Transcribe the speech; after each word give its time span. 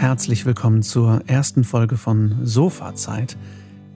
Herzlich 0.00 0.46
willkommen 0.46 0.82
zur 0.82 1.20
ersten 1.26 1.62
Folge 1.62 1.98
von 1.98 2.38
Sofazeit, 2.42 3.36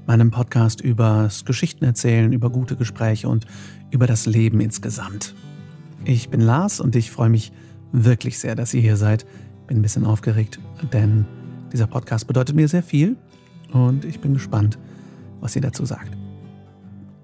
meinem 0.06 0.30
Podcast 0.30 0.82
über 0.82 1.30
Geschichten 1.46 1.82
erzählen, 1.82 2.34
über 2.34 2.50
gute 2.50 2.76
Gespräche 2.76 3.26
und 3.26 3.46
über 3.90 4.06
das 4.06 4.26
Leben 4.26 4.60
insgesamt. 4.60 5.34
Ich 6.04 6.28
bin 6.28 6.42
Lars 6.42 6.78
und 6.78 6.94
ich 6.94 7.10
freue 7.10 7.30
mich 7.30 7.52
wirklich 7.90 8.38
sehr, 8.38 8.54
dass 8.54 8.74
ihr 8.74 8.82
hier 8.82 8.98
seid. 8.98 9.24
Bin 9.66 9.78
ein 9.78 9.82
bisschen 9.82 10.04
aufgeregt, 10.04 10.60
denn 10.92 11.24
dieser 11.72 11.86
Podcast 11.86 12.26
bedeutet 12.26 12.54
mir 12.54 12.68
sehr 12.68 12.82
viel 12.82 13.16
und 13.72 14.04
ich 14.04 14.20
bin 14.20 14.34
gespannt, 14.34 14.78
was 15.40 15.56
ihr 15.56 15.62
dazu 15.62 15.86
sagt. 15.86 16.14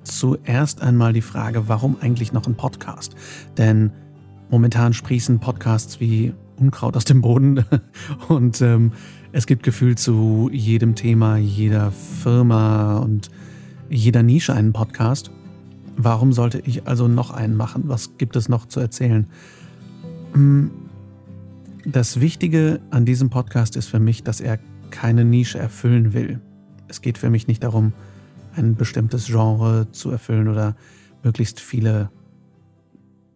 Zuerst 0.05 0.81
einmal 0.81 1.13
die 1.13 1.21
Frage, 1.21 1.69
warum 1.69 1.99
eigentlich 2.01 2.33
noch 2.33 2.47
ein 2.47 2.57
Podcast? 2.57 3.15
Denn 3.59 3.93
momentan 4.49 4.95
sprießen 4.95 5.39
Podcasts 5.39 6.01
wie 6.01 6.33
Unkraut 6.61 6.97
aus 6.97 7.05
dem 7.05 7.23
Boden 7.23 7.65
und 8.29 8.61
ähm, 8.61 8.93
es 9.33 9.47
gibt 9.47 9.63
gefühlt 9.63 9.99
zu 9.99 10.51
jedem 10.53 10.95
Thema, 10.95 11.37
jeder 11.37 11.91
Firma 11.91 12.99
und 12.99 13.31
jeder 13.89 14.23
Nische 14.23 14.53
einen 14.53 14.73
Podcast. 14.73 15.31
Warum 15.97 16.33
sollte 16.33 16.61
ich 16.61 16.87
also 16.87 17.09
noch 17.09 17.31
einen 17.31 17.57
machen? 17.57 17.85
Was 17.87 18.19
gibt 18.19 18.37
es 18.37 18.49
noch 18.49 18.67
zu 18.67 18.81
erzählen? 18.81 19.27
Hm, 20.35 20.71
das 21.85 22.21
Wichtige 22.21 22.81
an 22.91 23.05
diesem 23.05 23.31
Podcast 23.31 23.77
ist 23.77 23.89
für 23.89 24.01
mich, 24.01 24.23
dass 24.23 24.41
er 24.41 24.59
keine 24.91 25.25
Nische 25.25 25.59
erfüllen 25.59 26.13
will. 26.13 26.41
Es 26.89 27.01
geht 27.01 27.19
für 27.19 27.31
mich 27.31 27.47
nicht 27.47 27.65
darum, 27.65 27.93
ein 28.55 28.75
bestimmtes 28.75 29.27
Genre 29.27 29.91
zu 29.93 30.11
erfüllen 30.11 30.49
oder 30.49 30.77
möglichst 31.23 31.61
viele 31.61 32.11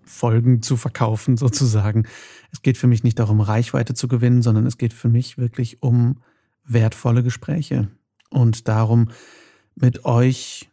Folgen 0.04 0.62
zu 0.62 0.76
verkaufen, 0.76 1.36
sozusagen. 1.38 2.06
Es 2.52 2.62
geht 2.62 2.78
für 2.78 2.86
mich 2.86 3.04
nicht 3.04 3.18
darum, 3.18 3.40
Reichweite 3.40 3.94
zu 3.94 4.08
gewinnen, 4.08 4.42
sondern 4.42 4.66
es 4.66 4.78
geht 4.78 4.92
für 4.92 5.08
mich 5.08 5.38
wirklich 5.38 5.82
um 5.82 6.20
wertvolle 6.66 7.22
Gespräche 7.22 7.90
und 8.30 8.68
darum, 8.68 9.10
mit 9.74 10.04
euch 10.04 10.70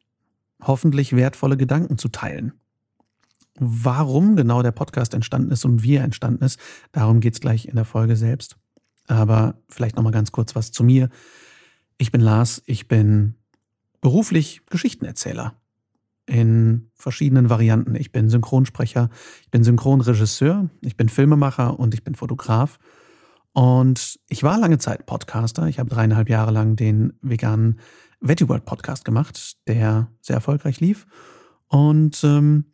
hoffentlich 0.61 1.15
wertvolle 1.15 1.57
Gedanken 1.57 1.97
zu 1.97 2.07
teilen. 2.09 2.53
Warum 3.59 4.35
genau 4.35 4.61
der 4.61 4.71
Podcast 4.71 5.13
entstanden 5.13 5.51
ist 5.51 5.65
und 5.65 5.83
wie 5.83 5.95
er 5.95 6.03
entstanden 6.03 6.43
ist, 6.43 6.59
darum 6.91 7.19
geht 7.19 7.33
es 7.33 7.41
gleich 7.41 7.65
in 7.67 7.75
der 7.75 7.85
Folge 7.85 8.15
selbst. 8.15 8.57
Aber 9.07 9.55
vielleicht 9.69 9.95
nochmal 9.95 10.13
ganz 10.13 10.31
kurz 10.31 10.55
was 10.55 10.71
zu 10.71 10.83
mir. 10.83 11.09
Ich 11.97 12.11
bin 12.11 12.21
Lars, 12.21 12.61
ich 12.65 12.87
bin 12.87 13.35
beruflich 13.99 14.61
Geschichtenerzähler 14.67 15.60
in 16.25 16.91
verschiedenen 16.93 17.49
Varianten. 17.49 17.95
Ich 17.95 18.11
bin 18.11 18.29
Synchronsprecher, 18.29 19.09
ich 19.43 19.51
bin 19.51 19.63
Synchronregisseur, 19.63 20.69
ich 20.81 20.95
bin 20.97 21.09
Filmemacher 21.09 21.79
und 21.79 21.93
ich 21.93 22.03
bin 22.03 22.15
Fotograf. 22.15 22.79
Und 23.53 24.19
ich 24.29 24.43
war 24.43 24.57
lange 24.57 24.77
Zeit 24.77 25.05
Podcaster. 25.05 25.67
Ich 25.67 25.79
habe 25.79 25.89
dreieinhalb 25.89 26.29
Jahre 26.29 26.51
lang 26.51 26.75
den 26.75 27.13
veganen 27.21 27.79
Veggie 28.21 28.47
World 28.47 28.65
Podcast 28.65 29.03
gemacht, 29.03 29.57
der 29.67 30.11
sehr 30.21 30.35
erfolgreich 30.35 30.79
lief. 30.79 31.05
Und 31.67 32.23
ähm, 32.23 32.65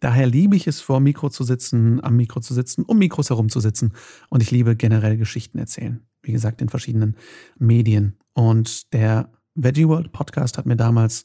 daher 0.00 0.26
liebe 0.26 0.56
ich 0.56 0.66
es, 0.66 0.80
vor 0.80 1.00
Mikro 1.00 1.30
zu 1.30 1.44
sitzen, 1.44 2.02
am 2.02 2.16
Mikro 2.16 2.40
zu 2.40 2.54
sitzen, 2.54 2.82
um 2.82 2.98
Mikros 2.98 3.30
herum 3.30 3.48
zu 3.48 3.60
sitzen. 3.60 3.92
Und 4.28 4.42
ich 4.42 4.50
liebe 4.50 4.76
generell 4.76 5.16
Geschichten 5.16 5.58
erzählen. 5.58 6.06
Wie 6.22 6.32
gesagt, 6.32 6.60
in 6.60 6.68
verschiedenen 6.68 7.16
Medien. 7.58 8.18
Und 8.34 8.92
der 8.92 9.30
Veggie 9.54 9.88
World 9.88 10.12
Podcast 10.12 10.58
hat 10.58 10.66
mir 10.66 10.76
damals 10.76 11.24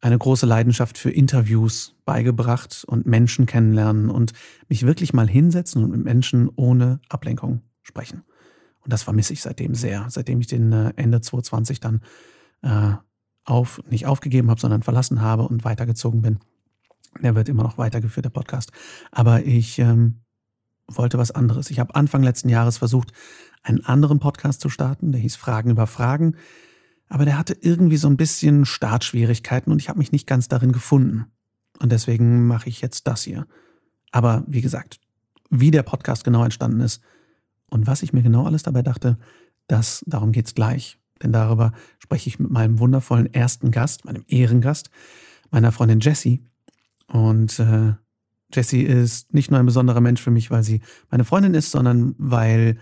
eine 0.00 0.18
große 0.18 0.46
Leidenschaft 0.46 0.98
für 0.98 1.10
Interviews 1.10 1.94
beigebracht 2.04 2.84
und 2.86 3.06
Menschen 3.06 3.46
kennenlernen 3.46 4.10
und 4.10 4.32
mich 4.68 4.84
wirklich 4.84 5.12
mal 5.12 5.28
hinsetzen 5.28 5.82
und 5.82 5.90
mit 5.90 6.04
Menschen 6.04 6.50
ohne 6.54 7.00
Ablenkung 7.08 7.62
sprechen. 7.82 8.22
Und 8.80 8.92
das 8.92 9.02
vermisse 9.02 9.32
ich 9.32 9.42
seitdem 9.42 9.74
sehr, 9.74 10.06
seitdem 10.10 10.40
ich 10.40 10.46
den 10.46 10.72
äh, 10.72 10.92
Ende 10.96 11.20
2020 11.20 11.80
dann 11.80 12.02
äh, 12.62 12.92
auf, 13.44 13.80
nicht 13.88 14.06
aufgegeben 14.06 14.50
habe, 14.50 14.60
sondern 14.60 14.82
verlassen 14.82 15.20
habe 15.20 15.44
und 15.44 15.64
weitergezogen 15.64 16.22
bin. 16.22 16.38
Der 17.22 17.34
wird 17.34 17.48
immer 17.48 17.62
noch 17.62 17.78
weitergeführt, 17.78 18.26
der 18.26 18.30
Podcast. 18.30 18.72
Aber 19.10 19.44
ich 19.44 19.78
ähm, 19.78 20.20
wollte 20.88 21.18
was 21.18 21.30
anderes. 21.30 21.70
Ich 21.70 21.80
habe 21.80 21.94
Anfang 21.94 22.22
letzten 22.22 22.48
Jahres 22.48 22.78
versucht, 22.78 23.12
einen 23.62 23.84
anderen 23.84 24.20
Podcast 24.20 24.60
zu 24.60 24.68
starten, 24.68 25.10
der 25.10 25.20
hieß 25.20 25.36
Fragen 25.36 25.70
über 25.70 25.86
Fragen 25.86 26.36
aber 27.08 27.24
der 27.24 27.38
hatte 27.38 27.56
irgendwie 27.60 27.96
so 27.96 28.08
ein 28.08 28.16
bisschen 28.16 28.64
Startschwierigkeiten 28.64 29.72
und 29.72 29.80
ich 29.80 29.88
habe 29.88 29.98
mich 29.98 30.12
nicht 30.12 30.26
ganz 30.26 30.48
darin 30.48 30.72
gefunden. 30.72 31.26
Und 31.78 31.92
deswegen 31.92 32.46
mache 32.46 32.68
ich 32.68 32.80
jetzt 32.80 33.06
das 33.06 33.22
hier. 33.22 33.46
Aber 34.10 34.44
wie 34.46 34.62
gesagt, 34.62 34.98
wie 35.50 35.70
der 35.70 35.82
Podcast 35.82 36.24
genau 36.24 36.42
entstanden 36.42 36.80
ist 36.80 37.02
und 37.70 37.86
was 37.86 38.02
ich 38.02 38.12
mir 38.12 38.22
genau 38.22 38.44
alles 38.46 38.62
dabei 38.62 38.82
dachte, 38.82 39.18
das, 39.66 40.02
darum 40.06 40.32
geht's 40.32 40.54
gleich. 40.54 40.98
Denn 41.22 41.32
darüber 41.32 41.72
spreche 41.98 42.28
ich 42.28 42.38
mit 42.38 42.50
meinem 42.50 42.78
wundervollen 42.78 43.32
ersten 43.32 43.70
Gast, 43.70 44.04
meinem 44.04 44.24
Ehrengast, 44.28 44.90
meiner 45.50 45.72
Freundin 45.72 46.00
Jessie. 46.00 46.42
Und 47.06 47.58
äh, 47.58 47.94
Jessie 48.52 48.82
ist 48.82 49.32
nicht 49.32 49.50
nur 49.50 49.60
ein 49.60 49.66
besonderer 49.66 50.00
Mensch 50.00 50.20
für 50.20 50.30
mich, 50.30 50.50
weil 50.50 50.62
sie 50.62 50.80
meine 51.10 51.24
Freundin 51.24 51.54
ist, 51.54 51.70
sondern 51.70 52.14
weil 52.18 52.78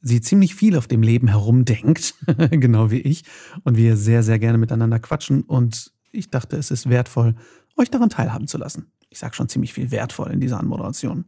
sie 0.00 0.20
ziemlich 0.20 0.54
viel 0.54 0.76
auf 0.76 0.86
dem 0.86 1.02
Leben 1.02 1.28
herumdenkt, 1.28 2.14
genau 2.50 2.90
wie 2.90 3.00
ich, 3.00 3.24
und 3.64 3.76
wir 3.76 3.96
sehr, 3.96 4.22
sehr 4.22 4.38
gerne 4.38 4.58
miteinander 4.58 4.98
quatschen. 4.98 5.42
Und 5.42 5.92
ich 6.12 6.30
dachte, 6.30 6.56
es 6.56 6.70
ist 6.70 6.88
wertvoll, 6.88 7.34
euch 7.76 7.90
daran 7.90 8.10
teilhaben 8.10 8.46
zu 8.46 8.58
lassen. 8.58 8.92
Ich 9.08 9.18
sage 9.18 9.34
schon 9.34 9.48
ziemlich 9.48 9.72
viel 9.72 9.90
wertvoll 9.90 10.30
in 10.30 10.40
dieser 10.40 10.58
Anmoderation. 10.58 11.26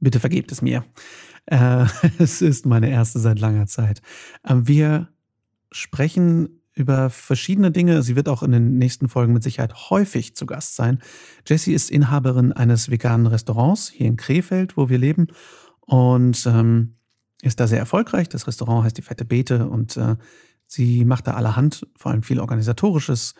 Bitte 0.00 0.20
vergebt 0.20 0.52
es 0.52 0.62
mir. 0.62 0.84
Äh, 1.46 1.86
es 2.18 2.42
ist 2.42 2.66
meine 2.66 2.90
erste 2.90 3.18
seit 3.18 3.38
langer 3.38 3.66
Zeit. 3.66 4.02
Äh, 4.42 4.56
wir 4.62 5.08
sprechen 5.72 6.60
über 6.74 7.10
verschiedene 7.10 7.70
Dinge. 7.70 8.02
Sie 8.02 8.16
wird 8.16 8.28
auch 8.28 8.42
in 8.42 8.52
den 8.52 8.78
nächsten 8.78 9.08
Folgen 9.08 9.32
mit 9.32 9.42
Sicherheit 9.42 9.90
häufig 9.90 10.34
zu 10.34 10.46
Gast 10.46 10.76
sein. 10.76 11.00
Jessie 11.46 11.74
ist 11.74 11.90
Inhaberin 11.90 12.52
eines 12.52 12.90
veganen 12.90 13.26
Restaurants 13.26 13.88
hier 13.88 14.06
in 14.06 14.16
Krefeld, 14.16 14.76
wo 14.76 14.88
wir 14.88 14.98
leben. 14.98 15.28
Und 15.80 16.46
ähm, 16.46 16.96
ist 17.42 17.60
da 17.60 17.66
sehr 17.66 17.78
erfolgreich. 17.78 18.28
Das 18.28 18.46
Restaurant 18.46 18.84
heißt 18.84 18.98
die 18.98 19.02
Fette 19.02 19.24
Beete 19.24 19.68
und 19.68 19.96
äh, 19.96 20.16
sie 20.66 21.04
macht 21.04 21.26
da 21.26 21.34
allerhand, 21.34 21.86
vor 21.96 22.12
allem 22.12 22.22
viel 22.22 22.40
organisatorisches 22.40 23.34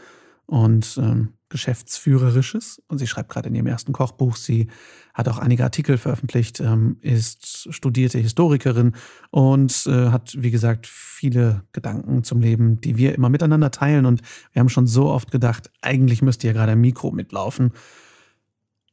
und 0.47 0.99
ähm, 1.01 1.35
geschäftsführerisches. 1.49 2.83
Und 2.89 2.99
sie 2.99 3.07
schreibt 3.07 3.31
gerade 3.31 3.49
in 3.49 3.55
ihrem 3.55 3.67
ersten 3.67 3.93
Kochbuch. 3.93 4.37
Sie 4.37 4.69
hat 5.15 5.29
auch 5.29 5.39
einige 5.39 5.65
Artikel 5.65 5.97
veröffentlicht, 5.97 6.61
ähm, 6.61 6.97
ist 7.03 7.73
studierte 7.73 8.19
Historikerin 8.19 8.97
und 9.31 9.87
äh, 9.87 10.09
hat, 10.09 10.35
wie 10.39 10.51
gesagt, 10.51 10.87
viele 10.89 11.63
Gedanken 11.73 12.25
zum 12.25 12.41
Leben, 12.41 12.81
die 12.81 12.97
wir 12.97 13.15
immer 13.15 13.29
miteinander 13.29 13.71
teilen. 13.71 14.07
Und 14.07 14.23
wir 14.53 14.61
haben 14.61 14.69
schon 14.69 14.87
so 14.87 15.09
oft 15.09 15.31
gedacht, 15.31 15.71
eigentlich 15.83 16.23
müsste 16.23 16.49
ja 16.49 16.53
gerade 16.53 16.73
ein 16.73 16.81
Mikro 16.81 17.13
mitlaufen. 17.13 17.73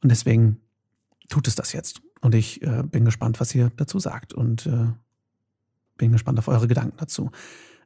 Und 0.02 0.10
deswegen 0.10 0.60
tut 1.28 1.48
es 1.48 1.54
das 1.54 1.72
jetzt. 1.72 2.02
Und 2.20 2.34
ich 2.34 2.62
äh, 2.62 2.82
bin 2.82 3.04
gespannt, 3.04 3.40
was 3.40 3.54
ihr 3.54 3.70
dazu 3.76 3.98
sagt 3.98 4.32
und 4.32 4.66
äh, 4.66 4.86
bin 5.96 6.12
gespannt 6.12 6.38
auf 6.38 6.48
eure 6.48 6.68
Gedanken 6.68 6.96
dazu. 6.96 7.30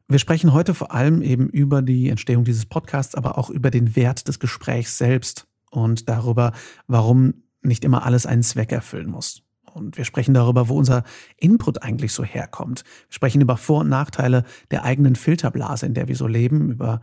Wir 0.09 0.19
sprechen 0.19 0.53
heute 0.53 0.75
vor 0.75 0.93
allem 0.93 1.23
eben 1.23 1.49
über 1.49 1.83
die 1.83 2.09
Entstehung 2.09 2.45
dieses 2.45 2.67
Podcasts, 2.67 3.15
aber 3.15 3.39
auch 3.39 3.51
über 3.51 3.71
den 3.71 3.97
Wert 3.97 4.29
des 4.29 4.39
Gesprächs 4.39 4.99
selbst 4.99 5.47
und 5.71 6.09
darüber, 6.09 6.53
warum 6.87 7.35
nicht 7.63 7.85
immer 7.85 8.05
alles 8.05 8.27
einen 8.27 8.43
Zweck 8.43 8.73
erfüllen 8.73 9.09
muss. 9.09 9.43
Und 9.73 9.97
wir 9.97 10.05
sprechen 10.05 10.35
darüber, 10.35 10.69
wo 10.69 10.77
unser 10.77 11.05
Input 11.39 11.83
eigentlich 11.83 12.13
so 12.13 12.25
herkommt. 12.25 12.85
Wir 13.09 13.15
sprechen 13.15 13.41
über 13.41 13.57
Vor- 13.57 13.81
und 13.81 13.89
Nachteile 13.89 14.45
der 14.71 14.85
eigenen 14.85 15.17
Filterblase, 15.17 15.87
in 15.87 15.95
der 15.95 16.09
wir 16.09 16.17
so 16.17 16.27
leben, 16.27 16.71
über 16.71 17.01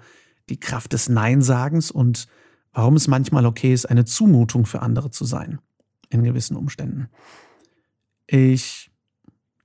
die 0.49 0.59
Kraft 0.59 0.93
des 0.93 1.09
Neinsagens 1.09 1.89
und 1.89 2.27
warum 2.73 2.95
es 2.95 3.07
manchmal 3.07 3.45
okay 3.45 3.73
ist, 3.73 3.87
eine 3.87 4.05
Zumutung 4.05 4.65
für 4.65 4.81
andere 4.83 5.09
zu 5.09 5.25
sein 5.25 5.59
in 6.09 6.23
gewissen 6.23 6.55
Umständen. 6.55 7.09
Ich 8.27 8.91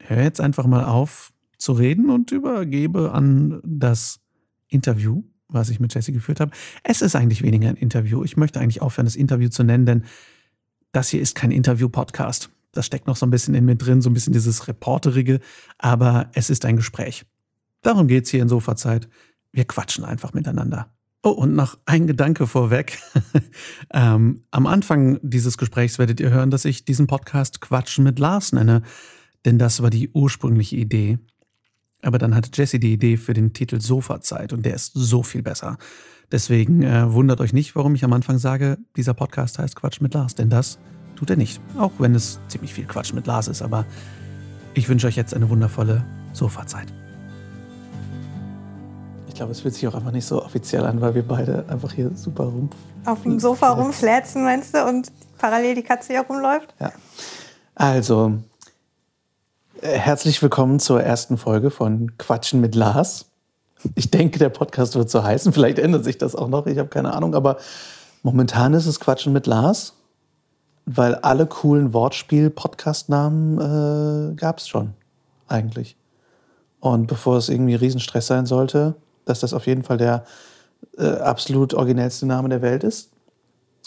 höre 0.00 0.22
jetzt 0.22 0.40
einfach 0.40 0.66
mal 0.66 0.84
auf 0.84 1.32
zu 1.58 1.72
reden 1.72 2.10
und 2.10 2.30
übergebe 2.30 3.12
an 3.12 3.60
das 3.64 4.20
Interview, 4.68 5.24
was 5.48 5.70
ich 5.70 5.80
mit 5.80 5.94
Jesse 5.94 6.12
geführt 6.12 6.40
habe. 6.40 6.52
Es 6.82 7.00
ist 7.00 7.16
eigentlich 7.16 7.42
weniger 7.42 7.68
ein 7.68 7.76
Interview. 7.76 8.24
Ich 8.24 8.36
möchte 8.36 8.60
eigentlich 8.60 8.82
aufhören, 8.82 9.06
das 9.06 9.16
Interview 9.16 9.48
zu 9.48 9.64
nennen, 9.64 9.86
denn 9.86 10.04
das 10.92 11.08
hier 11.08 11.20
ist 11.20 11.34
kein 11.34 11.50
Interview-Podcast. 11.50 12.50
Das 12.72 12.86
steckt 12.86 13.06
noch 13.06 13.16
so 13.16 13.24
ein 13.24 13.30
bisschen 13.30 13.54
in 13.54 13.64
mir 13.64 13.76
drin, 13.76 14.02
so 14.02 14.10
ein 14.10 14.14
bisschen 14.14 14.32
dieses 14.32 14.68
Reporterige, 14.68 15.40
aber 15.78 16.30
es 16.34 16.50
ist 16.50 16.64
ein 16.64 16.76
Gespräch. 16.76 17.24
Darum 17.82 18.08
geht 18.08 18.24
es 18.24 18.30
hier 18.30 18.42
in 18.42 18.48
Sofazeit. 18.48 19.08
Wir 19.52 19.64
quatschen 19.64 20.04
einfach 20.04 20.32
miteinander. 20.32 20.93
Oh, 21.26 21.30
und 21.30 21.54
noch 21.54 21.78
ein 21.86 22.06
Gedanke 22.06 22.46
vorweg. 22.46 22.98
ähm, 23.94 24.42
am 24.50 24.66
Anfang 24.66 25.18
dieses 25.22 25.56
Gesprächs 25.56 25.98
werdet 25.98 26.20
ihr 26.20 26.28
hören, 26.28 26.50
dass 26.50 26.66
ich 26.66 26.84
diesen 26.84 27.06
Podcast 27.06 27.62
Quatschen 27.62 28.04
mit 28.04 28.18
Lars 28.18 28.52
nenne, 28.52 28.82
denn 29.46 29.58
das 29.58 29.82
war 29.82 29.88
die 29.88 30.10
ursprüngliche 30.10 30.76
Idee. 30.76 31.18
Aber 32.02 32.18
dann 32.18 32.34
hatte 32.34 32.50
Jesse 32.52 32.78
die 32.78 32.92
Idee 32.92 33.16
für 33.16 33.32
den 33.32 33.54
Titel 33.54 33.80
Sofazeit 33.80 34.52
und 34.52 34.66
der 34.66 34.74
ist 34.74 34.92
so 34.92 35.22
viel 35.22 35.42
besser. 35.42 35.78
Deswegen 36.30 36.82
äh, 36.82 37.10
wundert 37.10 37.40
euch 37.40 37.54
nicht, 37.54 37.74
warum 37.74 37.94
ich 37.94 38.04
am 38.04 38.12
Anfang 38.12 38.36
sage, 38.36 38.76
dieser 38.94 39.14
Podcast 39.14 39.58
heißt 39.58 39.76
Quatsch 39.76 40.02
mit 40.02 40.12
Lars, 40.12 40.34
denn 40.34 40.50
das 40.50 40.78
tut 41.16 41.30
er 41.30 41.36
nicht. 41.36 41.58
Auch 41.78 41.92
wenn 42.00 42.14
es 42.14 42.38
ziemlich 42.48 42.74
viel 42.74 42.84
Quatsch 42.84 43.14
mit 43.14 43.26
Lars 43.26 43.48
ist, 43.48 43.62
aber 43.62 43.86
ich 44.74 44.90
wünsche 44.90 45.06
euch 45.06 45.16
jetzt 45.16 45.32
eine 45.32 45.48
wundervolle 45.48 46.04
Sofazeit. 46.34 46.92
Ich 49.34 49.38
glaube, 49.38 49.50
es 49.50 49.62
fühlt 49.62 49.74
sich 49.74 49.88
auch 49.88 49.96
einfach 49.96 50.12
nicht 50.12 50.26
so 50.26 50.40
offiziell 50.40 50.86
an, 50.86 51.00
weil 51.00 51.16
wir 51.16 51.26
beide 51.26 51.64
einfach 51.66 51.90
hier 51.90 52.12
super 52.14 52.44
rum. 52.44 52.70
Auf 53.04 53.22
dem 53.22 53.40
Sofa 53.40 53.70
rumflätzen, 53.70 54.44
meinst 54.44 54.76
du? 54.76 54.86
Und 54.86 55.10
parallel 55.38 55.74
die 55.74 55.82
Katze 55.82 56.12
hier 56.12 56.20
rumläuft? 56.20 56.72
Ja. 56.78 56.92
Also, 57.74 58.34
äh, 59.80 59.98
herzlich 59.98 60.40
willkommen 60.40 60.78
zur 60.78 61.02
ersten 61.02 61.36
Folge 61.36 61.72
von 61.72 62.16
Quatschen 62.16 62.60
mit 62.60 62.76
Lars. 62.76 63.26
Ich 63.96 64.08
denke, 64.08 64.38
der 64.38 64.50
Podcast 64.50 64.94
wird 64.94 65.10
so 65.10 65.24
heißen. 65.24 65.52
Vielleicht 65.52 65.80
ändert 65.80 66.04
sich 66.04 66.16
das 66.16 66.36
auch 66.36 66.46
noch. 66.46 66.68
Ich 66.68 66.78
habe 66.78 66.88
keine 66.88 67.12
Ahnung. 67.12 67.34
Aber 67.34 67.56
momentan 68.22 68.72
ist 68.72 68.86
es 68.86 69.00
Quatschen 69.00 69.32
mit 69.32 69.48
Lars, 69.48 69.94
weil 70.86 71.16
alle 71.16 71.46
coolen 71.46 71.92
Wortspiel-Podcast-Namen 71.92 74.30
äh, 74.30 74.34
gab 74.36 74.58
es 74.58 74.68
schon 74.68 74.94
eigentlich. 75.48 75.96
Und 76.78 77.08
bevor 77.08 77.38
es 77.38 77.48
irgendwie 77.48 77.74
Riesenstress 77.74 78.28
sein 78.28 78.46
sollte, 78.46 78.94
dass 79.24 79.40
das 79.40 79.54
auf 79.54 79.66
jeden 79.66 79.82
Fall 79.82 79.98
der 79.98 80.24
äh, 80.98 81.06
absolut 81.06 81.74
originellste 81.74 82.26
Name 82.26 82.48
der 82.48 82.62
Welt 82.62 82.84
ist, 82.84 83.10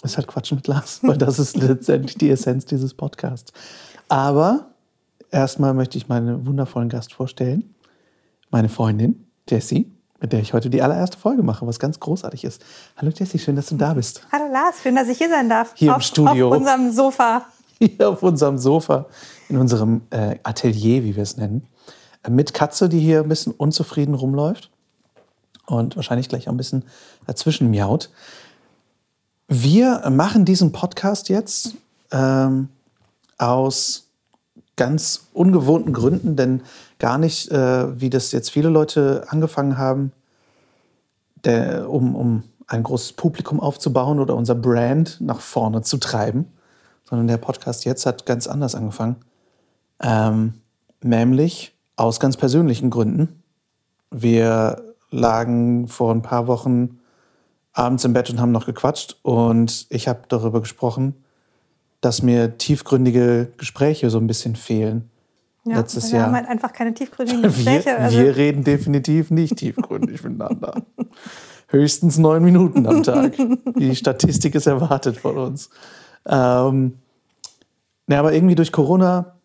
ist 0.03 0.17
halt 0.17 0.27
Quatschen 0.27 0.57
mit 0.57 0.67
Lars, 0.67 0.99
weil 1.03 1.17
das 1.17 1.39
ist 1.39 1.57
letztendlich 1.57 2.17
die 2.17 2.29
Essenz 2.29 2.65
dieses 2.65 2.93
Podcasts. 2.93 3.51
Aber 4.09 4.67
erstmal 5.31 5.73
möchte 5.73 5.97
ich 5.97 6.07
meinen 6.07 6.45
wundervollen 6.45 6.89
Gast 6.89 7.13
vorstellen, 7.13 7.73
meine 8.49 8.69
Freundin 8.69 9.27
Jessie, 9.49 9.91
mit 10.19 10.33
der 10.33 10.39
ich 10.39 10.53
heute 10.53 10.69
die 10.69 10.81
allererste 10.81 11.17
Folge 11.17 11.43
mache, 11.43 11.67
was 11.67 11.79
ganz 11.79 11.99
großartig 11.99 12.43
ist. 12.43 12.63
Hallo 12.95 13.11
Jessie, 13.13 13.39
schön, 13.39 13.55
dass 13.55 13.67
du 13.67 13.75
da 13.75 13.93
bist. 13.93 14.21
Hallo 14.31 14.51
Lars, 14.51 14.81
schön, 14.81 14.95
dass 14.95 15.07
ich 15.09 15.17
hier 15.17 15.29
sein 15.29 15.49
darf. 15.49 15.73
Hier 15.75 15.91
auf, 15.91 15.97
im 15.97 16.01
Studio. 16.01 16.47
Auf 16.49 16.57
unserem 16.57 16.91
Sofa. 16.91 17.45
Hier 17.79 18.09
auf 18.09 18.23
unserem 18.23 18.57
Sofa, 18.57 19.05
in 19.49 19.57
unserem 19.57 20.01
äh, 20.09 20.39
Atelier, 20.41 21.03
wie 21.03 21.15
wir 21.15 21.21
es 21.21 21.37
nennen. 21.37 21.67
Äh, 22.23 22.31
mit 22.31 22.55
Katze, 22.55 22.89
die 22.89 22.97
hier 22.97 23.21
ein 23.21 23.29
bisschen 23.29 23.53
unzufrieden 23.53 24.15
rumläuft 24.15 24.71
und 25.67 25.95
wahrscheinlich 25.95 26.29
gleich 26.29 26.47
auch 26.47 26.53
ein 26.53 26.57
bisschen 26.57 26.83
dazwischen 27.27 27.69
miaut. 27.69 28.09
Wir 29.47 30.09
machen 30.09 30.43
diesen 30.43 30.71
Podcast 30.71 31.29
jetzt 31.29 31.75
ähm, 32.11 32.69
aus 33.37 34.07
ganz 34.75 35.27
ungewohnten 35.33 35.93
Gründen, 35.93 36.35
denn 36.35 36.61
gar 36.99 37.17
nicht, 37.17 37.51
äh, 37.51 37.99
wie 37.99 38.09
das 38.09 38.31
jetzt 38.31 38.49
viele 38.49 38.69
Leute 38.69 39.25
angefangen 39.29 39.77
haben, 39.77 40.11
der, 41.43 41.89
um, 41.89 42.15
um 42.15 42.43
ein 42.67 42.83
großes 42.83 43.13
Publikum 43.13 43.59
aufzubauen 43.59 44.19
oder 44.19 44.35
unser 44.35 44.55
Brand 44.55 45.21
nach 45.21 45.39
vorne 45.39 45.81
zu 45.81 45.97
treiben, 45.97 46.51
sondern 47.05 47.27
der 47.27 47.37
Podcast 47.37 47.85
jetzt 47.85 48.05
hat 48.05 48.25
ganz 48.25 48.47
anders 48.47 48.75
angefangen. 48.75 49.17
Ähm, 50.01 50.55
nämlich 51.01 51.73
aus 51.95 52.19
ganz 52.19 52.37
persönlichen 52.37 52.89
Gründen. 52.89 53.41
Wir 54.11 54.86
lagen 55.09 55.87
vor 55.87 56.13
ein 56.13 56.21
paar 56.21 56.47
Wochen 56.47 56.99
abends 57.73 58.03
im 58.05 58.13
Bett 58.13 58.29
und 58.29 58.41
haben 58.41 58.51
noch 58.51 58.65
gequatscht 58.65 59.17
und 59.21 59.85
ich 59.89 60.07
habe 60.07 60.21
darüber 60.27 60.61
gesprochen, 60.61 61.15
dass 62.01 62.21
mir 62.21 62.57
tiefgründige 62.57 63.53
Gespräche 63.57 64.09
so 64.09 64.17
ein 64.17 64.27
bisschen 64.27 64.55
fehlen. 64.55 65.09
Ja, 65.65 65.77
Letztes 65.77 66.11
wir 66.11 66.19
Jahr. 66.19 66.27
haben 66.27 66.35
halt 66.35 66.47
einfach 66.47 66.71
keine 66.73 66.93
tiefgründigen 66.93 67.43
Gespräche. 67.43 67.85
Wir, 67.85 67.99
also, 67.99 68.17
wir 68.17 68.35
reden 68.35 68.63
definitiv 68.63 69.31
nicht 69.31 69.57
tiefgründig 69.57 70.23
miteinander. 70.23 70.81
Höchstens 71.67 72.17
neun 72.17 72.43
Minuten 72.43 72.87
am 72.87 73.03
Tag. 73.03 73.33
Die 73.77 73.95
Statistik 73.95 74.55
ist 74.55 74.67
erwartet 74.67 75.17
von 75.17 75.37
uns. 75.37 75.69
Ähm, 76.25 76.99
na, 78.05 78.19
aber 78.19 78.31
irgendwie 78.31 78.55
durch 78.55 78.71
Corona 78.71 79.35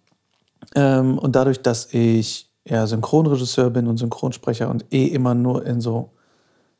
ähm, 0.76 1.18
und 1.18 1.34
dadurch, 1.34 1.62
dass 1.62 1.92
ich 1.92 2.51
ja 2.66 2.86
Synchronregisseur 2.86 3.70
bin 3.70 3.86
und 3.86 3.98
Synchronsprecher 3.98 4.68
und 4.68 4.86
eh 4.92 5.06
immer 5.06 5.34
nur 5.34 5.66
in 5.66 5.80
so 5.80 6.10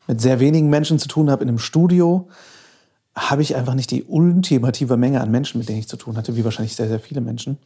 mit 0.07 0.21
sehr 0.21 0.41
wenigen 0.41 0.69
Menschen 0.69 0.99
zu 0.99 1.09
tun 1.09 1.31
habe 1.31 1.43
in 1.43 1.49
einem 1.49 1.59
Studio, 1.59 2.29
habe 3.15 3.43
ich 3.43 3.57
einfach 3.57 3.75
nicht 3.75 3.91
die 3.91 4.05
ultimative 4.05 4.97
Menge 4.97 5.21
an 5.21 5.31
Menschen, 5.31 5.59
mit 5.59 5.69
denen 5.69 5.79
ich 5.79 5.89
zu 5.89 5.97
tun 5.97 6.17
hatte, 6.17 6.37
wie 6.37 6.45
wahrscheinlich 6.45 6.75
sehr, 6.75 6.89
sehr 6.89 7.01
viele 7.01 7.21
Menschen. 7.21 7.59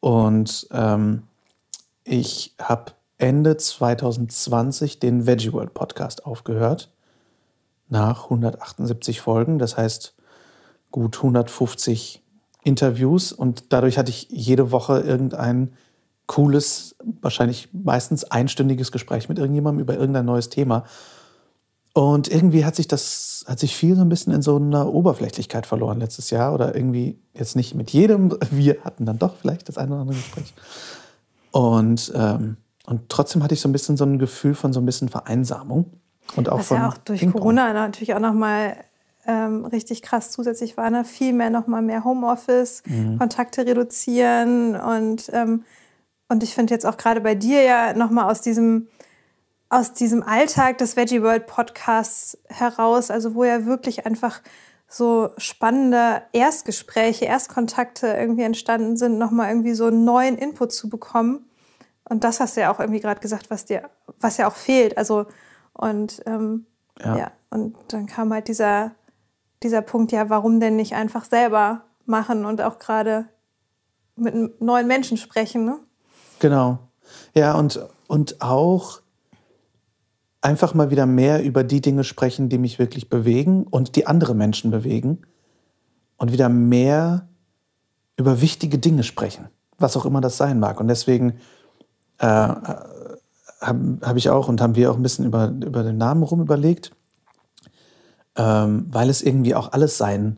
Und 0.00 0.66
ähm, 0.72 1.22
ich 2.02 2.54
habe 2.60 2.92
Ende 3.18 3.56
2020 3.56 4.98
den 4.98 5.26
Veggie 5.26 5.52
World 5.52 5.74
Podcast 5.74 6.26
aufgehört. 6.26 6.90
Nach 7.88 8.24
178 8.24 9.20
Folgen, 9.20 9.58
das 9.58 9.76
heißt 9.76 10.14
gut 10.90 11.16
150 11.16 12.22
Interviews. 12.64 13.32
Und 13.32 13.72
dadurch 13.72 13.96
hatte 13.96 14.10
ich 14.10 14.28
jede 14.30 14.72
Woche 14.72 15.00
irgendein 15.00 15.74
cooles, 16.26 16.96
wahrscheinlich 17.20 17.68
meistens 17.72 18.24
einstündiges 18.24 18.92
Gespräch 18.92 19.28
mit 19.28 19.38
irgendjemandem 19.38 19.82
über 19.82 19.94
irgendein 19.94 20.24
neues 20.24 20.48
Thema. 20.48 20.84
Und 21.92 22.28
irgendwie 22.28 22.64
hat 22.64 22.74
sich 22.74 22.88
das, 22.88 23.44
hat 23.46 23.60
sich 23.60 23.76
viel 23.76 23.94
so 23.94 24.02
ein 24.02 24.08
bisschen 24.08 24.32
in 24.32 24.42
so 24.42 24.56
einer 24.56 24.92
Oberflächlichkeit 24.92 25.64
verloren 25.64 26.00
letztes 26.00 26.30
Jahr 26.30 26.52
oder 26.52 26.74
irgendwie 26.74 27.20
jetzt 27.34 27.54
nicht 27.54 27.74
mit 27.74 27.90
jedem. 27.90 28.36
Wir 28.50 28.78
hatten 28.84 29.06
dann 29.06 29.18
doch 29.18 29.36
vielleicht 29.36 29.68
das 29.68 29.78
eine 29.78 29.92
oder 29.92 30.00
andere 30.00 30.16
Gespräch. 30.16 30.54
Und, 31.52 32.12
ähm, 32.16 32.56
und 32.86 33.08
trotzdem 33.08 33.44
hatte 33.44 33.54
ich 33.54 33.60
so 33.60 33.68
ein 33.68 33.72
bisschen 33.72 33.96
so 33.96 34.04
ein 34.04 34.18
Gefühl 34.18 34.54
von 34.54 34.72
so 34.72 34.80
ein 34.80 34.86
bisschen 34.86 35.08
Vereinsamung. 35.08 35.92
Und 36.34 36.48
auch 36.48 36.58
was 36.58 36.66
von 36.68 36.78
ja 36.78 36.88
auch 36.88 36.98
durch. 36.98 37.30
Corona 37.30 37.72
natürlich 37.72 38.14
auch 38.14 38.20
nochmal 38.20 38.76
ähm, 39.26 39.64
richtig 39.64 40.02
krass 40.02 40.32
zusätzlich 40.32 40.76
war. 40.76 40.90
Ne? 40.90 41.04
Viel 41.04 41.32
mehr 41.32 41.50
nochmal 41.50 41.82
mehr 41.82 42.02
Homeoffice, 42.02 42.82
Mhm. 42.86 43.18
Kontakte 43.18 43.64
reduzieren 43.64 44.74
und, 44.74 45.30
ähm, 45.32 45.62
und 46.34 46.42
ich 46.42 46.52
finde 46.52 46.74
jetzt 46.74 46.84
auch 46.84 46.96
gerade 46.96 47.20
bei 47.20 47.36
dir 47.36 47.62
ja 47.62 47.94
nochmal 47.94 48.28
aus 48.28 48.40
diesem 48.40 48.88
aus 49.68 49.92
diesem 49.92 50.24
Alltag 50.24 50.78
des 50.78 50.96
Veggie 50.96 51.22
World 51.22 51.46
Podcasts 51.46 52.36
heraus, 52.48 53.12
also 53.12 53.36
wo 53.36 53.44
ja 53.44 53.66
wirklich 53.66 54.04
einfach 54.04 54.42
so 54.88 55.30
spannende 55.36 56.22
Erstgespräche, 56.32 57.24
Erstkontakte 57.24 58.08
irgendwie 58.08 58.42
entstanden 58.42 58.96
sind, 58.96 59.16
nochmal 59.16 59.48
irgendwie 59.48 59.74
so 59.74 59.86
einen 59.86 60.04
neuen 60.04 60.36
Input 60.36 60.72
zu 60.72 60.88
bekommen. 60.88 61.48
Und 62.08 62.24
das 62.24 62.40
hast 62.40 62.56
du 62.56 62.62
ja 62.62 62.72
auch 62.72 62.80
irgendwie 62.80 63.00
gerade 63.00 63.20
gesagt, 63.20 63.48
was 63.50 63.64
dir, 63.64 63.88
was 64.18 64.36
ja 64.36 64.48
auch 64.48 64.56
fehlt. 64.56 64.98
Also 64.98 65.26
und 65.72 66.20
ähm, 66.26 66.66
Ja. 66.98 67.16
ja. 67.16 67.32
und 67.50 67.76
dann 67.88 68.06
kam 68.06 68.32
halt 68.32 68.48
dieser, 68.48 68.92
dieser 69.62 69.82
Punkt, 69.82 70.10
ja, 70.10 70.30
warum 70.30 70.58
denn 70.58 70.74
nicht 70.74 70.94
einfach 70.96 71.24
selber 71.24 71.84
machen 72.06 72.44
und 72.44 72.60
auch 72.60 72.80
gerade 72.80 73.28
mit 74.16 74.34
einem 74.34 74.52
neuen 74.58 74.88
Menschen 74.88 75.16
sprechen, 75.16 75.64
ne? 75.64 75.78
Genau. 76.44 76.78
Ja, 77.34 77.54
und, 77.54 77.80
und 78.06 78.42
auch 78.42 79.00
einfach 80.42 80.74
mal 80.74 80.90
wieder 80.90 81.06
mehr 81.06 81.42
über 81.42 81.64
die 81.64 81.80
Dinge 81.80 82.04
sprechen, 82.04 82.50
die 82.50 82.58
mich 82.58 82.78
wirklich 82.78 83.08
bewegen 83.08 83.62
und 83.62 83.96
die 83.96 84.06
andere 84.06 84.34
Menschen 84.34 84.70
bewegen. 84.70 85.22
Und 86.18 86.32
wieder 86.32 86.50
mehr 86.50 87.26
über 88.18 88.42
wichtige 88.42 88.76
Dinge 88.76 89.04
sprechen, 89.04 89.48
was 89.78 89.96
auch 89.96 90.04
immer 90.04 90.20
das 90.20 90.36
sein 90.36 90.60
mag. 90.60 90.80
Und 90.80 90.88
deswegen 90.88 91.38
äh, 92.18 92.26
habe 92.26 92.90
hab 94.02 94.16
ich 94.18 94.28
auch 94.28 94.48
und 94.48 94.60
haben 94.60 94.76
wir 94.76 94.90
auch 94.90 94.96
ein 94.96 95.02
bisschen 95.02 95.24
über, 95.24 95.48
über 95.48 95.82
den 95.82 95.96
Namen 95.96 96.24
rum 96.24 96.42
überlegt, 96.42 96.90
ähm, 98.36 98.84
weil 98.90 99.08
es 99.08 99.22
irgendwie 99.22 99.54
auch 99.54 99.72
alles 99.72 99.96
sein 99.96 100.36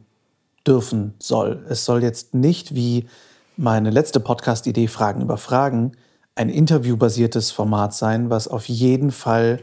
dürfen 0.64 1.14
soll. 1.18 1.66
Es 1.68 1.84
soll 1.84 2.04
jetzt 2.04 2.32
nicht 2.32 2.76
wie 2.76 3.08
meine 3.56 3.90
letzte 3.90 4.20
Podcast-Idee 4.20 4.88
Fragen 4.88 5.22
über 5.22 5.38
Fragen 5.38 5.92
ein 6.34 6.50
interviewbasiertes 6.50 7.50
Format 7.50 7.94
sein, 7.94 8.28
was 8.28 8.48
auf 8.48 8.68
jeden 8.68 9.10
Fall 9.10 9.62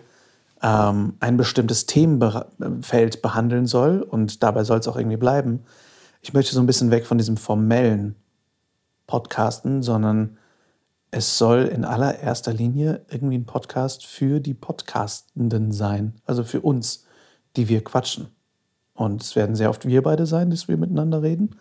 ähm, 0.63 1.13
ein 1.19 1.37
bestimmtes 1.37 1.85
Themenfeld 1.85 3.21
behandeln 3.21 3.67
soll 3.67 4.01
und 4.01 4.41
dabei 4.41 4.63
soll 4.63 4.79
es 4.79 4.87
auch 4.87 4.97
irgendwie 4.97 5.17
bleiben. 5.17 5.63
Ich 6.21 6.33
möchte 6.33 6.55
so 6.55 6.59
ein 6.59 6.65
bisschen 6.65 6.89
weg 6.89 7.05
von 7.05 7.19
diesem 7.19 7.37
formellen 7.37 8.15
Podcasten, 9.05 9.83
sondern 9.83 10.37
es 11.11 11.37
soll 11.37 11.65
in 11.65 11.85
allererster 11.85 12.53
Linie 12.53 13.05
irgendwie 13.09 13.37
ein 13.37 13.45
Podcast 13.45 14.07
für 14.07 14.39
die 14.39 14.55
Podcastenden 14.55 15.71
sein, 15.71 16.15
also 16.25 16.43
für 16.43 16.61
uns, 16.61 17.05
die 17.55 17.69
wir 17.69 17.83
quatschen. 17.83 18.29
Und 18.95 19.21
es 19.21 19.35
werden 19.35 19.55
sehr 19.55 19.69
oft 19.69 19.85
wir 19.85 20.01
beide 20.01 20.25
sein, 20.25 20.49
dass 20.49 20.67
wir 20.67 20.77
miteinander 20.77 21.21
reden, 21.21 21.55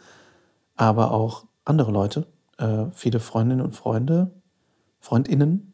aber 0.77 1.11
auch 1.11 1.45
andere 1.64 1.90
Leute, 1.90 2.26
äh, 2.59 2.87
viele 2.92 3.21
Freundinnen 3.21 3.61
und 3.61 3.75
Freunde, 3.75 4.31
Freundinnen 5.00 5.73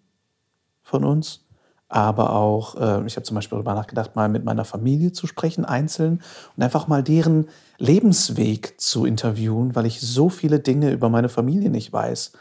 von 0.82 1.04
uns, 1.04 1.46
aber 1.88 2.34
auch, 2.34 2.74
äh, 2.76 3.06
ich 3.06 3.16
habe 3.16 3.24
zum 3.24 3.34
Beispiel 3.34 3.56
darüber 3.56 3.74
nachgedacht, 3.74 4.14
mal 4.14 4.28
mit 4.28 4.44
meiner 4.44 4.64
Familie 4.64 5.12
zu 5.12 5.26
sprechen, 5.26 5.64
einzeln 5.64 6.22
und 6.56 6.62
einfach 6.62 6.86
mal 6.86 7.02
deren 7.02 7.48
Lebensweg 7.78 8.78
zu 8.80 9.06
interviewen, 9.06 9.74
weil 9.74 9.86
ich 9.86 10.00
so 10.00 10.28
viele 10.28 10.60
Dinge 10.60 10.92
über 10.92 11.08
meine 11.08 11.30
Familie 11.30 11.70
nicht 11.70 11.92
weiß. 11.92 12.32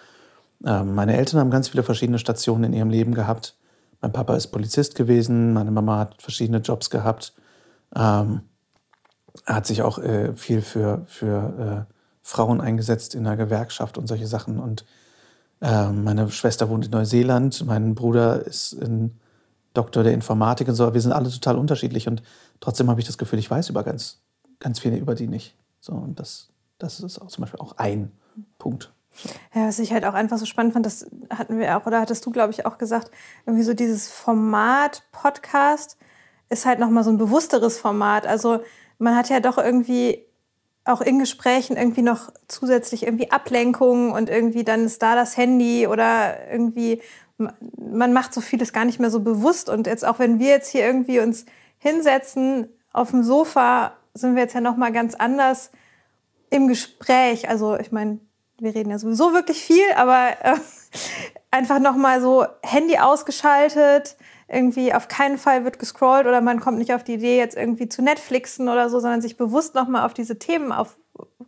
Ähm, 0.65 0.95
meine 0.95 1.15
Eltern 1.15 1.39
haben 1.39 1.51
ganz 1.51 1.69
viele 1.69 1.83
verschiedene 1.83 2.19
Stationen 2.19 2.65
in 2.65 2.73
ihrem 2.73 2.89
Leben 2.89 3.13
gehabt. 3.13 3.55
Mein 4.01 4.11
Papa 4.11 4.35
ist 4.35 4.47
Polizist 4.47 4.95
gewesen, 4.95 5.53
meine 5.53 5.71
Mama 5.71 5.97
hat 5.97 6.21
verschiedene 6.21 6.59
Jobs 6.59 6.89
gehabt. 6.89 7.33
Ähm, 7.95 8.41
hat 9.45 9.65
sich 9.65 9.81
auch 9.81 9.97
äh, 9.99 10.33
viel 10.33 10.61
für, 10.61 11.03
für 11.05 11.87
äh, 11.89 11.93
Frauen 12.27 12.59
eingesetzt 12.59 13.15
in 13.15 13.23
der 13.23 13.37
Gewerkschaft 13.37 13.97
und 13.97 14.07
solche 14.07 14.27
Sachen. 14.27 14.59
Und 14.59 14.83
äh, 15.61 15.87
meine 15.87 16.29
Schwester 16.29 16.69
wohnt 16.69 16.85
in 16.85 16.91
Neuseeland, 16.91 17.65
mein 17.65 17.95
Bruder 17.95 18.45
ist 18.45 18.73
in 18.73 19.17
Doktor 19.73 20.03
der 20.03 20.11
Informatik 20.11 20.67
und 20.67 20.75
so. 20.75 20.93
Wir 20.93 20.99
sind 20.99 21.13
alle 21.13 21.29
total 21.29 21.57
unterschiedlich 21.57 22.05
und 22.09 22.21
trotzdem 22.59 22.89
habe 22.89 22.99
ich 22.99 23.07
das 23.07 23.17
Gefühl, 23.17 23.39
ich 23.39 23.49
weiß 23.49 23.69
über 23.69 23.83
ganz, 23.83 24.19
ganz 24.59 24.79
viele 24.79 24.97
über 24.97 25.15
die 25.15 25.27
nicht. 25.27 25.55
So, 25.79 25.93
und 25.93 26.19
das, 26.19 26.49
das 26.79 26.99
ist 26.99 27.17
auch 27.17 27.27
zum 27.27 27.43
Beispiel 27.43 27.61
auch 27.61 27.77
ein 27.77 28.11
Punkt. 28.57 28.91
Ja, 29.55 29.69
was 29.69 29.79
ich 29.79 29.93
halt 29.93 30.03
auch 30.03 30.13
einfach 30.13 30.37
so 30.37 30.45
spannend 30.45 30.73
fand, 30.73 30.85
das 30.85 31.07
hatten 31.29 31.59
wir 31.59 31.77
auch, 31.77 31.85
oder 31.85 32.01
hattest 32.01 32.25
du, 32.25 32.31
glaube 32.31 32.51
ich, 32.51 32.65
auch 32.65 32.77
gesagt, 32.77 33.09
irgendwie 33.45 33.63
so 33.63 33.73
dieses 33.73 34.09
Format 34.09 35.03
Podcast 35.13 35.95
ist 36.49 36.65
halt 36.65 36.79
nochmal 36.79 37.05
so 37.05 37.09
ein 37.09 37.17
bewussteres 37.17 37.77
Format. 37.77 38.27
Also 38.27 38.59
man 38.99 39.15
hat 39.15 39.29
ja 39.29 39.39
doch 39.39 39.57
irgendwie 39.57 40.26
auch 40.87 41.01
in 41.01 41.19
Gesprächen 41.19 41.77
irgendwie 41.77 42.01
noch 42.01 42.31
zusätzlich 42.47 43.03
irgendwie 43.03 43.31
Ablenkungen 43.31 44.11
und 44.11 44.29
irgendwie 44.29 44.63
dann 44.63 44.85
ist 44.85 45.01
da 45.01 45.15
das 45.15 45.37
Handy 45.37 45.87
oder 45.87 46.49
irgendwie 46.49 47.01
man 47.37 48.13
macht 48.13 48.33
so 48.33 48.41
vieles 48.41 48.73
gar 48.73 48.85
nicht 48.85 48.99
mehr 48.99 49.11
so 49.11 49.19
bewusst 49.19 49.69
und 49.69 49.87
jetzt 49.87 50.05
auch 50.05 50.19
wenn 50.19 50.39
wir 50.39 50.47
jetzt 50.47 50.71
hier 50.71 50.85
irgendwie 50.85 51.19
uns 51.19 51.45
hinsetzen 51.77 52.69
auf 52.93 53.11
dem 53.11 53.23
Sofa, 53.23 53.93
sind 54.13 54.35
wir 54.35 54.43
jetzt 54.43 54.55
ja 54.55 54.61
noch 54.61 54.77
mal 54.77 54.91
ganz 54.91 55.13
anders 55.13 55.71
im 56.49 56.67
Gespräch. 56.67 57.47
Also 57.47 57.77
ich 57.77 57.91
meine, 57.91 58.19
wir 58.59 58.73
reden 58.73 58.89
ja 58.89 58.97
sowieso 58.97 59.33
wirklich 59.33 59.61
viel, 59.61 59.85
aber 59.95 60.29
äh, 60.41 60.55
einfach 61.51 61.79
noch 61.79 61.95
mal 61.95 62.21
so 62.21 62.45
Handy 62.63 62.97
ausgeschaltet, 62.97 64.17
irgendwie 64.47 64.93
auf 64.93 65.07
keinen 65.07 65.37
Fall 65.37 65.65
wird 65.65 65.79
gescrollt 65.79 66.25
oder 66.25 66.41
man 66.41 66.59
kommt 66.59 66.77
nicht 66.77 66.93
auf 66.93 67.03
die 67.03 67.15
Idee, 67.15 67.37
jetzt 67.37 67.57
irgendwie 67.57 67.89
zu 67.89 68.01
Netflixen 68.01 68.69
oder 68.69 68.89
so, 68.89 68.99
sondern 68.99 69.21
sich 69.21 69.35
bewusst 69.35 69.75
nochmal 69.75 70.05
auf 70.05 70.13
diese 70.13 70.39
Themen 70.39 70.71
auf 70.71 70.97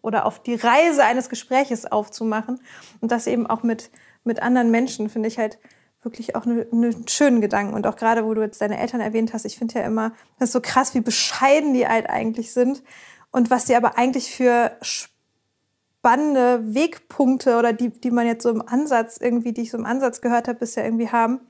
oder 0.02 0.26
auf 0.26 0.42
die 0.42 0.56
Reise 0.56 1.04
eines 1.04 1.30
Gespräches 1.30 1.86
aufzumachen. 1.86 2.60
Und 3.02 3.12
das 3.12 3.28
eben 3.28 3.48
auch 3.48 3.64
mit, 3.64 3.92
mit 4.24 4.42
anderen 4.42 4.72
Menschen, 4.72 5.10
finde 5.10 5.28
ich 5.28 5.38
halt 5.38 5.60
wirklich 6.02 6.36
auch 6.36 6.46
einen 6.46 6.66
ne 6.72 6.96
schönen 7.08 7.42
Gedanken. 7.42 7.74
Und 7.74 7.86
auch 7.88 7.96
gerade, 7.96 8.26
wo 8.26 8.34
du 8.34 8.42
jetzt 8.42 8.62
deine 8.62 8.80
Eltern 8.80 9.02
erwähnt 9.02 9.34
hast, 9.34 9.46
ich 9.46 9.58
finde 9.58 9.80
ja 9.80 9.86
immer, 9.86 10.14
das 10.38 10.50
ist 10.50 10.54
so 10.54 10.62
krass, 10.62 10.94
wie 10.96 11.02
bescheiden 11.02 11.74
die 11.74 11.88
halt 11.88 12.10
eigentlich 12.10 12.54
sind 12.54 12.84
und 13.32 13.50
was 13.50 13.68
sie 13.68 13.76
aber 13.76 13.98
eigentlich 13.98 14.34
für 14.34 14.72
spannende 14.82 16.74
Wegpunkte 16.74 17.58
oder 17.58 17.74
die, 17.74 17.90
die 17.90 18.12
man 18.12 18.26
jetzt 18.26 18.44
so 18.44 18.50
im 18.50 18.66
Ansatz 18.66 19.18
irgendwie, 19.20 19.52
die 19.52 19.64
ich 19.64 19.72
so 19.72 19.78
im 19.78 19.86
Ansatz 19.86 20.22
gehört 20.22 20.48
habe, 20.48 20.60
bisher 20.60 20.86
irgendwie 20.86 21.10
haben. 21.10 21.42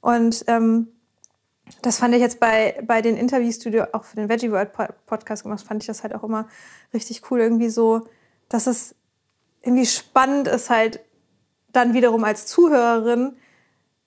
Und 0.00 0.44
ähm, 0.46 0.88
das 1.82 1.98
fand 1.98 2.14
ich 2.14 2.20
jetzt 2.20 2.40
bei, 2.40 2.80
bei 2.86 3.02
den 3.02 3.16
du 3.26 3.94
auch 3.94 4.04
für 4.04 4.16
den 4.16 4.28
Veggie 4.28 4.50
World 4.50 4.72
Podcast 5.06 5.42
gemacht 5.42 5.60
fand 5.60 5.82
ich 5.82 5.86
das 5.86 6.02
halt 6.02 6.14
auch 6.14 6.24
immer 6.24 6.48
richtig 6.94 7.30
cool. 7.30 7.40
Irgendwie 7.40 7.68
so, 7.68 8.06
dass 8.48 8.66
es 8.66 8.94
irgendwie 9.62 9.86
spannend 9.86 10.48
ist, 10.48 10.70
halt 10.70 11.00
dann 11.72 11.94
wiederum 11.94 12.24
als 12.24 12.46
Zuhörerin 12.46 13.36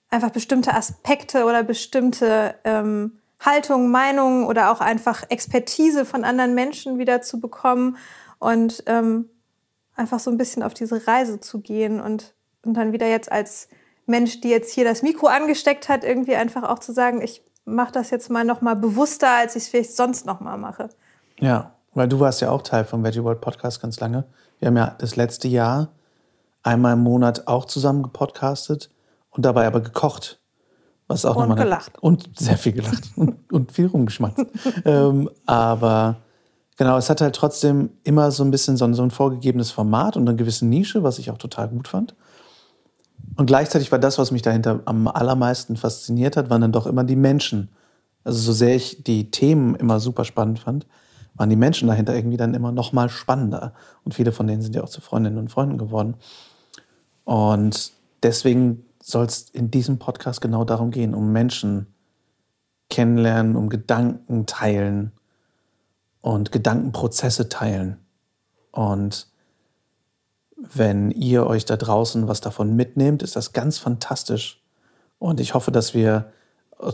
einfach 0.09 0.31
bestimmte 0.31 0.73
Aspekte 0.73 1.45
oder 1.45 1.63
bestimmte 1.63 2.55
ähm, 2.63 3.19
Haltungen, 3.39 3.91
Meinungen 3.91 4.45
oder 4.45 4.71
auch 4.71 4.81
einfach 4.81 5.23
Expertise 5.29 6.05
von 6.05 6.23
anderen 6.23 6.53
Menschen 6.53 6.99
wieder 6.99 7.21
zu 7.21 7.39
bekommen 7.39 7.97
und 8.39 8.83
ähm, 8.87 9.29
einfach 9.95 10.19
so 10.19 10.31
ein 10.31 10.37
bisschen 10.37 10.63
auf 10.63 10.73
diese 10.73 11.07
Reise 11.07 11.39
zu 11.39 11.61
gehen 11.61 11.99
und, 12.01 12.33
und 12.63 12.75
dann 12.75 12.91
wieder 12.91 13.07
jetzt 13.07 13.31
als 13.31 13.69
Mensch, 14.05 14.41
die 14.41 14.49
jetzt 14.49 14.73
hier 14.73 14.83
das 14.83 15.01
Mikro 15.01 15.27
angesteckt 15.27 15.89
hat, 15.89 16.03
irgendwie 16.03 16.35
einfach 16.35 16.63
auch 16.63 16.79
zu 16.79 16.93
sagen, 16.93 17.21
ich 17.21 17.43
mache 17.65 17.91
das 17.91 18.09
jetzt 18.09 18.29
mal 18.29 18.43
noch 18.43 18.61
mal 18.61 18.75
bewusster, 18.75 19.29
als 19.29 19.55
ich 19.55 19.63
es 19.63 19.69
vielleicht 19.69 19.95
sonst 19.95 20.25
noch 20.25 20.39
mal 20.39 20.57
mache. 20.57 20.89
Ja, 21.39 21.73
weil 21.93 22.07
du 22.07 22.19
warst 22.19 22.41
ja 22.41 22.51
auch 22.51 22.61
Teil 22.61 22.85
vom 22.85 23.03
Veggie 23.03 23.23
World 23.23 23.41
Podcast 23.41 23.81
ganz 23.81 23.99
lange. 23.99 24.25
Wir 24.59 24.67
haben 24.67 24.77
ja 24.77 24.95
das 24.97 25.15
letzte 25.15 25.47
Jahr 25.47 25.89
einmal 26.63 26.93
im 26.93 26.99
Monat 26.99 27.47
auch 27.47 27.65
zusammen 27.65 28.03
gepodcastet 28.03 28.91
und 29.31 29.45
dabei 29.45 29.67
aber 29.67 29.81
gekocht. 29.81 30.39
Was 31.07 31.25
auch 31.25 31.35
und 31.35 31.55
gelacht. 31.55 31.99
Und 31.99 32.29
sehr 32.39 32.57
viel 32.57 32.71
gelacht 32.71 33.09
und, 33.15 33.51
und 33.51 33.71
viel 33.71 33.87
rumgeschmatzt. 33.87 34.45
ähm, 34.85 35.29
aber 35.45 36.17
genau, 36.77 36.97
es 36.97 37.09
hat 37.09 37.21
halt 37.21 37.35
trotzdem 37.35 37.89
immer 38.03 38.31
so 38.31 38.43
ein 38.43 38.51
bisschen 38.51 38.77
so 38.77 38.85
ein, 38.85 38.93
so 38.93 39.03
ein 39.03 39.11
vorgegebenes 39.11 39.71
Format 39.71 40.15
und 40.15 40.27
eine 40.27 40.37
gewisse 40.37 40.65
Nische, 40.65 41.03
was 41.03 41.19
ich 41.19 41.29
auch 41.29 41.37
total 41.37 41.67
gut 41.67 41.87
fand. 41.87 42.15
Und 43.41 43.47
gleichzeitig 43.47 43.91
war 43.91 43.97
das, 43.97 44.19
was 44.19 44.29
mich 44.29 44.43
dahinter 44.43 44.81
am 44.85 45.07
allermeisten 45.07 45.75
fasziniert 45.75 46.37
hat, 46.37 46.51
waren 46.51 46.61
dann 46.61 46.71
doch 46.71 46.85
immer 46.85 47.03
die 47.03 47.15
Menschen. 47.15 47.69
Also 48.23 48.37
so 48.37 48.53
sehr 48.53 48.75
ich 48.75 49.03
die 49.03 49.31
Themen 49.31 49.73
immer 49.73 49.99
super 49.99 50.25
spannend 50.25 50.59
fand, 50.59 50.85
waren 51.33 51.49
die 51.49 51.55
Menschen 51.55 51.87
dahinter 51.87 52.15
irgendwie 52.15 52.37
dann 52.37 52.53
immer 52.53 52.71
noch 52.71 52.93
mal 52.93 53.09
spannender. 53.09 53.73
Und 54.03 54.13
viele 54.13 54.31
von 54.31 54.45
denen 54.45 54.61
sind 54.61 54.75
ja 54.75 54.83
auch 54.83 54.89
zu 54.89 55.01
Freundinnen 55.01 55.39
und 55.39 55.49
Freunden 55.49 55.79
geworden. 55.79 56.17
Und 57.23 57.93
deswegen 58.21 58.85
soll 59.01 59.25
es 59.25 59.49
in 59.49 59.71
diesem 59.71 59.97
Podcast 59.97 60.39
genau 60.39 60.63
darum 60.63 60.91
gehen, 60.91 61.15
um 61.15 61.31
Menschen 61.31 61.87
kennenlernen, 62.91 63.55
um 63.55 63.69
Gedanken 63.69 64.45
teilen 64.45 65.13
und 66.21 66.51
Gedankenprozesse 66.51 67.49
teilen. 67.49 67.97
Und 68.71 69.30
wenn 70.61 71.11
ihr 71.11 71.47
euch 71.47 71.65
da 71.65 71.77
draußen 71.77 72.27
was 72.27 72.41
davon 72.41 72.75
mitnehmt, 72.75 73.23
ist 73.23 73.35
das 73.35 73.53
ganz 73.53 73.79
fantastisch. 73.79 74.61
Und 75.17 75.39
ich 75.39 75.53
hoffe, 75.53 75.71
dass 75.71 75.93
wir 75.93 76.31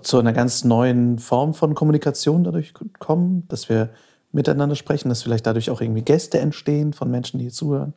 zu 0.04 0.20
einer 0.20 0.34
ganz 0.34 0.64
neuen 0.64 1.20
Form 1.20 1.54
von 1.54 1.76
Kommunikation 1.76 2.44
dadurch 2.44 2.74
kommen, 3.00 3.48
dass 3.48 3.70
wir 3.70 3.90
miteinander 4.32 4.76
sprechen, 4.76 5.10
dass 5.10 5.24
vielleicht 5.24 5.48
dadurch 5.48 5.70
auch 5.70 5.82
irgendwie 5.82 6.02
Gäste 6.02 6.40
entstehen 6.40 6.94
von 6.94 7.10
Menschen, 7.10 7.38
die 7.38 7.46
hier 7.46 7.54
zuhören. 7.54 7.94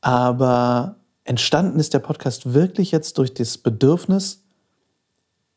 Aber 0.00 0.96
entstanden 1.24 1.78
ist 1.78 1.94
der 1.94 2.00
Podcast 2.00 2.52
wirklich 2.52 2.90
jetzt 2.90 3.18
durch 3.18 3.32
das 3.32 3.58
Bedürfnis, 3.58 4.42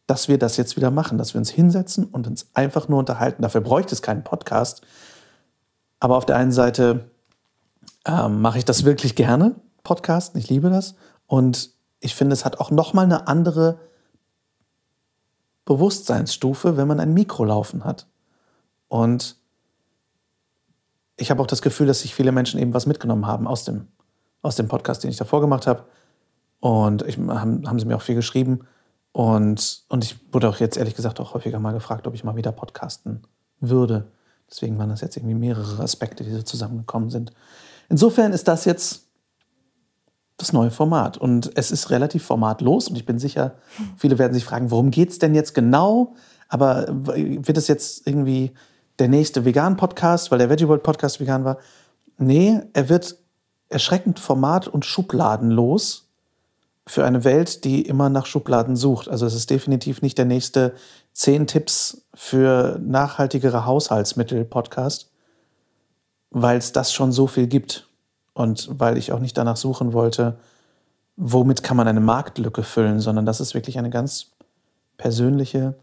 dass 0.06 0.30
wir 0.30 0.38
das 0.38 0.56
jetzt 0.58 0.78
wieder 0.78 0.92
machen, 0.92 1.18
dass 1.18 1.34
wir 1.34 1.40
uns 1.40 1.50
hinsetzen 1.50 2.06
und 2.06 2.28
uns 2.28 2.50
einfach 2.54 2.88
nur 2.88 3.00
unterhalten. 3.00 3.42
Dafür 3.42 3.62
bräuchte 3.62 3.94
es 3.94 4.02
keinen 4.02 4.24
Podcast. 4.24 4.82
Aber 6.00 6.16
auf 6.16 6.26
der 6.26 6.38
einen 6.38 6.52
Seite 6.52 7.10
ähm, 8.08 8.42
mache 8.42 8.58
ich 8.58 8.66
das 8.66 8.86
wirklich 8.86 9.16
gerne, 9.16 9.56
Podcast. 9.84 10.36
Ich 10.36 10.50
liebe 10.50 10.70
das. 10.70 10.96
Und 11.28 11.72
ich 12.00 12.16
finde, 12.16 12.34
es 12.34 12.46
hat 12.46 12.60
auch 12.60 12.72
nochmal 12.72 13.06
eine 13.06 13.28
andere 13.28 13.80
Bewusstseinsstufe, 15.66 16.78
wenn 16.78 16.88
man 16.88 17.00
ein 17.00 17.14
Mikro 17.14 17.44
laufen 17.44 17.84
hat. 17.84 18.08
Und 18.88 19.36
ich 21.18 21.30
habe 21.30 21.42
auch 21.42 21.48
das 21.48 21.62
Gefühl, 21.62 21.88
dass 21.88 22.02
sich 22.02 22.16
viele 22.16 22.32
Menschen 22.32 22.60
eben 22.60 22.74
was 22.74 22.86
mitgenommen 22.86 23.28
haben 23.28 23.48
aus 23.48 23.66
dem, 23.66 23.88
aus 24.42 24.56
dem 24.56 24.68
Podcast, 24.68 25.04
den 25.04 25.12
ich 25.12 25.18
davor 25.18 25.42
gemacht 25.42 25.68
habe. 25.68 25.84
Und 26.60 27.02
ich, 27.04 27.18
haben, 27.18 27.68
haben 27.68 27.80
sie 27.80 27.86
mir 27.86 27.98
auch 27.98 28.02
viel 28.02 28.16
geschrieben. 28.16 28.62
Und, 29.12 29.84
und 29.90 30.04
ich 30.04 30.16
wurde 30.32 30.48
auch 30.48 30.58
jetzt 30.58 30.78
ehrlich 30.78 30.96
gesagt 30.96 31.20
auch 31.20 31.34
häufiger 31.34 31.60
mal 31.60 31.74
gefragt, 31.74 32.08
ob 32.08 32.14
ich 32.14 32.24
mal 32.24 32.36
wieder 32.36 32.52
podcasten 32.52 33.24
würde. 33.60 34.06
Deswegen 34.50 34.78
waren 34.78 34.90
das 34.90 35.02
jetzt 35.02 35.18
irgendwie 35.18 35.36
mehrere 35.36 35.84
Aspekte, 35.84 36.24
die 36.24 36.32
so 36.32 36.42
zusammengekommen 36.44 37.10
sind. 37.10 37.34
Insofern 37.90 38.34
ist 38.34 38.48
das 38.48 38.66
jetzt 38.66 39.08
das 40.38 40.54
neue 40.54 40.72
Format. 40.72 41.18
Und 41.18 41.52
es 41.56 41.72
ist 41.72 41.90
relativ 41.90 42.24
formatlos 42.24 42.88
und 42.90 42.96
ich 42.96 43.06
bin 43.06 43.20
sicher, 43.20 43.56
viele 43.98 44.20
werden 44.20 44.34
sich 44.34 44.46
fragen, 44.46 44.72
worum 44.72 44.92
geht 44.92 45.10
es 45.10 45.20
denn 45.20 45.34
jetzt 45.34 45.54
genau? 45.54 46.14
Aber 46.48 46.86
wird 46.90 47.58
es 47.58 47.68
jetzt 47.68 48.08
irgendwie 48.08 48.54
der 49.00 49.10
nächste 49.10 49.46
Vegan-Podcast, 49.46 50.32
weil 50.32 50.40
der 50.40 50.50
Veggie 50.50 50.68
World 50.68 50.84
Podcast 50.84 51.20
vegan 51.20 51.44
war? 51.44 51.58
Nee, 52.18 52.62
er 52.74 52.90
wird 52.90 53.18
erschreckend 53.70 54.20
format- 54.20 54.68
und 54.68 54.86
schubladenlos 54.86 56.08
für 56.86 57.04
eine 57.04 57.24
Welt, 57.26 57.66
die 57.66 57.82
immer 57.82 58.10
nach 58.10 58.26
Schubladen 58.26 58.76
sucht. 58.76 59.10
Also 59.10 59.26
es 59.26 59.34
ist 59.34 59.50
definitiv 59.50 60.02
nicht 60.02 60.18
der 60.18 60.26
nächste 60.26 60.74
10 61.14 61.48
Tipps 61.48 62.06
für 62.14 62.80
nachhaltigere 62.82 63.66
Haushaltsmittel-Podcast, 63.66 65.12
weil 66.30 66.58
es 66.58 66.72
das 66.72 66.94
schon 66.94 67.12
so 67.12 67.28
viel 67.28 67.48
gibt 67.48 67.88
und 68.34 68.70
weil 68.72 68.98
ich 68.98 69.12
auch 69.12 69.20
nicht 69.20 69.38
danach 69.38 69.58
suchen 69.58 69.94
wollte, 69.94 70.38
womit 71.16 71.64
kann 71.64 71.78
man 71.78 71.88
eine 71.88 72.00
Marktlücke 72.00 72.64
füllen, 72.64 73.00
sondern 73.00 73.26
das 73.26 73.42
ist 73.42 73.54
wirklich 73.54 73.78
eine 73.78 73.90
ganz 73.90 74.32
persönliche 74.98 75.76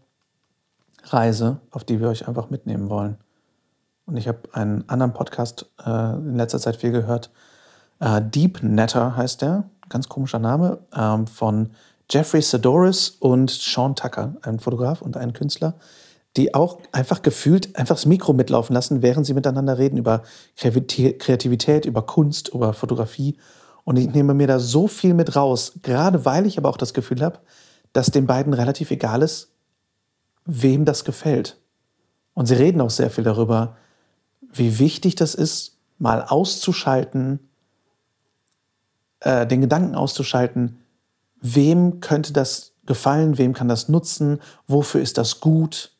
Reise, 1.03 1.59
auf 1.71 1.83
die 1.83 1.99
wir 1.99 2.09
euch 2.09 2.27
einfach 2.27 2.49
mitnehmen 2.49 2.89
wollen. 2.89 3.17
Und 4.05 4.17
ich 4.17 4.27
habe 4.27 4.39
einen 4.53 4.87
anderen 4.87 5.13
Podcast 5.13 5.65
äh, 5.83 6.13
in 6.13 6.37
letzter 6.37 6.59
Zeit 6.59 6.77
viel 6.77 6.91
gehört. 6.91 7.31
Äh, 7.99 8.21
Deep 8.21 8.61
Netter 8.61 9.15
heißt 9.15 9.41
der, 9.41 9.63
ganz 9.89 10.09
komischer 10.09 10.39
Name, 10.39 10.79
ähm, 10.95 11.27
von 11.27 11.71
Jeffrey 12.09 12.41
Sadoris 12.41 13.09
und 13.09 13.49
Sean 13.49 13.95
Tucker, 13.95 14.35
ein 14.43 14.59
Fotograf 14.59 15.01
und 15.01 15.17
ein 15.17 15.33
Künstler 15.33 15.73
die 16.37 16.53
auch 16.53 16.79
einfach 16.91 17.21
gefühlt 17.21 17.75
einfach 17.75 17.95
das 17.95 18.05
Mikro 18.05 18.33
mitlaufen 18.33 18.73
lassen, 18.73 19.01
während 19.01 19.25
sie 19.25 19.33
miteinander 19.33 19.77
reden 19.77 19.97
über 19.97 20.23
Kreativität, 20.57 21.85
über 21.85 22.01
Kunst, 22.01 22.49
über 22.49 22.73
Fotografie. 22.73 23.37
Und 23.83 23.97
ich 23.97 24.09
nehme 24.13 24.33
mir 24.33 24.47
da 24.47 24.59
so 24.59 24.87
viel 24.87 25.13
mit 25.13 25.35
raus, 25.35 25.73
gerade 25.81 26.25
weil 26.25 26.45
ich 26.45 26.57
aber 26.57 26.69
auch 26.69 26.77
das 26.77 26.93
Gefühl 26.93 27.21
habe, 27.21 27.39
dass 27.93 28.11
den 28.11 28.27
beiden 28.27 28.53
relativ 28.53 28.91
egal 28.91 29.21
ist, 29.21 29.53
wem 30.45 30.85
das 30.85 31.05
gefällt. 31.05 31.57
Und 32.33 32.47
sie 32.47 32.55
reden 32.55 32.81
auch 32.81 32.89
sehr 32.89 33.09
viel 33.09 33.23
darüber, 33.23 33.77
wie 34.41 34.79
wichtig 34.79 35.15
das 35.15 35.35
ist, 35.35 35.77
mal 35.97 36.21
auszuschalten, 36.21 37.39
äh, 39.21 39.47
den 39.47 39.61
Gedanken 39.61 39.95
auszuschalten, 39.95 40.79
wem 41.39 42.01
könnte 42.01 42.33
das 42.33 42.73
gefallen, 42.85 43.37
wem 43.37 43.53
kann 43.53 43.67
das 43.67 43.87
nutzen, 43.89 44.41
wofür 44.67 45.01
ist 45.01 45.17
das 45.17 45.39
gut. 45.39 45.94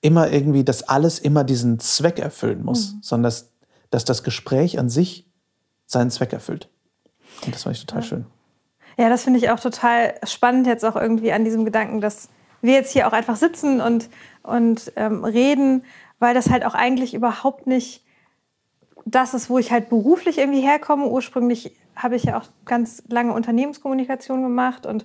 Immer 0.00 0.30
irgendwie, 0.30 0.64
dass 0.64 0.82
alles 0.82 1.18
immer 1.18 1.44
diesen 1.44 1.78
Zweck 1.78 2.18
erfüllen 2.18 2.64
muss, 2.64 2.94
mhm. 2.94 2.98
sondern 3.02 3.24
dass, 3.24 3.50
dass 3.90 4.04
das 4.04 4.22
Gespräch 4.22 4.78
an 4.78 4.88
sich 4.88 5.26
seinen 5.86 6.10
Zweck 6.10 6.32
erfüllt. 6.32 6.68
Und 7.44 7.54
das 7.54 7.64
fand 7.64 7.76
ich 7.76 7.84
total 7.84 8.02
ja. 8.02 8.08
schön. 8.08 8.26
Ja, 8.96 9.08
das 9.08 9.24
finde 9.24 9.38
ich 9.38 9.50
auch 9.50 9.60
total 9.60 10.14
spannend 10.24 10.66
jetzt 10.66 10.84
auch 10.84 10.96
irgendwie 10.96 11.32
an 11.32 11.44
diesem 11.44 11.64
Gedanken, 11.64 12.00
dass 12.00 12.28
wir 12.60 12.74
jetzt 12.74 12.92
hier 12.92 13.08
auch 13.08 13.12
einfach 13.12 13.36
sitzen 13.36 13.80
und, 13.80 14.10
und 14.42 14.92
ähm, 14.96 15.24
reden, 15.24 15.84
weil 16.18 16.34
das 16.34 16.50
halt 16.50 16.64
auch 16.64 16.74
eigentlich 16.74 17.14
überhaupt 17.14 17.66
nicht 17.66 18.04
das 19.06 19.34
ist, 19.34 19.48
wo 19.48 19.58
ich 19.58 19.72
halt 19.72 19.88
beruflich 19.88 20.38
irgendwie 20.38 20.60
herkomme. 20.60 21.08
Ursprünglich 21.08 21.74
habe 21.96 22.16
ich 22.16 22.24
ja 22.24 22.38
auch 22.38 22.44
ganz 22.64 23.02
lange 23.08 23.32
Unternehmenskommunikation 23.32 24.42
gemacht 24.42 24.86
und 24.86 25.04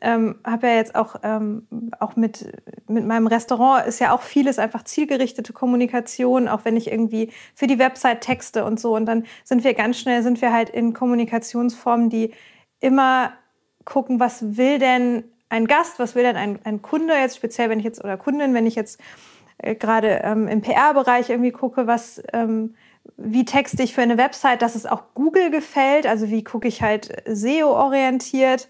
ähm, 0.00 0.36
habe 0.44 0.66
ja 0.66 0.74
jetzt 0.74 0.94
auch, 0.94 1.16
ähm, 1.22 1.66
auch 1.98 2.16
mit, 2.16 2.46
mit 2.88 3.06
meinem 3.06 3.26
Restaurant 3.26 3.86
ist 3.86 4.00
ja 4.00 4.12
auch 4.12 4.22
vieles 4.22 4.58
einfach 4.58 4.84
zielgerichtete 4.84 5.52
Kommunikation, 5.52 6.48
auch 6.48 6.64
wenn 6.64 6.76
ich 6.76 6.90
irgendwie 6.90 7.30
für 7.54 7.66
die 7.66 7.78
Website 7.78 8.20
texte 8.20 8.64
und 8.64 8.80
so. 8.80 8.94
Und 8.94 9.06
dann 9.06 9.24
sind 9.44 9.64
wir 9.64 9.74
ganz 9.74 9.98
schnell, 9.98 10.22
sind 10.22 10.42
wir 10.42 10.52
halt 10.52 10.68
in 10.68 10.92
Kommunikationsformen, 10.92 12.10
die 12.10 12.34
immer 12.80 13.32
gucken, 13.84 14.20
was 14.20 14.56
will 14.56 14.78
denn 14.78 15.24
ein 15.48 15.66
Gast, 15.66 15.98
was 15.98 16.14
will 16.14 16.24
denn 16.24 16.36
ein, 16.36 16.58
ein 16.64 16.82
Kunde 16.82 17.14
jetzt, 17.14 17.36
speziell 17.36 17.70
wenn 17.70 17.78
ich 17.78 17.84
jetzt, 17.84 18.02
oder 18.02 18.16
Kundin, 18.16 18.54
wenn 18.54 18.66
ich 18.66 18.74
jetzt 18.74 19.00
äh, 19.58 19.74
gerade 19.74 20.20
ähm, 20.24 20.48
im 20.48 20.60
PR-Bereich 20.60 21.30
irgendwie 21.30 21.52
gucke, 21.52 21.86
was, 21.86 22.22
ähm, 22.32 22.74
wie 23.16 23.44
texte 23.44 23.82
ich 23.82 23.94
für 23.94 24.02
eine 24.02 24.18
Website, 24.18 24.62
dass 24.62 24.74
es 24.74 24.86
auch 24.86 25.14
Google 25.14 25.50
gefällt, 25.50 26.06
also 26.06 26.30
wie 26.30 26.42
gucke 26.42 26.66
ich 26.66 26.82
halt 26.82 27.22
SEO-orientiert 27.26 28.68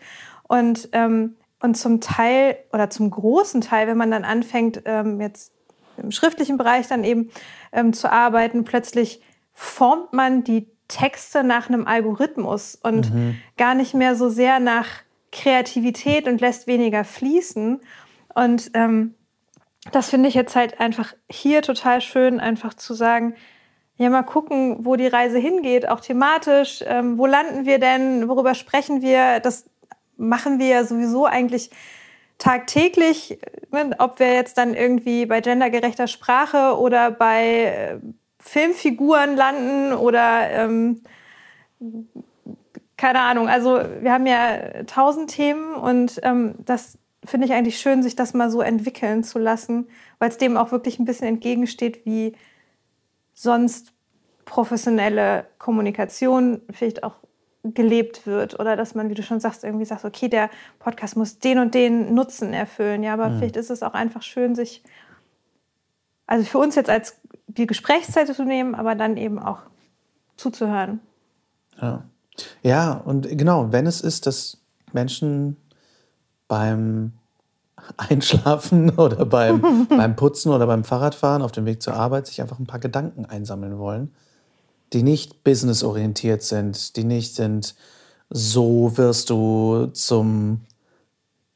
und, 0.54 0.88
ähm, 0.92 1.34
und 1.60 1.74
zum 1.74 2.00
Teil 2.00 2.56
oder 2.72 2.88
zum 2.88 3.10
großen 3.10 3.60
Teil, 3.60 3.88
wenn 3.88 3.96
man 3.96 4.12
dann 4.12 4.24
anfängt, 4.24 4.82
ähm, 4.84 5.20
jetzt 5.20 5.52
im 5.96 6.12
schriftlichen 6.12 6.58
Bereich 6.58 6.86
dann 6.86 7.02
eben 7.02 7.30
ähm, 7.72 7.92
zu 7.92 8.10
arbeiten, 8.10 8.62
plötzlich 8.62 9.20
formt 9.52 10.12
man 10.12 10.44
die 10.44 10.68
Texte 10.86 11.42
nach 11.42 11.68
einem 11.68 11.88
Algorithmus 11.88 12.78
und 12.80 13.12
mhm. 13.12 13.36
gar 13.56 13.74
nicht 13.74 13.94
mehr 13.94 14.14
so 14.14 14.28
sehr 14.28 14.60
nach 14.60 14.86
Kreativität 15.32 16.28
und 16.28 16.40
lässt 16.40 16.68
weniger 16.68 17.02
fließen. 17.02 17.80
Und 18.34 18.70
ähm, 18.74 19.14
das 19.90 20.10
finde 20.10 20.28
ich 20.28 20.34
jetzt 20.34 20.54
halt 20.54 20.78
einfach 20.78 21.14
hier 21.28 21.62
total 21.62 22.00
schön, 22.00 22.38
einfach 22.38 22.74
zu 22.74 22.94
sagen, 22.94 23.34
ja, 23.96 24.10
mal 24.10 24.24
gucken, 24.24 24.84
wo 24.84 24.96
die 24.96 25.06
Reise 25.06 25.38
hingeht, 25.38 25.88
auch 25.88 26.00
thematisch. 26.00 26.82
Ähm, 26.84 27.16
wo 27.16 27.26
landen 27.26 27.64
wir 27.64 27.78
denn? 27.78 28.28
Worüber 28.28 28.54
sprechen 28.54 29.02
wir? 29.02 29.38
Das 29.38 29.66
machen 30.16 30.58
wir 30.58 30.68
ja 30.68 30.84
sowieso 30.84 31.26
eigentlich 31.26 31.70
tagtäglich. 32.38 33.38
Ne? 33.70 33.90
Ob 33.98 34.18
wir 34.18 34.32
jetzt 34.32 34.58
dann 34.58 34.74
irgendwie 34.74 35.26
bei 35.26 35.40
gendergerechter 35.40 36.06
Sprache 36.06 36.78
oder 36.78 37.10
bei 37.10 37.46
äh, 37.46 37.98
Filmfiguren 38.40 39.36
landen 39.36 39.92
oder 39.94 40.50
ähm, 40.50 41.00
keine 42.96 43.20
Ahnung. 43.20 43.48
Also 43.48 43.80
wir 44.00 44.12
haben 44.12 44.26
ja 44.26 44.84
tausend 44.84 45.30
Themen 45.30 45.74
und 45.74 46.20
ähm, 46.22 46.54
das 46.64 46.98
finde 47.24 47.46
ich 47.46 47.52
eigentlich 47.52 47.78
schön, 47.78 48.02
sich 48.02 48.16
das 48.16 48.34
mal 48.34 48.50
so 48.50 48.60
entwickeln 48.60 49.24
zu 49.24 49.38
lassen, 49.38 49.88
weil 50.18 50.28
es 50.28 50.38
dem 50.38 50.56
auch 50.56 50.72
wirklich 50.72 50.98
ein 50.98 51.04
bisschen 51.04 51.26
entgegensteht, 51.26 52.04
wie 52.04 52.34
sonst 53.32 53.92
professionelle 54.44 55.46
Kommunikation 55.58 56.60
vielleicht 56.70 57.02
auch 57.02 57.14
gelebt 57.64 58.26
wird 58.26 58.60
oder 58.60 58.76
dass 58.76 58.94
man, 58.94 59.08
wie 59.08 59.14
du 59.14 59.22
schon 59.22 59.40
sagst, 59.40 59.64
irgendwie 59.64 59.86
sagt, 59.86 60.04
okay, 60.04 60.28
der 60.28 60.50
Podcast 60.78 61.16
muss 61.16 61.38
den 61.38 61.58
und 61.58 61.74
den 61.74 62.14
Nutzen 62.14 62.52
erfüllen. 62.52 63.02
Ja, 63.02 63.14
aber 63.14 63.30
mhm. 63.30 63.38
vielleicht 63.38 63.56
ist 63.56 63.70
es 63.70 63.82
auch 63.82 63.94
einfach 63.94 64.22
schön, 64.22 64.54
sich, 64.54 64.82
also 66.26 66.44
für 66.44 66.58
uns 66.58 66.74
jetzt 66.74 66.90
als 66.90 67.16
die 67.46 67.66
Gesprächszeit 67.66 68.34
zu 68.34 68.44
nehmen, 68.44 68.74
aber 68.74 68.94
dann 68.94 69.16
eben 69.16 69.38
auch 69.38 69.60
zuzuhören. 70.36 71.00
Ja. 71.80 72.04
Ja, 72.62 72.94
und 72.94 73.28
genau, 73.38 73.70
wenn 73.72 73.86
es 73.86 74.00
ist, 74.00 74.26
dass 74.26 74.58
Menschen 74.92 75.56
beim 76.48 77.12
Einschlafen 77.96 78.90
oder 78.98 79.24
beim, 79.24 79.86
beim 79.88 80.16
Putzen 80.16 80.52
oder 80.52 80.66
beim 80.66 80.84
Fahrradfahren 80.84 81.42
auf 81.42 81.52
dem 81.52 81.64
Weg 81.64 81.82
zur 81.82 81.94
Arbeit 81.94 82.26
sich 82.26 82.40
einfach 82.42 82.58
ein 82.58 82.66
paar 82.66 82.80
Gedanken 82.80 83.24
einsammeln 83.24 83.78
wollen, 83.78 84.14
die 84.94 85.02
nicht 85.02 85.44
businessorientiert 85.44 86.42
sind, 86.42 86.96
die 86.96 87.04
nicht 87.04 87.34
sind, 87.34 87.74
so 88.30 88.96
wirst 88.96 89.30
du 89.30 89.86
zum 89.92 90.60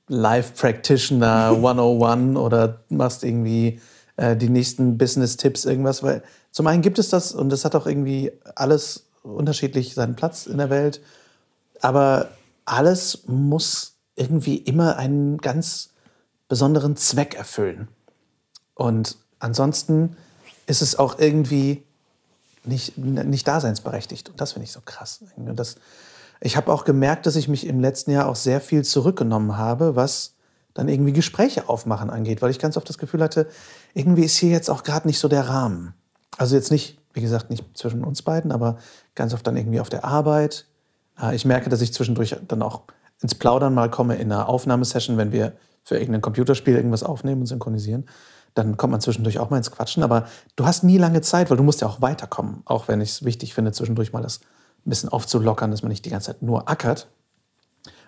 Life 0.09 0.55
Practitioner 0.57 1.51
101 1.55 2.37
oder 2.37 2.81
machst 2.88 3.24
irgendwie 3.24 3.81
äh, 4.16 4.37
die 4.37 4.48
nächsten 4.48 4.98
Business-Tipps, 4.98 5.64
irgendwas. 5.64 6.03
Weil 6.03 6.22
zum 6.51 6.66
einen 6.66 6.83
gibt 6.83 6.98
es 6.98 7.09
das 7.09 7.33
und 7.33 7.51
das 7.51 7.64
hat 7.64 7.74
auch 7.74 7.87
irgendwie 7.87 8.33
alles 8.55 9.07
unterschiedlich 9.22 9.94
seinen 9.94 10.16
Platz 10.16 10.46
in 10.46 10.59
der 10.59 10.70
Welt. 10.70 11.01
Aber 11.81 12.29
alles 12.64 13.24
muss 13.27 13.94
irgendwie 14.16 14.57
immer 14.57 14.96
einen 14.96 15.38
ganz 15.38 15.90
besonderen 16.48 16.96
Zweck 16.96 17.35
erfüllen. 17.35 17.88
Und 18.74 19.16
ansonsten 19.38 20.16
ist 20.66 20.83
es 20.83 20.98
auch 20.98 21.18
irgendwie 21.18 21.85
nicht, 22.68 22.96
nicht 22.98 23.48
daseinsberechtigt. 23.48 24.28
Und 24.28 24.40
das 24.40 24.52
finde 24.52 24.64
ich 24.64 24.72
so 24.72 24.81
krass. 24.85 25.24
Das, 25.37 25.76
ich 26.40 26.57
habe 26.57 26.72
auch 26.72 26.85
gemerkt, 26.85 27.26
dass 27.26 27.37
ich 27.37 27.48
mich 27.48 27.66
im 27.66 27.81
letzten 27.81 28.11
Jahr 28.11 28.28
auch 28.28 28.37
sehr 28.37 28.61
viel 28.61 28.85
zurückgenommen 28.85 29.57
habe, 29.57 29.96
was 29.96 30.35
dann 30.74 30.88
irgendwie 30.88 31.12
Gespräche 31.12 31.68
aufmachen 31.68 32.11
angeht, 32.11 32.40
weil 32.40 32.50
ich 32.50 32.61
ganz 32.61 32.76
oft 32.76 32.88
das 32.88 32.98
Gefühl 32.98 33.22
hatte, 33.22 33.48
irgendwie 33.94 34.22
ist 34.22 34.37
hier 34.37 34.50
jetzt 34.50 34.70
auch 34.70 34.85
gerade 34.85 35.09
nicht 35.09 35.18
so 35.18 35.26
der 35.26 35.48
Rahmen. 35.48 35.94
Also 36.37 36.54
jetzt 36.54 36.70
nicht, 36.70 36.98
wie 37.14 37.20
gesagt, 37.20 37.50
nicht 37.50 37.64
zwischen 37.76 38.04
uns 38.04 38.22
beiden, 38.22 38.52
aber 38.52 38.78
ganz 39.16 39.35
oft 39.35 39.44
dann 39.46 39.57
irgendwie 39.57 39.81
auf 39.81 39.88
der 39.88 40.04
Arbeit. 40.04 40.66
Äh, 41.20 41.35
ich 41.35 41.44
merke, 41.44 41.68
dass 41.68 41.81
ich 41.81 41.92
zwischendurch 41.92 42.37
dann 42.46 42.62
auch 42.62 42.83
ins 43.20 43.35
Plaudern 43.35 43.74
mal 43.74 43.90
komme 43.90 44.16
in 44.16 44.31
einer 44.31 44.48
Aufnahmesession, 44.48 45.16
wenn 45.16 45.33
wir 45.33 45.54
für 45.83 45.96
irgendein 45.96 46.20
Computerspiel 46.22 46.76
irgendwas 46.76 47.02
aufnehmen 47.02 47.40
und 47.40 47.46
synchronisieren. 47.46 48.07
Dann 48.55 48.77
kommt 48.77 48.93
man 48.93 49.01
zwischendurch 49.01 49.39
auch 49.39 49.51
mal 49.51 49.57
ins 49.57 49.71
Quatschen. 49.71 50.03
Aber 50.03 50.27
du 50.57 50.67
hast 50.67 50.85
nie 50.85 50.99
lange 50.99 51.21
Zeit, 51.21 51.51
weil 51.51 51.57
du 51.57 51.63
musst 51.63 51.81
ja 51.81 51.89
auch 51.89 52.01
weiterkommen. 52.01 52.63
Auch 52.65 52.89
wenn 52.89 53.01
ich 53.01 53.11
es 53.11 53.25
wichtig 53.25 53.55
finde, 53.55 53.73
zwischendurch 53.73 54.13
mal 54.13 54.23
das 54.23 54.41
ein 54.87 54.91
bisschen 54.91 55.09
aufzulockern, 55.09 55.71
dass 55.71 55.83
man 55.83 55.91
nicht 55.91 56.05
die 56.05 56.11
ganze 56.11 56.27
Zeit 56.27 56.43
nur 56.43 56.69
ackert, 56.69 57.09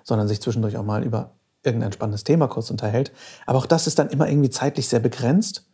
sondern 0.05 0.29
sich 0.29 0.41
zwischendurch 0.41 0.77
auch 0.77 0.85
mal 0.85 1.05
über 1.05 1.33
irgendein 1.63 1.93
spannendes 1.93 2.25
Thema 2.25 2.49
kurz 2.49 2.71
unterhält. 2.71 3.13
Aber 3.47 3.59
auch 3.59 3.67
das 3.67 3.87
ist 3.87 3.99
dann 3.99 4.09
immer 4.09 4.29
irgendwie 4.29 4.51
zeitlich 4.51 4.89
sehr 4.89 5.01
begrenzt. 5.01 5.67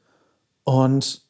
Und 0.65 1.27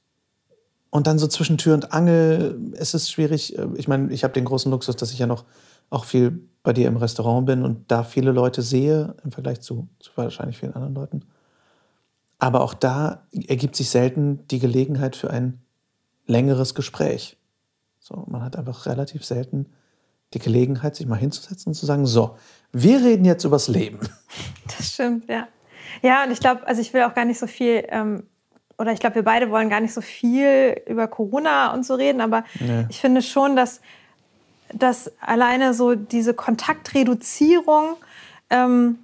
und 0.91 1.07
dann 1.07 1.19
so 1.19 1.27
zwischen 1.27 1.59
Tür 1.59 1.75
und 1.75 1.93
Angel 1.93 2.59
ist 2.73 2.95
es 2.95 3.11
schwierig. 3.11 3.59
Äh, 3.59 3.69
ich 3.75 3.87
meine, 3.87 4.11
ich 4.13 4.25
habe 4.25 4.33
den 4.33 4.47
großen 4.47 4.71
Luxus, 4.71 4.97
dass 4.97 5.13
ich 5.13 5.19
ja 5.19 5.27
noch 5.27 5.45
auch 5.91 6.05
viel 6.05 6.49
bei 6.63 6.73
dir 6.73 6.89
im 6.89 6.97
Restaurant 6.97 7.47
bin 7.47 7.65
und 7.65 7.91
da 7.91 8.03
viele 8.03 8.33
Leute 8.33 8.63
sehe 8.63 9.15
im 9.23 9.31
Vergleich 9.31 9.61
zu, 9.61 9.89
zu 10.01 10.11
wahrscheinlich 10.17 10.59
vielen 10.59 10.75
anderen 10.75 10.95
Leuten. 10.95 11.23
Aber 12.39 12.61
auch 12.61 12.75
da 12.75 13.27
ergibt 13.33 13.77
sich 13.77 13.89
selten 13.91 14.47
die 14.49 14.59
Gelegenheit 14.59 15.17
für 15.17 15.31
ein 15.31 15.61
längeres 16.27 16.75
Gespräch. 16.75 17.39
So, 17.99 18.25
man 18.29 18.43
hat 18.43 18.57
einfach 18.57 18.87
relativ 18.87 19.25
selten 19.25 19.67
die 20.35 20.39
Gelegenheit, 20.39 20.97
sich 20.97 21.07
mal 21.07 21.17
hinzusetzen 21.17 21.71
und 21.71 21.75
zu 21.75 21.87
sagen, 21.87 22.05
so, 22.05 22.37
wir 22.73 23.03
reden 23.03 23.25
jetzt 23.25 23.45
übers 23.45 23.69
Leben. 23.69 24.01
Das 24.79 24.93
stimmt, 24.93 25.29
ja. 25.29 25.47
Ja, 26.03 26.25
und 26.25 26.31
ich 26.33 26.41
glaube, 26.41 26.67
also 26.67 26.81
ich 26.81 26.93
will 26.93 27.03
auch 27.05 27.15
gar 27.15 27.25
nicht 27.25 27.39
so 27.39 27.47
viel 27.47 27.85
ähm, 27.89 28.25
oder 28.79 28.93
ich 28.93 29.01
glaube, 29.01 29.15
wir 29.15 29.23
beide 29.23 29.51
wollen 29.51 29.71
gar 29.71 29.81
nicht 29.81 29.95
so 29.95 30.01
viel 30.01 30.83
über 30.87 31.09
Corona 31.09 31.73
und 31.73 31.87
so 31.87 31.95
reden, 31.95 32.21
aber 32.21 32.45
nee. 32.61 32.85
ich 32.89 33.01
finde 33.01 33.23
schon, 33.23 33.57
dass, 33.57 33.81
dass 34.73 35.11
alleine 35.21 35.73
so 35.73 35.95
diese 35.95 36.35
Kontaktreduzierung 36.35 37.97
ähm, 38.51 38.99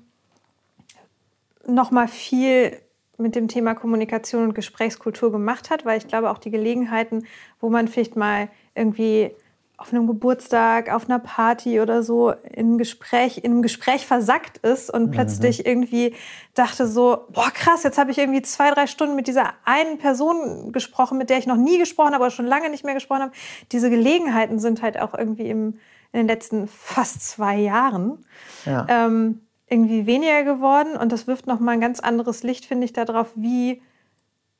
nochmal 1.67 2.09
viel 2.09 2.79
mit 3.23 3.35
dem 3.35 3.49
Thema 3.49 3.75
Kommunikation 3.75 4.45
und 4.45 4.55
Gesprächskultur 4.55 5.33
gemacht 5.33 5.71
hat, 5.71 5.85
weil 5.85 5.99
ich 5.99 6.09
glaube 6.09 6.31
auch 6.31 6.39
die 6.39 6.51
Gelegenheiten, 6.51 7.27
wo 7.61 7.71
man 7.71 7.89
vielleicht 7.89 8.17
mal 8.17 8.49
irgendwie 8.75 9.35
auf 9.83 9.93
einem 9.93 10.07
Geburtstag, 10.07 10.93
auf 10.93 11.07
einer 11.07 11.19
Party 11.19 11.81
oder 11.81 12.05
so 12.05 12.31
in, 12.31 12.79
Gespräch, 12.79 13.39
in 13.39 13.51
einem 13.51 13.63
Gespräch 13.63 14.07
versackt 14.07 14.59
ist 14.59 14.91
und 14.91 15.07
mhm. 15.07 15.11
plötzlich 15.11 15.67
irgendwie 15.67 16.15
dachte 16.55 16.87
so, 16.87 17.25
boah 17.31 17.51
krass, 17.53 17.83
jetzt 17.83 17.99
habe 17.99 18.13
ich 18.13 18.19
irgendwie 18.19 18.43
zwei, 18.43 18.71
drei 18.71 18.87
Stunden 18.87 19.17
mit 19.17 19.27
dieser 19.27 19.55
einen 19.65 19.99
Person 19.99 20.71
gesprochen, 20.71 21.19
mit 21.19 21.31
der 21.31 21.39
ich 21.39 21.49
noch 21.49 21.57
nie 21.57 21.79
gesprochen 21.79 22.15
habe 22.15 22.23
oder 22.23 22.31
schon 22.31 22.47
lange 22.47 22.71
nicht 22.71 22.85
mehr 22.85 22.95
gesprochen 22.95 23.23
habe. 23.23 23.33
Diese 23.73 23.91
Gelegenheiten 23.91 24.61
sind 24.61 24.83
halt 24.83 25.01
auch 25.01 25.15
irgendwie 25.15 25.49
im, 25.49 25.79
in 26.13 26.21
den 26.21 26.29
letzten 26.29 26.69
fast 26.69 27.23
zwei 27.23 27.57
Jahren 27.57 28.25
ja. 28.65 28.87
ähm, 28.89 29.41
irgendwie 29.73 30.07
weniger 30.07 30.45
geworden 30.45 30.97
und 30.97 31.11
das 31.13 31.27
wirft 31.27 31.47
nochmal 31.47 31.75
ein 31.75 31.81
ganz 31.81 31.99
anderes 31.99 32.43
Licht, 32.43 32.67
finde 32.67 32.85
ich, 32.85 32.93
darauf, 32.93 33.31
wie 33.35 33.81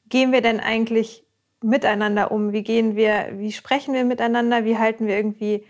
gehen 0.09 0.33
wir 0.33 0.41
denn 0.41 0.59
eigentlich 0.59 1.25
miteinander 1.63 2.33
um? 2.33 2.53
Wie 2.53 2.63
gehen 2.63 2.97
wir, 2.97 3.29
wie 3.35 3.53
sprechen 3.53 3.95
wir 3.95 4.05
miteinander? 4.05 4.65
Wie 4.65 4.79
halten 4.79 5.07
wir 5.07 5.17
irgendwie 5.17 5.65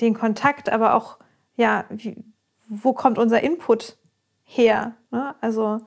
den 0.00 0.14
Kontakt? 0.14 0.70
Aber 0.70 0.94
auch, 0.94 1.18
ja, 1.56 1.84
wie, 1.90 2.16
wo 2.68 2.94
kommt 2.94 3.18
unser 3.18 3.42
Input 3.42 3.96
her? 4.44 4.94
Ne? 5.10 5.34
Also 5.40 5.80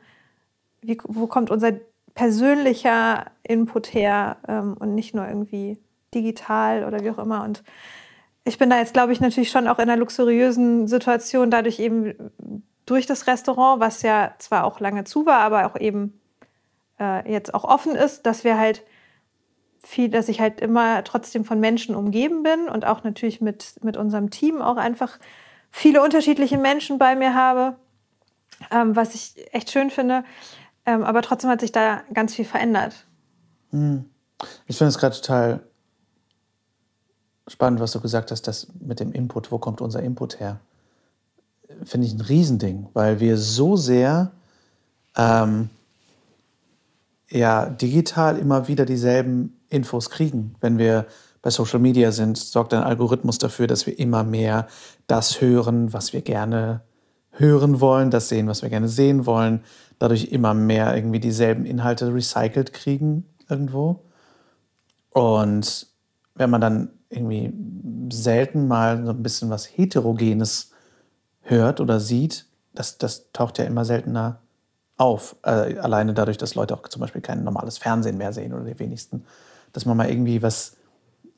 wie, 0.82 0.98
wo 1.04 1.28
kommt 1.28 1.50
unser 1.50 1.74
persönlicher 2.14 3.26
Input 3.44 3.94
her 3.94 4.38
ähm, 4.48 4.76
und 4.80 4.94
nicht 4.94 5.16
nur 5.16 5.28
irgendwie 5.28 5.78
digital 6.14 6.86
oder 6.86 7.04
wie 7.04 7.10
auch 7.12 7.20
immer. 7.20 7.44
Und 7.44 7.64
ich 8.44 8.58
bin 8.58 8.70
da 8.70 8.78
jetzt, 8.78 8.94
glaube 8.94 9.14
ich, 9.14 9.20
natürlich 9.20 9.52
schon 9.52 9.68
auch 9.68 9.80
in 9.80 9.90
einer 9.90 9.98
luxuriösen 9.98 10.88
Situation, 10.88 11.52
dadurch 11.52 11.80
eben 11.80 12.32
durch 12.90 13.06
das 13.06 13.28
Restaurant, 13.28 13.80
was 13.80 14.02
ja 14.02 14.34
zwar 14.40 14.64
auch 14.64 14.80
lange 14.80 15.04
zu 15.04 15.26
war, 15.26 15.40
aber 15.40 15.66
auch 15.68 15.76
eben 15.80 16.20
äh, 17.00 17.32
jetzt 17.32 17.54
auch 17.54 17.64
offen 17.64 17.96
ist, 17.96 18.26
dass 18.26 18.44
wir 18.44 18.58
halt 18.58 18.84
viel, 19.82 20.10
dass 20.10 20.28
ich 20.28 20.42
halt 20.42 20.60
immer 20.60 21.04
trotzdem 21.04 21.46
von 21.46 21.60
Menschen 21.60 21.96
umgeben 21.96 22.44
bin 22.44 22.68
und 22.68 22.86
auch 22.86 23.04
natürlich 23.04 23.42
mit, 23.42 23.76
mit 23.84 23.96
unserem 23.96 24.30
Team 24.30 24.62
auch 24.62 24.78
einfach 24.78 25.20
viele 25.72 26.02
unterschiedliche 26.02 26.58
Menschen 26.58 26.98
bei 26.98 27.16
mir 27.16 27.34
habe, 27.34 27.76
ähm, 28.72 28.96
was 28.96 29.16
ich 29.16 29.36
echt 29.54 29.72
schön 29.72 29.90
finde. 29.90 30.24
Ähm, 30.86 31.04
aber 31.04 31.22
trotzdem 31.22 31.50
hat 31.50 31.62
sich 31.62 31.72
da 31.72 32.02
ganz 32.14 32.36
viel 32.36 32.46
verändert. 32.46 33.06
Hm. 33.72 34.10
Ich 34.66 34.78
finde 34.78 34.90
es 34.90 34.98
gerade 34.98 35.16
total 35.16 35.62
spannend, 37.48 37.80
was 37.80 37.92
du 37.92 38.00
gesagt 38.00 38.32
hast, 38.32 38.48
das 38.48 38.68
mit 38.80 39.00
dem 39.00 39.12
Input, 39.12 39.52
wo 39.52 39.60
kommt 39.60 39.82
unser 39.82 40.02
Input 40.02 40.40
her? 40.40 40.60
Finde 41.84 42.08
ich 42.08 42.14
ein 42.14 42.22
Riesending, 42.22 42.88
weil 42.94 43.20
wir 43.20 43.38
so 43.38 43.76
sehr 43.76 44.32
ähm, 45.18 45.70
ja, 47.30 47.66
digital 47.68 48.38
immer 48.38 48.68
wieder 48.68 48.86
dieselben 48.86 49.58
Infos 49.70 50.10
kriegen. 50.10 50.56
Wenn 50.62 50.78
wir 50.78 51.06
bei 51.42 51.50
Social 51.50 51.80
Media 51.80 52.12
sind, 52.12 52.38
sorgt 52.38 52.74
ein 52.74 52.84
Algorithmus 52.84 53.38
dafür, 53.38 53.68
dass 53.68 53.86
wir 53.86 53.98
immer 53.98 54.24
mehr 54.24 54.68
das 55.08 55.42
hören, 55.42 55.94
was 55.94 56.12
wir 56.12 56.22
gerne 56.22 56.82
hören 57.32 57.80
wollen, 57.80 58.12
das 58.12 58.30
sehen, 58.30 58.48
was 58.48 58.62
wir 58.62 58.70
gerne 58.70 58.90
sehen 58.90 59.26
wollen, 59.26 59.62
dadurch 60.00 60.26
immer 60.32 60.54
mehr 60.54 60.96
irgendwie 60.96 61.20
dieselben 61.20 61.66
Inhalte 61.66 62.14
recycelt 62.14 62.74
kriegen 62.74 63.26
irgendwo. 63.50 64.02
Und 65.12 65.88
wenn 66.36 66.50
man 66.50 66.62
dann 66.62 66.90
irgendwie 67.10 67.54
selten 68.12 68.68
mal 68.68 69.04
so 69.06 69.12
ein 69.12 69.24
bisschen 69.24 69.50
was 69.50 69.66
Heterogenes 69.66 70.72
hört 71.50 71.80
oder 71.80 72.00
sieht, 72.00 72.46
das, 72.74 72.98
das 72.98 73.32
taucht 73.32 73.58
ja 73.58 73.66
immer 73.66 73.86
seltener 73.86 74.40
auf. 74.98 75.36
Äh, 75.44 75.78
alleine 75.78 76.14
dadurch, 76.14 76.38
dass 76.38 76.56
Leute 76.56 76.74
auch 76.74 76.88
zum 76.88 77.02
Beispiel 77.02 77.22
kein 77.22 77.44
normales 77.44 77.78
Fernsehen 77.78 78.18
mehr 78.18 78.34
sehen 78.34 78.54
oder 78.54 78.64
die 78.64 78.80
wenigsten. 78.80 79.26
Dass 79.74 79.86
man 79.86 79.98
mal 79.98 80.10
irgendwie 80.10 80.42
was, 80.42 80.78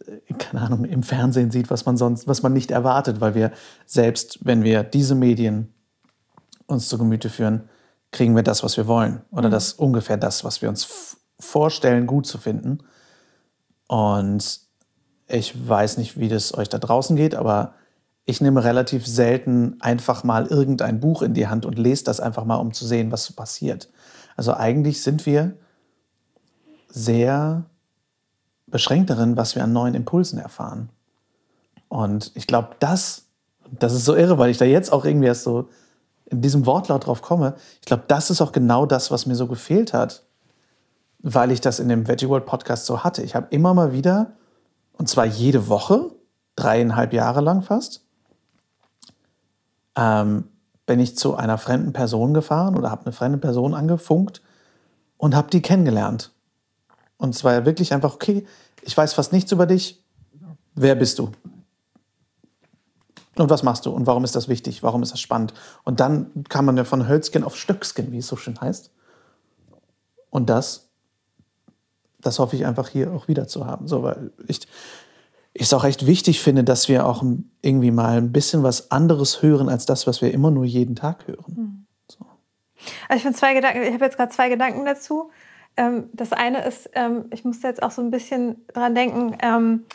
äh, 0.05 0.33
keine 0.33 0.63
Ahnung, 0.63 0.85
im 0.85 1.03
Fernsehen 1.03 1.51
sieht, 1.51 1.69
was 1.69 1.85
man 1.85 1.97
sonst, 1.97 2.27
was 2.27 2.43
man 2.43 2.53
nicht 2.53 2.71
erwartet, 2.71 3.21
weil 3.21 3.35
wir 3.35 3.51
selbst, 3.85 4.39
wenn 4.45 4.63
wir 4.63 4.83
diese 4.83 5.15
Medien 5.15 5.73
uns 6.67 6.89
zu 6.89 6.97
Gemüte 6.97 7.29
führen, 7.29 7.69
kriegen 8.11 8.35
wir 8.35 8.43
das, 8.43 8.63
was 8.63 8.77
wir 8.77 8.87
wollen. 8.87 9.21
Oder 9.31 9.47
mhm. 9.47 9.53
das 9.53 9.73
ungefähr 9.73 10.17
das, 10.17 10.43
was 10.43 10.61
wir 10.61 10.69
uns 10.69 11.17
vorstellen, 11.39 12.07
gut 12.07 12.25
zu 12.25 12.37
finden. 12.37 12.79
Und 13.87 14.61
ich 15.27 15.67
weiß 15.67 15.97
nicht, 15.97 16.19
wie 16.19 16.29
das 16.29 16.53
euch 16.53 16.69
da 16.69 16.77
draußen 16.77 17.15
geht, 17.15 17.35
aber 17.35 17.73
ich 18.25 18.41
nehme 18.41 18.63
relativ 18.63 19.07
selten 19.07 19.77
einfach 19.81 20.23
mal 20.23 20.47
irgendein 20.47 20.99
Buch 20.99 21.21
in 21.21 21.33
die 21.33 21.47
Hand 21.47 21.65
und 21.65 21.77
lese 21.77 22.03
das 22.03 22.19
einfach 22.19 22.45
mal, 22.45 22.55
um 22.55 22.73
zu 22.73 22.85
sehen, 22.85 23.11
was 23.11 23.25
so 23.25 23.33
passiert. 23.33 23.89
Also 24.37 24.53
eigentlich 24.53 25.01
sind 25.01 25.25
wir 25.25 25.53
sehr 26.87 27.65
beschränkt 28.67 29.09
darin, 29.09 29.37
was 29.37 29.55
wir 29.55 29.63
an 29.63 29.73
neuen 29.73 29.95
Impulsen 29.95 30.39
erfahren. 30.39 30.89
Und 31.89 32.31
ich 32.35 32.47
glaube, 32.47 32.69
das, 32.79 33.25
das 33.69 33.93
ist 33.93 34.05
so 34.05 34.15
irre, 34.15 34.37
weil 34.37 34.49
ich 34.49 34.57
da 34.57 34.65
jetzt 34.65 34.93
auch 34.93 35.03
irgendwie 35.03 35.27
erst 35.27 35.43
so 35.43 35.67
in 36.25 36.41
diesem 36.41 36.65
Wortlaut 36.65 37.05
drauf 37.05 37.21
komme. 37.21 37.55
Ich 37.81 37.85
glaube, 37.85 38.03
das 38.07 38.29
ist 38.29 38.39
auch 38.39 38.53
genau 38.53 38.85
das, 38.85 39.11
was 39.11 39.25
mir 39.25 39.35
so 39.35 39.47
gefehlt 39.47 39.93
hat, 39.93 40.23
weil 41.19 41.51
ich 41.51 41.59
das 41.59 41.79
in 41.79 41.89
dem 41.89 42.07
Veggie 42.07 42.29
World 42.29 42.45
Podcast 42.45 42.85
so 42.85 43.03
hatte. 43.03 43.21
Ich 43.23 43.35
habe 43.35 43.47
immer 43.49 43.73
mal 43.73 43.91
wieder 43.91 44.31
und 44.93 45.07
zwar 45.07 45.25
jede 45.25 45.67
Woche, 45.67 46.11
dreieinhalb 46.55 47.11
Jahre 47.11 47.41
lang 47.41 47.61
fast, 47.61 48.05
ähm, 49.95 50.45
bin 50.85 50.99
ich 50.99 51.17
zu 51.17 51.35
einer 51.35 51.57
fremden 51.57 51.93
Person 51.93 52.33
gefahren 52.33 52.77
oder 52.77 52.91
habe 52.91 53.05
eine 53.05 53.13
fremde 53.13 53.37
Person 53.37 53.73
angefunkt 53.73 54.41
und 55.17 55.35
habe 55.35 55.49
die 55.49 55.61
kennengelernt. 55.61 56.31
Und 57.17 57.35
zwar 57.35 57.65
wirklich 57.65 57.93
einfach, 57.93 58.13
okay, 58.15 58.45
ich 58.81 58.97
weiß 58.97 59.13
fast 59.13 59.31
nichts 59.31 59.51
über 59.51 59.65
dich. 59.65 60.03
Wer 60.73 60.95
bist 60.95 61.19
du? 61.19 61.31
Und 63.35 63.49
was 63.49 63.63
machst 63.63 63.85
du? 63.85 63.91
Und 63.91 64.07
warum 64.07 64.23
ist 64.23 64.35
das 64.35 64.47
wichtig? 64.47 64.83
Warum 64.83 65.03
ist 65.03 65.13
das 65.13 65.19
spannend? 65.19 65.53
Und 65.83 65.99
dann 65.99 66.43
kann 66.49 66.65
man 66.65 66.77
ja 66.77 66.83
von 66.83 67.07
Hölzchen 67.07 67.43
auf 67.43 67.55
Stöckskin, 67.55 68.11
wie 68.11 68.17
es 68.17 68.27
so 68.27 68.35
schön 68.35 68.59
heißt. 68.59 68.91
Und 70.29 70.49
das 70.49 70.91
das 72.21 72.39
hoffe 72.39 72.55
ich 72.55 72.65
einfach 72.65 72.87
hier 72.87 73.11
auch 73.11 73.27
wieder 73.27 73.47
zu 73.47 73.65
haben. 73.65 73.87
So, 73.87 74.03
weil 74.03 74.31
ich 74.47 74.67
es 75.53 75.73
auch 75.73 75.83
echt 75.83 76.07
wichtig 76.07 76.41
finde, 76.41 76.63
dass 76.63 76.87
wir 76.87 77.05
auch 77.05 77.23
irgendwie 77.61 77.91
mal 77.91 78.17
ein 78.17 78.31
bisschen 78.31 78.63
was 78.63 78.91
anderes 78.91 79.41
hören 79.41 79.69
als 79.69 79.85
das, 79.85 80.07
was 80.07 80.21
wir 80.21 80.33
immer 80.33 80.51
nur 80.51 80.65
jeden 80.65 80.95
Tag 80.95 81.27
hören. 81.27 81.53
Mhm. 81.55 81.85
So. 82.07 82.25
Also 83.09 83.17
ich 83.17 83.21
finde 83.23 83.37
zwei 83.37 83.53
Gedanken, 83.53 83.83
ich 83.83 83.93
habe 83.93 84.05
jetzt 84.05 84.17
gerade 84.17 84.31
zwei 84.31 84.49
Gedanken 84.49 84.85
dazu. 84.85 85.29
Ähm, 85.77 86.09
das 86.13 86.33
eine 86.33 86.63
ist, 86.65 86.89
ähm, 86.93 87.25
ich 87.31 87.43
musste 87.43 87.67
jetzt 87.67 87.83
auch 87.83 87.91
so 87.91 88.01
ein 88.01 88.11
bisschen 88.11 88.65
dran 88.73 88.95
denken, 88.95 89.37
ähm, 89.41 89.85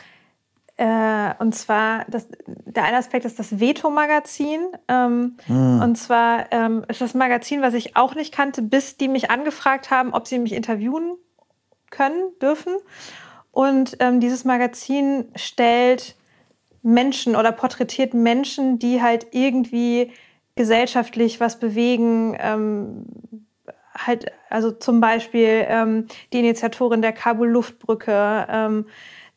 äh, 0.78 1.32
und 1.38 1.54
zwar, 1.54 2.04
das, 2.08 2.28
der 2.46 2.84
eine 2.84 2.98
Aspekt 2.98 3.24
ist 3.24 3.38
das 3.38 3.58
Veto-Magazin. 3.60 4.60
Ähm, 4.88 5.36
mm. 5.46 5.80
Und 5.80 5.96
zwar 5.96 6.52
ähm, 6.52 6.84
ist 6.88 7.00
das 7.00 7.14
Magazin, 7.14 7.62
was 7.62 7.72
ich 7.72 7.96
auch 7.96 8.14
nicht 8.14 8.34
kannte, 8.34 8.60
bis 8.60 8.98
die 8.98 9.08
mich 9.08 9.30
angefragt 9.30 9.90
haben, 9.90 10.12
ob 10.12 10.28
sie 10.28 10.38
mich 10.38 10.52
interviewen 10.52 11.16
können, 11.90 12.30
dürfen. 12.42 12.74
Und 13.56 13.96
ähm, 14.00 14.20
dieses 14.20 14.44
Magazin 14.44 15.30
stellt 15.34 16.14
Menschen 16.82 17.34
oder 17.34 17.52
porträtiert 17.52 18.12
Menschen, 18.12 18.78
die 18.78 19.00
halt 19.00 19.28
irgendwie 19.30 20.12
gesellschaftlich 20.56 21.40
was 21.40 21.58
bewegen. 21.58 22.36
Ähm, 22.38 23.06
halt, 23.96 24.26
also 24.50 24.72
zum 24.72 25.00
Beispiel 25.00 25.64
ähm, 25.68 26.06
die 26.34 26.40
Initiatorin 26.40 27.00
der 27.00 27.14
Kabul-Luftbrücke. 27.14 28.46
Ähm, 28.50 28.86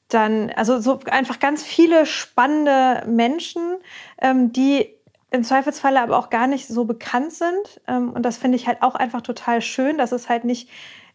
dann, 0.10 0.50
also 0.50 0.82
so 0.82 1.00
einfach 1.10 1.40
ganz 1.40 1.64
viele 1.64 2.06
spannende 2.06 3.06
Menschen, 3.08 3.78
ähm, 4.22 4.52
die 4.52 4.96
im 5.32 5.46
Zweifelsfalle 5.46 6.02
aber 6.02 6.18
auch 6.18 6.30
gar 6.30 6.48
nicht 6.48 6.68
so 6.68 6.84
bekannt 6.84 7.32
sind. 7.32 7.80
Ähm, 7.88 8.12
und 8.12 8.24
das 8.24 8.38
finde 8.38 8.58
ich 8.58 8.68
halt 8.68 8.82
auch 8.82 8.96
einfach 8.96 9.22
total 9.22 9.62
schön, 9.62 9.98
dass 9.98 10.12
es 10.12 10.28
halt 10.28 10.44
nicht 10.44 10.70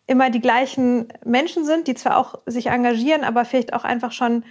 immer 0.06 0.30
die 0.30 0.40
gleichen 0.40 1.08
Menschen 1.24 1.64
sind, 1.64 1.88
die 1.88 1.94
zwar 1.94 2.18
auch 2.18 2.38
sich 2.46 2.66
engagieren, 2.66 3.24
aber 3.24 3.44
vielleicht 3.44 3.72
auch 3.72 3.84
einfach 3.84 4.12
schon 4.12 4.44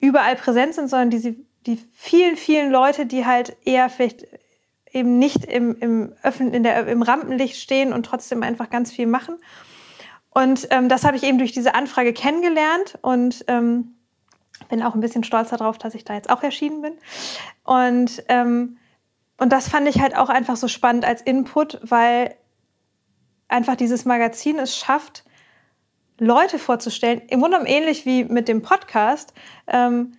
überall 0.00 0.36
präsent 0.36 0.74
sind, 0.74 0.88
sondern 0.88 1.10
die, 1.10 1.46
die 1.66 1.78
vielen, 1.94 2.36
vielen 2.36 2.70
Leute, 2.70 3.06
die 3.06 3.24
halt 3.24 3.56
eher 3.64 3.88
vielleicht 3.88 4.26
eben 4.92 5.18
nicht 5.18 5.44
im, 5.44 5.76
im, 5.80 6.12
Öffn 6.22 6.52
in 6.52 6.62
der, 6.62 6.86
im 6.86 7.02
Rampenlicht 7.02 7.60
stehen 7.60 7.92
und 7.92 8.06
trotzdem 8.06 8.42
einfach 8.42 8.70
ganz 8.70 8.92
viel 8.92 9.06
machen. 9.06 9.36
Und 10.30 10.68
ähm, 10.70 10.88
das 10.88 11.04
habe 11.04 11.16
ich 11.16 11.22
eben 11.22 11.38
durch 11.38 11.52
diese 11.52 11.74
Anfrage 11.74 12.12
kennengelernt 12.12 12.98
und 13.02 13.44
ähm, 13.48 13.94
bin 14.68 14.82
auch 14.82 14.94
ein 14.94 15.00
bisschen 15.00 15.24
stolz 15.24 15.50
darauf, 15.50 15.78
dass 15.78 15.94
ich 15.94 16.04
da 16.04 16.14
jetzt 16.14 16.30
auch 16.30 16.42
erschienen 16.42 16.82
bin. 16.82 16.94
Und, 17.64 18.24
ähm, 18.28 18.78
und 19.38 19.52
das 19.52 19.68
fand 19.68 19.88
ich 19.88 20.00
halt 20.00 20.16
auch 20.16 20.28
einfach 20.28 20.56
so 20.56 20.68
spannend 20.68 21.04
als 21.04 21.22
Input, 21.22 21.80
weil 21.82 22.34
einfach 23.54 23.76
dieses 23.76 24.04
Magazin 24.04 24.58
es 24.58 24.76
schafft, 24.76 25.24
Leute 26.18 26.58
vorzustellen, 26.58 27.22
im 27.28 27.40
Grunde 27.40 27.58
genommen 27.58 27.66
ähnlich 27.66 28.04
wie 28.04 28.24
mit 28.24 28.48
dem 28.48 28.62
Podcast, 28.62 29.32
ähm, 29.66 30.12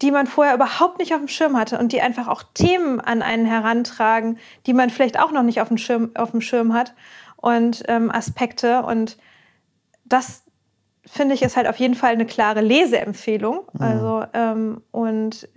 die 0.00 0.10
man 0.10 0.26
vorher 0.26 0.54
überhaupt 0.54 0.98
nicht 0.98 1.12
auf 1.12 1.18
dem 1.18 1.28
Schirm 1.28 1.56
hatte 1.56 1.78
und 1.78 1.92
die 1.92 2.00
einfach 2.00 2.28
auch 2.28 2.42
Themen 2.54 3.00
an 3.00 3.22
einen 3.22 3.44
herantragen, 3.44 4.38
die 4.66 4.72
man 4.72 4.88
vielleicht 4.88 5.18
auch 5.18 5.32
noch 5.32 5.42
nicht 5.42 5.60
auf 5.60 5.68
dem 5.68 5.78
Schirm, 5.78 6.10
auf 6.14 6.30
dem 6.30 6.40
Schirm 6.40 6.72
hat 6.72 6.94
und 7.36 7.82
ähm, 7.88 8.10
Aspekte. 8.10 8.82
Und 8.82 9.18
das 10.04 10.44
finde 11.04 11.34
ich 11.34 11.42
ist 11.42 11.56
halt 11.56 11.66
auf 11.66 11.76
jeden 11.76 11.94
Fall 11.94 12.12
eine 12.12 12.24
klare 12.24 12.62
Leseempfehlung. 12.62 13.66
Mhm. 13.72 13.82
Also 13.82 14.24
ähm, 14.32 14.82
und 14.90 15.48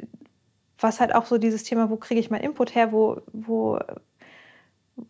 was 0.78 1.00
halt 1.00 1.16
auch 1.16 1.26
so 1.26 1.38
dieses 1.38 1.64
Thema, 1.64 1.90
wo 1.90 1.96
kriege 1.96 2.20
ich 2.20 2.30
meinen 2.30 2.44
Input 2.44 2.76
her, 2.76 2.92
wo, 2.92 3.22
wo, 3.32 3.80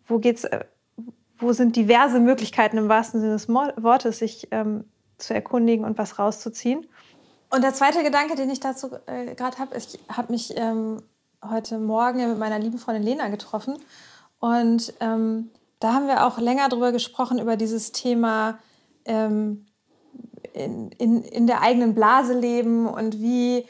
wo 0.08 0.20
geht 0.20 0.38
es 0.38 0.44
äh, 0.44 0.64
wo 1.44 1.54
sind 1.54 1.76
diverse 1.76 2.20
Möglichkeiten 2.20 2.78
im 2.78 2.90
wahrsten 2.90 3.22
Sinne 3.22 3.34
des 3.34 3.50
Wortes, 3.50 4.20
sich 4.20 4.48
ähm, 4.52 4.86
zu 5.18 5.34
erkundigen 5.34 5.86
und 5.86 5.98
was 5.98 6.20
rauszuziehen. 6.20 6.88
Und 7.50 7.64
der 7.64 7.74
zweite 7.74 8.04
Gedanke, 8.04 8.36
den 8.36 8.50
ich 8.50 8.60
dazu 8.60 8.90
äh, 9.06 9.36
gerade 9.36 9.58
habe, 9.60 9.78
ich 9.78 10.00
habe 10.10 10.32
mich 10.32 10.54
ähm, 10.58 11.04
heute 11.48 11.78
Morgen 11.78 12.28
mit 12.28 12.40
meiner 12.40 12.58
lieben 12.58 12.80
Freundin 12.80 13.04
Lena 13.04 13.28
getroffen 13.28 13.78
und 14.40 14.94
ähm, 15.00 15.52
da 15.80 15.94
haben 15.94 16.08
wir 16.08 16.26
auch 16.26 16.40
länger 16.40 16.70
darüber 16.70 16.92
gesprochen, 16.92 17.40
über 17.40 17.58
dieses 17.58 17.92
Thema 17.92 18.58
ähm, 19.06 19.66
in, 20.54 20.92
in, 20.92 21.22
in 21.24 21.48
der 21.48 21.62
eigenen 21.62 21.94
Blase 21.94 22.34
leben 22.34 22.88
und 22.88 23.20
wie, 23.20 23.66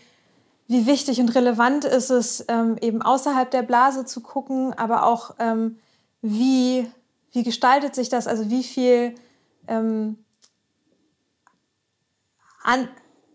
wie 0.68 0.86
wichtig 0.86 1.20
und 1.20 1.34
relevant 1.36 1.86
ist 1.86 2.10
es, 2.10 2.46
ähm, 2.48 2.78
eben 2.82 3.02
außerhalb 3.02 3.50
der 3.50 3.64
Blase 3.64 4.06
zu 4.06 4.22
gucken, 4.22 4.74
aber 4.74 5.06
auch 5.06 5.36
ähm, 5.40 5.78
wie, 6.22 6.88
wie 7.34 7.44
gestaltet 7.44 7.96
sich 7.96 8.10
das, 8.10 8.28
also 8.28 8.50
wie 8.50 8.64
viel, 8.64 9.16
ähm, 9.68 10.18
an, 12.64 12.88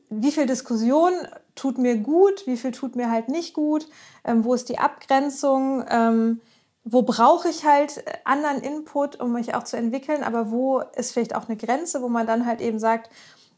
wie 0.09 0.33
viel 0.33 0.47
Diskussion 0.47 1.13
tut 1.55 1.77
mir 1.77 1.97
gut, 1.97 2.47
wie 2.47 2.57
viel 2.57 2.73
tut 2.73 2.97
mir 2.97 3.11
halt 3.11 3.29
nicht 3.29 3.53
gut, 3.55 3.87
ähm, 4.25 4.45
wo 4.45 4.55
ist 4.55 4.69
die 4.69 4.79
Abgrenzung, 4.79 5.85
ähm, 5.91 6.41
wo 6.85 7.03
brauche 7.03 7.49
ich 7.49 7.65
halt 7.65 8.03
anderen 8.25 8.63
Input, 8.63 9.21
um 9.21 9.33
mich 9.33 9.55
auch 9.55 9.65
zu 9.65 9.77
entwickeln, 9.77 10.23
aber 10.23 10.51
wo 10.51 10.81
ist 10.97 11.13
vielleicht 11.13 11.35
auch 11.35 11.49
eine 11.49 11.57
Grenze, 11.57 12.01
wo 12.01 12.09
man 12.09 12.27
dann 12.27 12.47
halt 12.47 12.61
eben 12.61 12.79
sagt, 12.79 13.11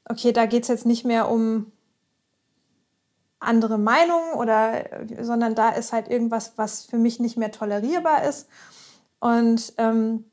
okay, 0.09 0.33
da 0.33 0.46
geht 0.46 0.62
es 0.62 0.68
jetzt 0.68 0.87
nicht 0.87 1.05
mehr 1.05 1.31
um 1.31 1.70
andere 3.38 3.79
Meinungen 3.79 4.33
oder, 4.35 4.85
sondern 5.20 5.55
da 5.55 5.70
ist 5.70 5.92
halt 5.92 6.09
irgendwas, 6.09 6.55
was 6.57 6.85
für 6.85 6.98
mich 6.98 7.20
nicht 7.20 7.37
mehr 7.37 7.53
tolerierbar 7.53 8.24
ist. 8.24 8.48
Und 9.18 9.74
ähm, 9.79 10.30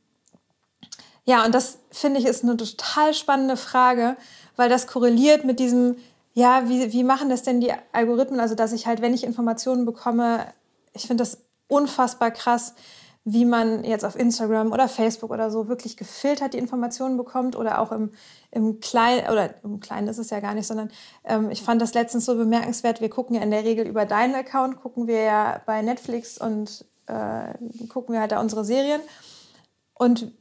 ja, 1.27 1.45
und 1.45 1.53
das 1.53 1.79
finde 1.91 2.19
ich 2.21 2.25
ist 2.25 2.43
eine 2.43 2.55
total 2.55 3.13
spannende 3.13 3.57
Frage, 3.57 4.15
weil 4.55 4.69
das 4.69 4.87
korreliert 4.87 5.43
mit 5.43 5.59
diesem, 5.59 5.97
ja, 6.33 6.69
wie, 6.69 6.93
wie 6.93 7.03
machen 7.03 7.29
das 7.29 7.43
denn 7.43 7.59
die 7.59 7.73
Algorithmen? 7.91 8.39
Also, 8.39 8.55
dass 8.55 8.71
ich 8.71 8.87
halt, 8.87 9.01
wenn 9.01 9.13
ich 9.13 9.25
Informationen 9.25 9.85
bekomme, 9.85 10.47
ich 10.93 11.05
finde 11.05 11.23
das 11.23 11.39
unfassbar 11.67 12.31
krass, 12.31 12.75
wie 13.25 13.43
man 13.43 13.83
jetzt 13.83 14.05
auf 14.05 14.17
Instagram 14.17 14.71
oder 14.71 14.87
Facebook 14.87 15.31
oder 15.31 15.51
so 15.51 15.67
wirklich 15.67 15.97
gefiltert 15.97 16.53
die 16.53 16.59
Informationen 16.59 17.17
bekommt 17.17 17.57
oder 17.57 17.81
auch 17.81 17.91
im, 17.91 18.11
im 18.51 18.79
Kleinen, 18.79 19.29
oder 19.29 19.49
im 19.65 19.81
Kleinen 19.81 20.07
ist 20.07 20.17
es 20.17 20.29
ja 20.29 20.39
gar 20.39 20.53
nicht, 20.53 20.65
sondern 20.65 20.89
ähm, 21.25 21.51
ich 21.51 21.61
fand 21.61 21.81
das 21.81 21.93
letztens 21.93 22.23
so 22.23 22.37
bemerkenswert. 22.37 23.01
Wir 23.01 23.09
gucken 23.09 23.35
ja 23.35 23.41
in 23.41 23.51
der 23.51 23.65
Regel 23.65 23.85
über 23.85 24.05
deinen 24.05 24.33
Account, 24.33 24.79
gucken 24.81 25.07
wir 25.07 25.23
ja 25.23 25.61
bei 25.65 25.81
Netflix 25.81 26.37
und 26.37 26.85
äh, 27.07 27.53
gucken 27.89 28.13
wir 28.13 28.21
halt 28.21 28.31
da 28.31 28.39
unsere 28.39 28.63
Serien. 28.63 29.01
Und, 29.93 30.31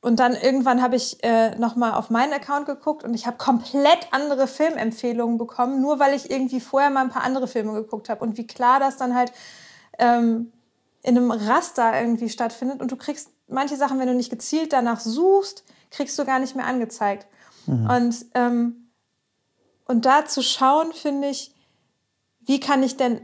und 0.00 0.20
dann 0.20 0.34
irgendwann 0.34 0.80
habe 0.80 0.94
ich 0.94 1.22
äh, 1.24 1.56
nochmal 1.56 1.94
auf 1.94 2.08
meinen 2.08 2.32
Account 2.32 2.66
geguckt 2.66 3.02
und 3.02 3.14
ich 3.14 3.26
habe 3.26 3.36
komplett 3.36 4.08
andere 4.12 4.46
Filmempfehlungen 4.46 5.38
bekommen, 5.38 5.80
nur 5.80 5.98
weil 5.98 6.14
ich 6.14 6.30
irgendwie 6.30 6.60
vorher 6.60 6.90
mal 6.90 7.00
ein 7.00 7.10
paar 7.10 7.24
andere 7.24 7.48
Filme 7.48 7.72
geguckt 7.72 8.08
habe. 8.08 8.24
Und 8.24 8.36
wie 8.36 8.46
klar 8.46 8.78
das 8.78 8.96
dann 8.96 9.16
halt 9.16 9.32
ähm, 9.98 10.52
in 11.02 11.16
einem 11.16 11.32
Raster 11.32 12.00
irgendwie 12.00 12.28
stattfindet 12.28 12.80
und 12.80 12.92
du 12.92 12.96
kriegst 12.96 13.30
manche 13.48 13.76
Sachen, 13.76 13.98
wenn 13.98 14.06
du 14.06 14.14
nicht 14.14 14.30
gezielt 14.30 14.72
danach 14.72 15.00
suchst, 15.00 15.64
kriegst 15.90 16.16
du 16.18 16.24
gar 16.24 16.38
nicht 16.38 16.54
mehr 16.54 16.66
angezeigt. 16.66 17.26
Mhm. 17.66 17.90
Und, 17.90 18.26
ähm, 18.34 18.90
und 19.86 20.06
da 20.06 20.26
zu 20.26 20.42
schauen, 20.42 20.92
finde 20.92 21.28
ich, 21.28 21.54
wie 22.40 22.60
kann 22.60 22.84
ich 22.84 22.96
denn 22.96 23.20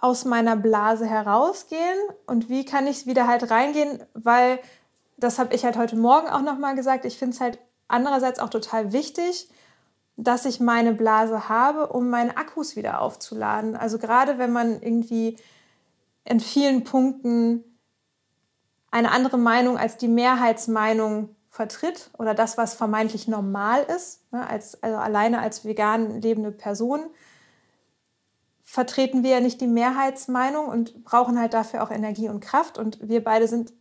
aus 0.00 0.24
meiner 0.24 0.56
Blase 0.56 1.06
herausgehen 1.06 1.98
und 2.26 2.48
wie 2.48 2.64
kann 2.64 2.86
ich 2.86 3.06
wieder 3.06 3.26
halt 3.26 3.50
reingehen, 3.50 4.02
weil 4.14 4.60
das 5.16 5.38
habe 5.38 5.54
ich 5.54 5.64
halt 5.64 5.76
heute 5.76 5.96
Morgen 5.96 6.28
auch 6.28 6.42
nochmal 6.42 6.74
gesagt, 6.74 7.04
ich 7.04 7.18
finde 7.18 7.34
es 7.34 7.40
halt 7.40 7.58
andererseits 7.88 8.38
auch 8.38 8.50
total 8.50 8.92
wichtig, 8.92 9.48
dass 10.16 10.44
ich 10.44 10.60
meine 10.60 10.92
Blase 10.92 11.48
habe, 11.48 11.88
um 11.88 12.08
meine 12.08 12.36
Akkus 12.36 12.76
wieder 12.76 13.00
aufzuladen. 13.00 13.76
Also 13.76 13.98
gerade 13.98 14.38
wenn 14.38 14.52
man 14.52 14.80
irgendwie 14.80 15.36
in 16.24 16.40
vielen 16.40 16.84
Punkten 16.84 17.64
eine 18.90 19.10
andere 19.10 19.38
Meinung 19.38 19.76
als 19.76 19.98
die 19.98 20.08
Mehrheitsmeinung 20.08 21.36
vertritt 21.50 22.10
oder 22.18 22.34
das, 22.34 22.58
was 22.58 22.74
vermeintlich 22.74 23.28
normal 23.28 23.82
ist, 23.82 24.30
ne, 24.32 24.48
als, 24.48 24.82
also 24.82 24.96
alleine 24.96 25.40
als 25.40 25.64
vegan 25.64 26.20
lebende 26.20 26.50
Person, 26.50 27.06
vertreten 28.62 29.22
wir 29.22 29.30
ja 29.30 29.40
nicht 29.40 29.60
die 29.60 29.66
Mehrheitsmeinung 29.66 30.66
und 30.66 31.04
brauchen 31.04 31.38
halt 31.38 31.54
dafür 31.54 31.82
auch 31.82 31.90
Energie 31.90 32.28
und 32.28 32.40
Kraft. 32.40 32.78
Und 32.78 32.98
wir 33.06 33.22
beide 33.22 33.48
sind 33.48 33.72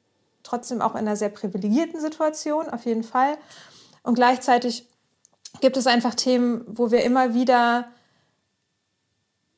trotzdem 0.46 0.82
auch 0.82 0.94
in 0.94 1.00
einer 1.00 1.16
sehr 1.16 1.30
privilegierten 1.30 2.00
Situation, 2.00 2.70
auf 2.70 2.86
jeden 2.86 3.04
Fall. 3.04 3.38
Und 4.04 4.16
gleichzeitig 4.16 4.88
gibt 5.62 5.78
es 5.78 5.88
einfach 5.88 6.16
Themen, 6.16 6.64
wo 6.68 6.92
wir 6.92 7.04
immer 7.04 7.34
wieder 7.34 7.88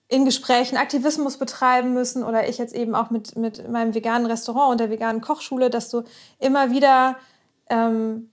in 0.08 0.24
Gesprächen 0.24 0.78
Aktivismus 0.78 1.38
betreiben 1.38 1.94
müssen 1.94 2.24
oder 2.24 2.48
ich 2.48 2.58
jetzt 2.58 2.74
eben 2.74 2.96
auch 2.96 3.10
mit, 3.10 3.36
mit 3.36 3.70
meinem 3.70 3.94
veganen 3.94 4.26
Restaurant 4.26 4.72
und 4.72 4.80
der 4.80 4.90
veganen 4.90 5.22
Kochschule, 5.22 5.70
dass 5.70 5.90
du 5.90 6.04
immer 6.40 6.72
wieder 6.72 7.18
ähm, 7.70 8.30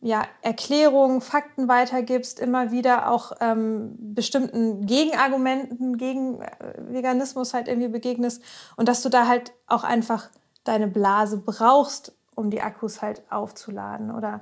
ja, 0.00 0.24
Erklärungen, 0.42 1.20
Fakten 1.20 1.68
weitergibst, 1.68 2.40
immer 2.40 2.72
wieder 2.72 3.10
auch 3.10 3.32
ähm, 3.40 3.94
bestimmten 3.98 4.86
Gegenargumenten 4.86 5.96
gegen 5.96 6.40
äh, 6.40 6.50
Veganismus 6.78 7.54
halt 7.54 7.68
irgendwie 7.68 7.88
begegnest 7.88 8.42
und 8.76 8.88
dass 8.88 9.02
du 9.02 9.10
da 9.10 9.28
halt 9.28 9.52
auch 9.66 9.84
einfach 9.84 10.30
deine 10.64 10.88
Blase 10.88 11.38
brauchst, 11.38 12.12
um 12.34 12.50
die 12.50 12.60
Akkus 12.60 13.02
halt 13.02 13.22
aufzuladen 13.30 14.10
oder 14.10 14.40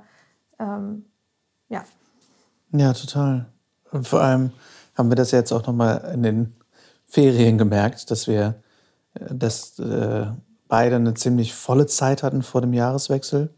ähm, 0.59 1.05
ja. 1.69 1.83
Ja, 2.71 2.93
total. 2.93 3.47
Und 3.91 4.07
vor 4.07 4.21
allem, 4.21 4.51
haben 4.95 5.09
wir 5.09 5.15
das 5.15 5.31
jetzt 5.31 5.51
auch 5.51 5.65
nochmal 5.65 6.11
in 6.13 6.23
den 6.23 6.55
Ferien 7.05 7.57
gemerkt, 7.57 8.11
dass 8.11 8.27
wir 8.27 8.61
äh, 9.13 9.33
dass, 9.33 9.79
äh, 9.79 10.27
beide 10.67 10.97
eine 10.97 11.15
ziemlich 11.15 11.53
volle 11.53 11.87
Zeit 11.87 12.23
hatten 12.23 12.43
vor 12.43 12.61
dem 12.61 12.73
Jahreswechsel. 12.73 13.49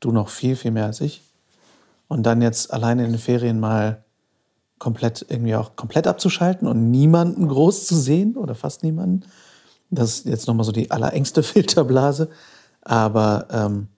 Du 0.00 0.12
noch 0.12 0.28
viel, 0.28 0.56
viel 0.56 0.72
mehr 0.72 0.86
als 0.86 1.00
ich. 1.00 1.22
Und 2.08 2.24
dann 2.24 2.42
jetzt 2.42 2.72
alleine 2.72 3.04
in 3.04 3.12
den 3.12 3.20
Ferien 3.20 3.60
mal 3.60 4.04
komplett 4.78 5.24
irgendwie 5.28 5.54
auch 5.54 5.76
komplett 5.76 6.06
abzuschalten 6.06 6.68
und 6.68 6.90
niemanden 6.90 7.48
groß 7.48 7.86
zu 7.86 7.94
sehen 7.94 8.36
oder 8.36 8.54
fast 8.54 8.82
niemanden. 8.82 9.24
Das 9.90 10.18
ist 10.18 10.26
jetzt 10.26 10.46
nochmal 10.46 10.64
so 10.64 10.72
die 10.72 10.90
allerengste 10.90 11.42
Filterblase. 11.44 12.28
Aber 12.82 13.46
ähm, 13.50 13.88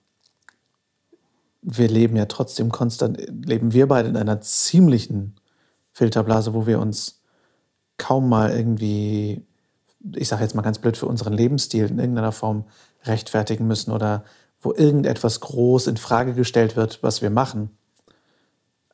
wir 1.63 1.89
leben 1.89 2.17
ja 2.17 2.27
trotzdem 2.27 2.71
konstant, 2.71 3.19
leben 3.45 3.73
wir 3.73 3.89
beide 3.89 4.09
in 4.09 4.17
einer 4.17 4.41
ziemlichen 4.41 5.35
Filterblase, 5.93 6.55
wo 6.55 6.67
wir 6.67 6.79
uns 6.79 7.21
kaum 7.99 8.29
mal 8.29 8.51
irgendwie, 8.51 9.45
ich 10.15 10.29
sage 10.29 10.43
jetzt 10.43 10.55
mal 10.55 10.63
ganz 10.63 10.79
blöd, 10.79 10.97
für 10.97 11.07
unseren 11.07 11.33
Lebensstil 11.33 11.87
in 11.87 11.99
irgendeiner 11.99 12.33
Form 12.33 12.65
rechtfertigen 13.05 13.67
müssen 13.67 13.91
oder 13.91 14.25
wo 14.61 14.73
irgendetwas 14.73 15.41
groß 15.41 15.89
in 15.89 15.97
Frage 15.97 16.35
gestellt 16.35 16.77
wird, 16.77 17.03
was 17.03 17.23
wir 17.23 17.31
machen. 17.31 17.71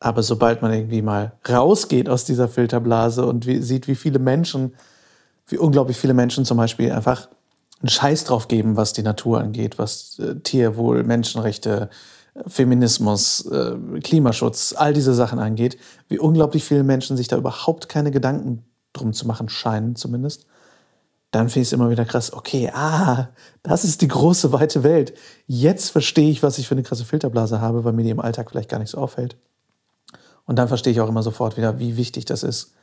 Aber 0.00 0.22
sobald 0.22 0.60
man 0.60 0.72
irgendwie 0.72 1.02
mal 1.02 1.32
rausgeht 1.48 2.08
aus 2.08 2.24
dieser 2.24 2.48
Filterblase 2.48 3.24
und 3.24 3.46
wie, 3.46 3.62
sieht, 3.62 3.88
wie 3.88 3.94
viele 3.94 4.18
Menschen, 4.18 4.74
wie 5.46 5.58
unglaublich 5.58 5.96
viele 5.96 6.14
Menschen 6.14 6.44
zum 6.44 6.56
Beispiel 6.56 6.92
einfach 6.92 7.28
einen 7.80 7.90
Scheiß 7.90 8.24
drauf 8.24 8.48
geben, 8.48 8.76
was 8.76 8.92
die 8.92 9.02
Natur 9.02 9.40
angeht, 9.40 9.78
was 9.78 10.18
äh, 10.18 10.36
Tierwohl, 10.36 11.04
Menschenrechte, 11.04 11.90
Feminismus, 12.46 13.46
äh, 13.46 13.76
Klimaschutz, 14.00 14.74
all 14.76 14.92
diese 14.92 15.14
Sachen 15.14 15.38
angeht, 15.38 15.78
wie 16.08 16.18
unglaublich 16.18 16.64
viele 16.64 16.82
Menschen 16.82 17.16
sich 17.16 17.28
da 17.28 17.36
überhaupt 17.36 17.88
keine 17.88 18.10
Gedanken 18.10 18.64
drum 18.92 19.12
zu 19.12 19.26
machen 19.26 19.48
scheinen, 19.48 19.96
zumindest, 19.96 20.46
dann 21.30 21.48
finde 21.48 21.62
ich 21.62 21.68
es 21.68 21.72
immer 21.72 21.90
wieder 21.90 22.04
krass, 22.04 22.32
okay, 22.32 22.70
ah, 22.72 23.28
das 23.64 23.84
ist 23.84 24.02
die 24.02 24.08
große, 24.08 24.52
weite 24.52 24.84
Welt. 24.84 25.14
Jetzt 25.46 25.90
verstehe 25.90 26.30
ich, 26.30 26.44
was 26.44 26.58
ich 26.58 26.68
für 26.68 26.76
eine 26.76 26.84
krasse 26.84 27.04
Filterblase 27.04 27.60
habe, 27.60 27.84
weil 27.84 27.92
mir 27.92 28.04
die 28.04 28.10
im 28.10 28.20
Alltag 28.20 28.50
vielleicht 28.50 28.68
gar 28.68 28.78
nicht 28.78 28.90
so 28.90 28.98
auffällt. 28.98 29.36
Und 30.46 30.56
dann 30.56 30.68
verstehe 30.68 30.92
ich 30.92 31.00
auch 31.00 31.08
immer 31.08 31.24
sofort 31.24 31.56
wieder, 31.56 31.80
wie 31.80 31.96
wichtig 31.96 32.24
das 32.24 32.44
ist, 32.44 32.74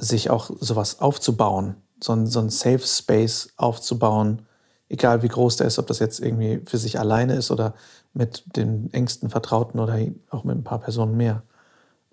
sich 0.00 0.30
auch 0.30 0.50
sowas 0.60 1.00
aufzubauen, 1.00 1.76
so 2.02 2.12
ein, 2.12 2.26
so 2.26 2.40
ein 2.40 2.50
Safe 2.50 2.80
Space 2.80 3.50
aufzubauen, 3.56 4.42
egal 4.88 5.22
wie 5.22 5.28
groß 5.28 5.56
der 5.56 5.66
ist, 5.66 5.78
ob 5.78 5.86
das 5.86 5.98
jetzt 5.98 6.20
irgendwie 6.20 6.62
für 6.66 6.78
sich 6.78 6.98
alleine 6.98 7.34
ist 7.34 7.50
oder 7.50 7.74
mit 8.12 8.44
den 8.56 8.92
engsten 8.92 9.30
Vertrauten 9.30 9.78
oder 9.78 9.98
auch 10.30 10.44
mit 10.44 10.56
ein 10.56 10.64
paar 10.64 10.80
Personen 10.80 11.16
mehr. 11.16 11.42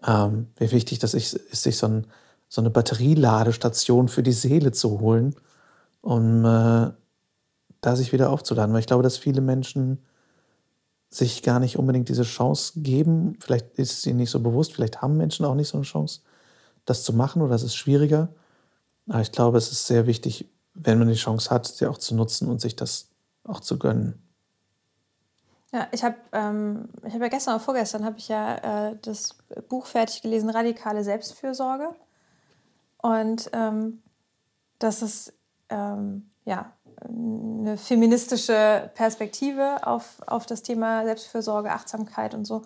Ähm, 0.05 0.47
wie 0.57 0.71
wichtig 0.71 0.99
das 0.99 1.13
ist, 1.13 1.33
ist 1.33 1.63
sich 1.63 1.77
so, 1.77 1.87
ein, 1.87 2.07
so, 2.49 2.61
eine 2.61 2.69
Batterieladestation 2.69 4.09
für 4.09 4.21
die 4.21 4.33
Seele 4.33 4.71
zu 4.71 4.99
holen, 4.99 5.35
um 6.01 6.45
äh, 6.45 6.91
da 7.81 7.95
sich 7.95 8.13
wieder 8.13 8.29
aufzuladen. 8.29 8.73
Weil 8.73 8.81
ich 8.81 8.87
glaube, 8.87 9.01
dass 9.01 9.17
viele 9.17 9.41
Menschen 9.41 10.03
sich 11.09 11.41
gar 11.41 11.59
nicht 11.59 11.79
unbedingt 11.79 12.09
diese 12.09 12.23
Chance 12.23 12.73
geben. 12.75 13.37
Vielleicht 13.39 13.79
ist 13.79 14.01
sie 14.01 14.13
nicht 14.13 14.29
so 14.29 14.39
bewusst, 14.39 14.73
vielleicht 14.73 15.01
haben 15.01 15.17
Menschen 15.17 15.45
auch 15.45 15.55
nicht 15.55 15.69
so 15.69 15.77
eine 15.77 15.85
Chance, 15.85 16.21
das 16.87 17.03
zu 17.03 17.13
machen 17.13 17.43
oder 17.43 17.53
es 17.53 17.63
ist 17.63 17.75
schwieriger. 17.75 18.29
Aber 19.07 19.21
ich 19.21 19.31
glaube, 19.31 19.57
es 19.57 19.71
ist 19.71 19.85
sehr 19.85 20.07
wichtig, 20.07 20.49
wenn 20.73 20.97
man 20.97 21.07
die 21.07 21.15
Chance 21.15 21.49
hat, 21.51 21.67
sie 21.67 21.85
auch 21.85 21.97
zu 21.97 22.15
nutzen 22.15 22.49
und 22.49 22.59
sich 22.59 22.75
das 22.75 23.09
auch 23.43 23.59
zu 23.59 23.77
gönnen. 23.77 24.21
Ja, 25.73 25.87
ich 25.91 26.03
habe 26.03 26.15
ähm, 26.31 26.87
hab 27.03 27.21
ja 27.21 27.27
gestern 27.27 27.55
oder 27.55 27.63
vorgestern 27.63 28.05
habe 28.05 28.17
ich 28.17 28.29
ja 28.29 28.89
äh, 28.89 28.95
das 29.01 29.35
Buch 29.67 29.85
fertig 29.85 30.21
gelesen, 30.21 30.49
Radikale 30.49 31.03
Selbstfürsorge. 31.03 31.89
Und 32.97 33.49
ähm, 33.53 34.01
das 34.79 35.01
ist 35.01 35.33
ähm, 35.69 36.29
ja, 36.45 36.71
eine 37.01 37.77
feministische 37.77 38.89
Perspektive 38.95 39.85
auf, 39.85 40.21
auf 40.25 40.45
das 40.45 40.63
Thema 40.63 41.03
Selbstfürsorge, 41.03 41.71
Achtsamkeit 41.71 42.33
und 42.33 42.45
so. 42.45 42.61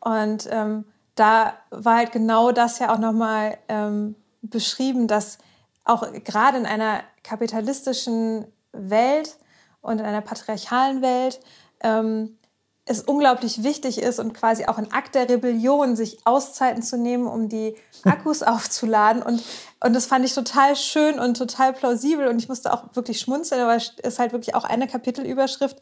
Und 0.00 0.48
ähm, 0.50 0.84
da 1.14 1.54
war 1.70 1.96
halt 1.96 2.12
genau 2.12 2.52
das 2.52 2.78
ja 2.78 2.92
auch 2.92 2.98
nochmal 2.98 3.58
ähm, 3.68 4.16
beschrieben, 4.42 5.06
dass 5.06 5.38
auch 5.84 6.12
gerade 6.24 6.58
in 6.58 6.66
einer 6.66 7.00
kapitalistischen 7.22 8.46
Welt 8.72 9.36
und 9.80 10.00
in 10.00 10.06
einer 10.06 10.22
patriarchalen 10.22 11.02
Welt 11.02 11.40
ähm, 11.80 12.38
es 12.86 13.00
unglaublich 13.00 13.62
wichtig 13.62 13.98
ist 13.98 14.18
und 14.18 14.34
quasi 14.34 14.66
auch 14.66 14.76
ein 14.76 14.92
Akt 14.92 15.14
der 15.14 15.28
Rebellion, 15.28 15.96
sich 15.96 16.18
Auszeiten 16.26 16.82
zu 16.82 16.98
nehmen, 16.98 17.26
um 17.26 17.48
die 17.48 17.76
Akkus 18.04 18.42
aufzuladen. 18.42 19.22
Und, 19.22 19.42
und 19.82 19.94
das 19.94 20.06
fand 20.06 20.24
ich 20.24 20.34
total 20.34 20.76
schön 20.76 21.18
und 21.18 21.36
total 21.36 21.72
plausibel. 21.72 22.28
Und 22.28 22.38
ich 22.38 22.48
musste 22.48 22.72
auch 22.72 22.84
wirklich 22.94 23.20
schmunzeln, 23.20 23.62
aber 23.62 23.76
es 23.76 23.92
ist 24.02 24.18
halt 24.18 24.32
wirklich 24.32 24.54
auch 24.54 24.64
eine 24.64 24.86
Kapitelüberschrift. 24.86 25.78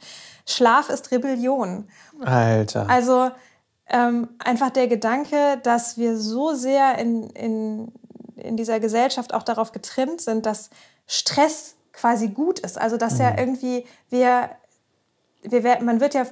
Schlaf 0.46 0.90
ist 0.90 1.10
Rebellion. 1.10 1.88
Alter. 2.20 2.88
Also 2.88 3.32
ähm, 3.92 4.28
einfach 4.38 4.70
der 4.70 4.88
Gedanke, 4.88 5.59
dass 5.62 5.98
wir 5.98 6.16
so 6.16 6.55
sehr 6.55 6.98
in, 6.98 7.31
in, 7.31 7.92
in 8.37 8.57
dieser 8.57 8.81
Gesellschaft 8.81 9.35
auch 9.35 9.42
darauf 9.42 9.72
getrimmt 9.72 10.20
sind, 10.20 10.46
dass 10.46 10.70
Stress 11.07 11.74
quasi 11.92 12.28
gut 12.28 12.59
ist. 12.59 12.78
Also 12.78 12.96
dass 12.96 13.14
mhm. 13.14 13.20
ja 13.20 13.38
irgendwie 13.38 13.87
wir, 14.09 14.50
wir, 15.42 15.83
man 15.83 16.00
wird 16.00 16.14
ja 16.14 16.26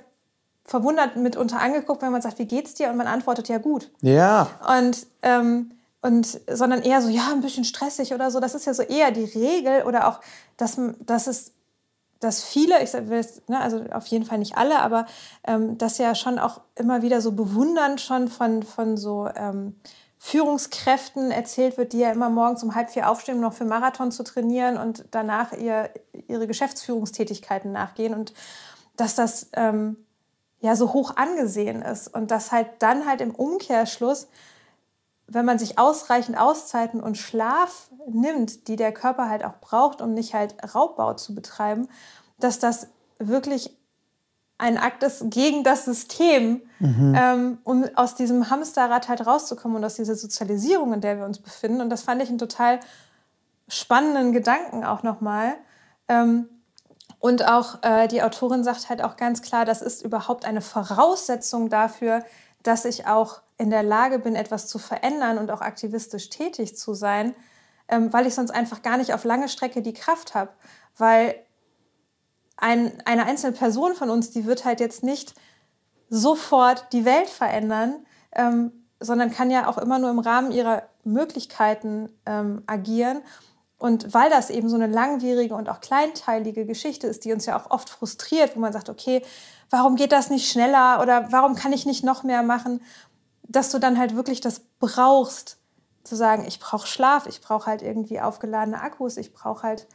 verwundert 0.64 1.16
mitunter 1.16 1.61
angeguckt, 1.61 2.03
wenn 2.03 2.12
man 2.12 2.23
sagt, 2.23 2.38
wie 2.38 2.46
geht's 2.46 2.75
dir? 2.75 2.90
Und 2.90 2.96
man 2.96 3.07
antwortet 3.07 3.49
ja 3.49 3.59
gut. 3.59 3.90
Ja. 4.01 4.49
Und, 4.79 5.07
ähm, 5.23 5.73
und 6.01 6.40
sondern 6.49 6.83
eher 6.83 7.03
so, 7.03 7.09
ja, 7.09 7.29
ein 7.33 7.40
bisschen 7.40 7.64
stressig 7.64 8.14
oder 8.14 8.31
so. 8.31 8.40
Das 8.40 8.55
ist 8.55 8.66
ja 8.66 8.73
so 8.73 8.83
eher 8.83 9.11
die 9.11 9.25
Regel 9.25 9.83
oder 9.83 10.09
auch, 10.09 10.20
dass, 10.57 10.81
dass 11.01 11.27
es 11.27 11.53
dass 12.20 12.42
viele, 12.44 12.83
ich 12.83 12.90
sage, 12.90 13.06
ne, 13.48 13.61
also 13.61 13.83
auf 13.92 14.06
jeden 14.06 14.26
Fall 14.26 14.38
nicht 14.38 14.56
alle, 14.56 14.80
aber 14.80 15.06
ähm, 15.46 15.78
dass 15.78 15.98
ja 15.98 16.14
schon 16.14 16.38
auch 16.38 16.61
immer 16.76 17.02
wieder 17.02 17.20
so 17.20 17.33
bewundernd 17.33 18.00
schon 18.00 18.28
von, 18.28 18.62
von 18.62 18.96
so 18.96 19.28
ähm, 19.35 19.74
Führungskräften 20.18 21.30
erzählt 21.30 21.78
wird, 21.78 21.94
die 21.94 22.00
ja 22.00 22.12
immer 22.12 22.28
morgens 22.28 22.62
um 22.62 22.74
halb 22.74 22.90
vier 22.90 23.09
aufstehen, 23.09 23.37
um 23.37 23.40
noch 23.40 23.54
für 23.54 23.64
Marathon 23.64 24.12
zu 24.12 24.22
trainieren 24.22 24.76
und 24.76 25.06
danach 25.12 25.54
ihr, 25.54 25.88
ihre 26.28 26.46
Geschäftsführungstätigkeiten 26.46 27.72
nachgehen 27.72 28.12
und 28.12 28.35
dass 28.98 29.14
das 29.14 29.48
ähm, 29.54 29.96
ja 30.61 30.76
so 30.76 30.92
hoch 30.92 31.16
angesehen 31.16 31.80
ist 31.80 32.09
und 32.09 32.30
dass 32.30 32.52
halt 32.52 32.66
dann 32.80 33.06
halt 33.06 33.22
im 33.22 33.35
Umkehrschluss, 33.35 34.28
wenn 35.33 35.45
man 35.45 35.59
sich 35.59 35.79
ausreichend 35.79 36.37
Auszeiten 36.37 37.01
und 37.01 37.16
Schlaf 37.16 37.90
nimmt, 38.09 38.66
die 38.69 38.77
der 38.77 38.93
Körper 38.93 39.29
halt 39.29 39.45
auch 39.45 39.61
braucht, 39.61 40.03
um 40.03 40.12
nicht 40.12 40.35
halt 40.35 40.57
Raubbau 40.75 41.14
zu 41.14 41.35
betreiben, 41.35 41.88
dass 42.38 42.59
das 42.59 42.88
wirklich 43.19 43.77
ein 44.59 44.77
Akt 44.77 45.03
ist 45.03 45.31
gegen 45.31 45.64
das 45.64 45.85
System, 45.85 46.61
mhm. 46.81 47.14
ähm, 47.16 47.59
um 47.64 47.85
aus 47.95 48.14
diesem 48.14 48.51
Hamsterrad 48.51 49.09
halt 49.09 49.27
rauszukommen 49.27 49.79
und 49.79 49.85
aus 49.85 49.95
dieser 49.95 50.16
Sozialisierung, 50.16 50.93
in 50.93 51.01
der 51.01 51.16
wir 51.16 51.25
uns 51.25 51.38
befinden. 51.38 51.81
Und 51.81 51.90
das 51.90 52.03
fand 52.03 52.23
ich 52.23 52.29
einen 52.29 52.38
total 52.38 52.81
spannenden 53.69 54.33
Gedanken 54.33 54.85
auch 54.85 55.03
nochmal. 55.03 55.55
Ähm, 56.09 56.49
und 57.21 57.47
auch 57.49 57.83
äh, 57.83 58.09
die 58.09 58.23
Autorin 58.23 58.64
sagt 58.64 58.88
halt 58.88 59.03
auch 59.03 59.16
ganz 59.16 59.43
klar, 59.43 59.64
das 59.64 59.81
ist 59.81 60.05
überhaupt 60.05 60.45
eine 60.45 60.61
Voraussetzung 60.61 61.71
dafür, 61.71 62.25
dass 62.62 62.85
ich 62.85 63.07
auch 63.07 63.42
in 63.59 63.70
der 63.70 63.83
Lage 63.83 64.18
bin, 64.18 64.35
etwas 64.35 64.66
zu 64.68 64.79
verändern 64.79 65.38
und 65.38 65.51
auch 65.51 65.61
aktivistisch 65.61 66.31
tätig 66.31 66.77
zu 66.77 66.94
sein, 66.94 67.35
ähm, 67.88 68.12
weil 68.12 68.27
ich 68.27 68.35
sonst 68.35 68.51
einfach 68.51 68.83
gar 68.83 68.96
nicht 68.96 69.12
auf 69.12 69.25
lange 69.25 69.49
Strecke 69.49 69.83
die 69.83 69.92
Kraft 69.92 70.35
habe. 70.35 70.51
Weil 70.96 71.35
ein, 72.57 72.92
eine 73.05 73.27
einzelne 73.27 73.57
Person 73.57 73.94
von 73.94 74.11
uns, 74.11 74.31
die 74.31 74.46
wird 74.46 74.64
halt 74.64 74.81
jetzt 74.81 75.03
nicht 75.03 75.35
sofort 76.09 76.92
die 76.92 77.05
Welt 77.05 77.31
verändern, 77.31 78.07
ähm, 78.33 78.73
sondern 78.99 79.31
kann 79.31 79.51
ja 79.51 79.66
auch 79.66 79.79
immer 79.79 79.99
nur 79.99 80.11
im 80.11 80.18
Rahmen 80.18 80.53
ihrer 80.53 80.83
Möglichkeiten 81.05 82.11
ähm, 82.27 82.62
agieren. 82.66 83.23
Und 83.81 84.12
weil 84.12 84.29
das 84.29 84.51
eben 84.51 84.69
so 84.69 84.77
eine 84.77 84.87
langwierige 84.87 85.55
und 85.55 85.71
auch 85.71 85.81
kleinteilige 85.81 86.66
Geschichte 86.66 87.07
ist, 87.07 87.25
die 87.25 87.33
uns 87.33 87.47
ja 87.47 87.59
auch 87.59 87.71
oft 87.71 87.88
frustriert, 87.88 88.55
wo 88.55 88.61
man 88.61 88.75
sagt, 88.75 88.90
okay, 88.90 89.23
warum 89.71 89.97
geht 89.97 90.12
das 90.12 90.29
nicht 90.29 90.53
schneller 90.53 91.01
oder 91.01 91.33
warum 91.33 91.55
kann 91.55 91.73
ich 91.73 91.87
nicht 91.87 92.05
noch 92.05 92.23
mehr 92.23 92.43
machen, 92.43 92.83
dass 93.43 93.71
du 93.71 93.79
dann 93.79 93.99
halt 93.99 94.14
wirklich 94.14 94.43
das 94.43 94.61
brauchst, 94.81 95.57
zu 96.05 96.14
sagen, 96.14 96.45
ich 96.47 96.61
brauche 96.61 96.87
Schlaf, 96.87 97.27
ich 97.27 97.40
brauche 97.40 97.66
halt 97.66 97.81
irgendwie 97.81 98.21
aufgeladene 98.21 98.83
Akkus, 98.83 99.16
ich 99.16 99.33
brauche 99.33 99.62
halt 99.62 99.87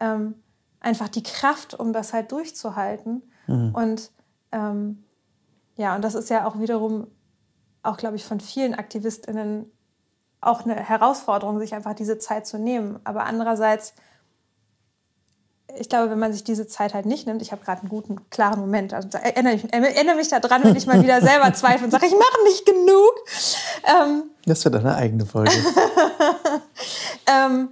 ähm, 0.00 0.34
einfach 0.80 1.08
die 1.08 1.22
Kraft, 1.22 1.72
um 1.72 1.94
das 1.94 2.12
halt 2.12 2.30
durchzuhalten. 2.30 3.22
Mhm. 3.46 3.74
Und 3.74 4.10
ähm, 4.52 5.02
ja, 5.76 5.96
und 5.96 6.02
das 6.02 6.14
ist 6.14 6.28
ja 6.28 6.46
auch 6.46 6.58
wiederum, 6.58 7.06
auch 7.82 7.96
glaube 7.96 8.16
ich, 8.16 8.24
von 8.26 8.38
vielen 8.38 8.74
AktivistInnen 8.74 9.72
auch 10.46 10.64
eine 10.64 10.74
Herausforderung, 10.74 11.58
sich 11.58 11.74
einfach 11.74 11.94
diese 11.94 12.18
Zeit 12.18 12.46
zu 12.46 12.58
nehmen. 12.58 12.98
Aber 13.04 13.24
andererseits, 13.24 13.94
ich 15.76 15.88
glaube, 15.88 16.10
wenn 16.10 16.18
man 16.18 16.32
sich 16.32 16.44
diese 16.44 16.66
Zeit 16.66 16.94
halt 16.94 17.06
nicht 17.06 17.26
nimmt, 17.26 17.42
ich 17.42 17.52
habe 17.52 17.64
gerade 17.64 17.80
einen 17.80 17.88
guten, 17.88 18.28
klaren 18.30 18.60
Moment, 18.60 18.94
also 18.94 19.08
erinnere, 19.18 19.54
mich, 19.54 19.72
erinnere 19.72 20.16
mich 20.16 20.28
daran, 20.28 20.64
wenn 20.64 20.76
ich 20.76 20.86
mal 20.86 21.02
wieder 21.02 21.20
selber 21.22 21.52
zweifle 21.54 21.84
und 21.84 21.90
sage, 21.90 22.06
ich 22.06 22.12
mache 22.12 22.44
nicht 22.44 22.66
genug. 22.66 23.12
Ähm, 23.84 24.24
das 24.46 24.64
wird 24.64 24.76
eine 24.76 24.94
eigene 24.94 25.26
Folge. 25.26 25.52
ähm, 27.26 27.68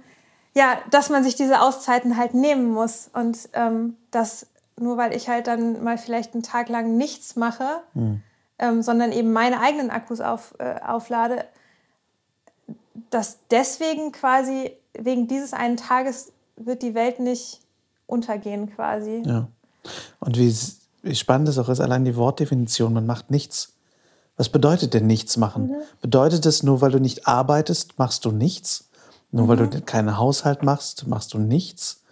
ja, 0.55 0.77
dass 0.91 1.09
man 1.09 1.23
sich 1.23 1.35
diese 1.35 1.61
Auszeiten 1.61 2.17
halt 2.17 2.33
nehmen 2.33 2.71
muss 2.71 3.09
und 3.13 3.37
ähm, 3.53 3.97
dass 4.11 4.47
nur 4.79 4.97
weil 4.97 5.15
ich 5.15 5.29
halt 5.29 5.47
dann 5.47 5.83
mal 5.83 5.97
vielleicht 5.97 6.33
einen 6.33 6.43
Tag 6.43 6.69
lang 6.69 6.97
nichts 6.97 7.35
mache, 7.35 7.81
mhm. 7.93 8.21
sondern 8.81 9.11
eben 9.11 9.31
meine 9.31 9.59
eigenen 9.59 9.89
Akkus 9.91 10.19
auf, 10.19 10.55
äh, 10.57 10.75
auflade, 10.85 11.45
dass 13.09 13.39
deswegen 13.49 14.11
quasi, 14.11 14.71
wegen 14.97 15.27
dieses 15.27 15.53
einen 15.53 15.77
Tages 15.77 16.31
wird 16.55 16.83
die 16.83 16.93
Welt 16.93 17.19
nicht 17.19 17.59
untergehen 18.05 18.73
quasi. 18.73 19.23
Ja. 19.25 19.47
Und 20.19 20.37
wie, 20.37 20.55
wie 21.01 21.15
spannend 21.15 21.49
es 21.49 21.57
auch 21.57 21.69
ist, 21.69 21.79
allein 21.79 22.05
die 22.05 22.15
Wortdefinition, 22.15 22.93
man 22.93 23.05
macht 23.05 23.31
nichts. 23.31 23.73
Was 24.37 24.49
bedeutet 24.49 24.93
denn 24.93 25.07
nichts 25.07 25.37
machen? 25.37 25.67
Mhm. 25.67 25.75
Bedeutet 26.01 26.45
es 26.45 26.63
nur, 26.63 26.81
weil 26.81 26.91
du 26.91 26.99
nicht 26.99 27.27
arbeitest, 27.27 27.99
machst 27.99 28.25
du 28.25 28.31
nichts? 28.31 28.89
Nur 29.31 29.45
mhm. 29.45 29.47
weil 29.49 29.57
du 29.57 29.63
mhm. 29.65 29.85
keinen 29.85 30.17
Haushalt 30.17 30.63
machst, 30.63 31.07
machst 31.07 31.33
du 31.33 31.39
nichts? 31.39 32.03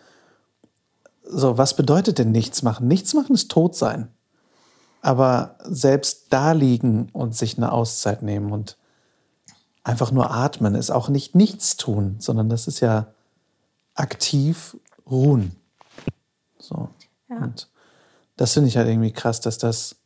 So, 1.24 1.58
was 1.58 1.76
bedeutet 1.76 2.18
denn 2.18 2.32
nichts 2.32 2.62
machen? 2.64 2.88
Nichts 2.88 3.14
machen 3.14 3.34
ist 3.34 3.50
tot 3.50 3.76
sein. 3.76 4.10
Aber 5.02 5.56
selbst 5.64 6.28
da 6.30 6.52
liegen 6.52 7.10
und 7.14 7.36
sich 7.36 7.58
eine 7.58 7.72
Auszeit 7.72 8.22
nehmen 8.22 8.52
und 8.52 8.78
einfach 9.84 10.12
nur 10.12 10.32
atmen 10.32 10.76
ist 10.76 10.92
auch 10.92 11.10
nicht 11.10 11.36
nichts 11.36 11.78
tun, 11.78 12.16
sondern 12.20 12.50
das 12.50 12.68
ist 12.68 12.80
ja 12.80 13.08
aktiv 13.96 14.78
ruhen. 15.10 15.56
So. 16.60 16.90
Ja. 17.30 17.38
Und 17.38 17.70
das 18.38 18.54
finde 18.54 18.70
ich 18.70 18.78
halt 18.78 18.88
irgendwie 18.88 19.12
krass, 19.12 19.42
dass 19.42 19.58
das, 19.58 19.98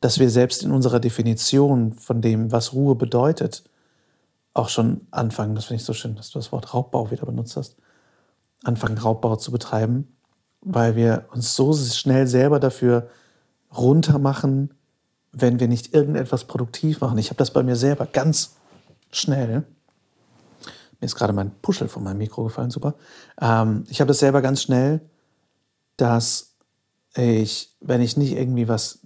dass 0.00 0.18
wir 0.18 0.30
selbst 0.30 0.62
in 0.62 0.70
unserer 0.70 1.00
Definition 1.00 1.92
von 1.92 2.20
dem, 2.20 2.52
was 2.52 2.72
Ruhe 2.72 2.94
bedeutet, 2.94 3.64
auch 4.52 4.68
schon 4.68 5.06
anfangen, 5.10 5.54
das 5.54 5.66
finde 5.66 5.80
ich 5.80 5.86
so 5.86 5.92
schön, 5.92 6.16
dass 6.16 6.30
du 6.30 6.38
das 6.38 6.52
Wort 6.52 6.74
Raubbau 6.74 7.10
wieder 7.10 7.24
benutzt 7.24 7.56
hast, 7.56 7.76
anfangen 8.64 8.98
Raubbau 8.98 9.36
zu 9.36 9.52
betreiben, 9.52 10.16
weil 10.60 10.96
wir 10.96 11.26
uns 11.32 11.54
so 11.54 11.72
schnell 11.74 12.26
selber 12.26 12.60
dafür 12.60 13.08
runtermachen, 13.74 14.74
wenn 15.32 15.60
wir 15.60 15.68
nicht 15.68 15.94
irgendetwas 15.94 16.44
produktiv 16.44 17.00
machen. 17.00 17.18
Ich 17.18 17.28
habe 17.28 17.38
das 17.38 17.52
bei 17.52 17.62
mir 17.62 17.76
selber 17.76 18.06
ganz 18.06 18.56
schnell. 19.10 19.64
Mir 21.00 21.06
ist 21.06 21.14
gerade 21.14 21.32
mein 21.32 21.50
Puschel 21.62 21.88
von 21.88 22.02
meinem 22.02 22.18
Mikro 22.18 22.44
gefallen, 22.44 22.70
super. 22.70 22.94
Ähm, 23.40 23.84
ich 23.88 24.00
habe 24.00 24.08
das 24.08 24.18
selber 24.18 24.42
ganz 24.42 24.62
schnell, 24.62 25.00
dass 25.96 26.54
ich, 27.14 27.74
wenn 27.80 28.00
ich 28.00 28.16
nicht 28.16 28.32
irgendwie 28.32 28.68
was 28.68 29.00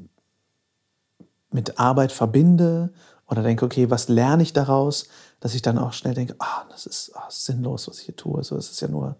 mit 1.51 1.79
Arbeit 1.79 2.13
verbinde 2.13 2.93
oder 3.29 3.43
denke, 3.43 3.65
okay, 3.65 3.91
was 3.91 4.09
lerne 4.09 4.43
ich 4.43 4.53
daraus, 4.53 5.07
dass 5.41 5.55
ich 5.55 5.63
dann 5.63 5.79
auch 5.79 5.93
schnell 5.93 6.15
denke, 6.15 6.35
ah, 6.39 6.65
das 6.71 6.87
ist 6.87 7.13
ah, 7.15 7.27
sinnlos, 7.31 7.89
was 7.89 8.01
ich 8.01 8.07
hier 8.07 8.17
tue. 8.17 8.43
So, 8.43 8.57
es 8.57 8.71
ist 8.71 8.81
ja 8.81 8.89
nur, 8.89 9.17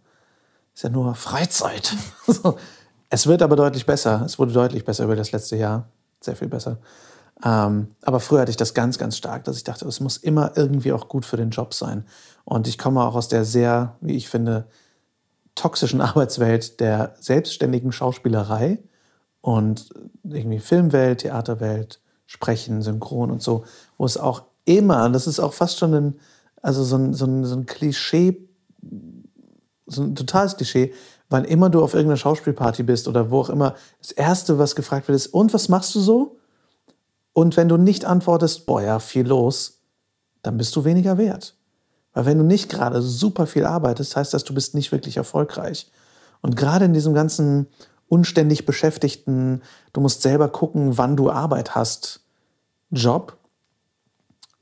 ist 0.75 0.83
ja 0.83 0.91
nur 0.91 1.15
Freizeit. 1.15 1.95
es 3.09 3.27
wird 3.27 3.43
aber 3.43 3.57
deutlich 3.57 3.87
besser. 3.87 4.23
Es 4.25 4.39
wurde 4.39 4.53
deutlich 4.53 4.85
besser 4.85 5.05
über 5.05 5.17
das 5.17 5.33
letzte 5.33 5.57
Jahr. 5.57 5.89
Sehr 6.21 6.37
viel 6.37 6.49
besser. 6.49 6.79
Ähm, 7.43 7.89
aber 8.03 8.21
früher 8.21 8.41
hatte 8.41 8.51
ich 8.51 8.57
das 8.57 8.75
ganz, 8.75 8.99
ganz 8.99 9.17
stark, 9.17 9.45
dass 9.45 9.57
ich 9.57 9.65
dachte, 9.65 9.87
es 9.89 10.01
muss 10.01 10.17
immer 10.17 10.53
irgendwie 10.57 10.93
auch 10.93 11.09
gut 11.09 11.25
für 11.25 11.37
den 11.37 11.51
Job 11.51 11.75
sein. 11.75 12.05
Und 12.45 12.69
ich 12.69 12.79
komme 12.79 13.03
auch 13.03 13.15
aus 13.15 13.29
der 13.29 13.45
sehr, 13.45 13.97
wie 14.01 14.15
ich 14.15 14.29
finde, 14.29 14.67
toxischen 15.55 16.01
Arbeitswelt 16.03 16.81
der 16.81 17.15
selbstständigen 17.21 17.93
Schauspielerei 17.93 18.79
und 19.41 19.91
irgendwie 20.23 20.59
Filmwelt, 20.59 21.21
Theaterwelt, 21.21 22.01
Sprechen, 22.27 22.83
Synchron 22.83 23.31
und 23.31 23.43
so, 23.43 23.65
wo 23.99 24.07
es 24.07 24.17
auch 24.17 24.45
immer, 24.65 25.11
das 25.11 25.27
ist 25.27 25.41
auch 25.41 25.53
fast 25.53 25.79
schon 25.79 25.95
ein, 25.95 26.15
also 26.63 26.83
so 26.83 26.97
ein, 26.97 27.13
so 27.13 27.27
ein, 27.27 27.45
so 27.45 27.55
ein 27.55 27.67
Klischee, 27.67 28.49
so 29.87 30.03
ein 30.03 30.15
totales 30.15 30.57
Klischee, 30.57 30.95
wann 31.29 31.45
immer 31.45 31.69
du 31.69 31.83
auf 31.83 31.93
irgendeiner 31.93 32.17
Schauspielparty 32.17 32.83
bist 32.85 33.07
oder 33.09 33.31
wo 33.31 33.41
auch 33.41 33.51
immer, 33.51 33.75
das 34.01 34.13
Erste, 34.13 34.59
was 34.59 34.75
gefragt 34.75 35.09
wird, 35.09 35.17
ist, 35.17 35.27
und 35.29 35.53
was 35.53 35.69
machst 35.69 35.95
du 35.95 36.01
so? 36.01 36.39
Und 37.35 37.57
wenn 37.59 37.69
du 37.69 37.77
nicht 37.77 38.07
antwortest, 38.07 38.65
boah, 38.65 38.81
ja, 38.81 38.99
viel 38.99 39.27
los, 39.27 39.81
dann 40.43 40.57
bist 40.57 40.75
du 40.77 40.85
weniger 40.85 41.19
wert. 41.19 41.57
Weil 42.15 42.27
wenn 42.27 42.39
du 42.39 42.45
nicht 42.45 42.71
gerade 42.71 43.03
super 43.03 43.47
viel 43.47 43.67
arbeitest, 43.67 44.17
heißt 44.17 44.33
das, 44.33 44.45
du 44.45 44.55
bist 44.55 44.75
nicht 44.75 44.93
wirklich 44.93 45.17
erfolgreich. 45.17 45.91
Und 46.41 46.57
gerade 46.57 46.85
in 46.85 46.95
diesem 46.95 47.13
ganzen 47.13 47.67
unständig 48.09 48.67
Beschäftigten, 48.67 49.63
du 49.93 50.01
musst 50.01 50.23
selber 50.23 50.49
gucken, 50.49 50.97
wann 50.97 51.17
du 51.17 51.31
Arbeit 51.31 51.75
hast, 51.75 52.21
Job, 52.91 53.37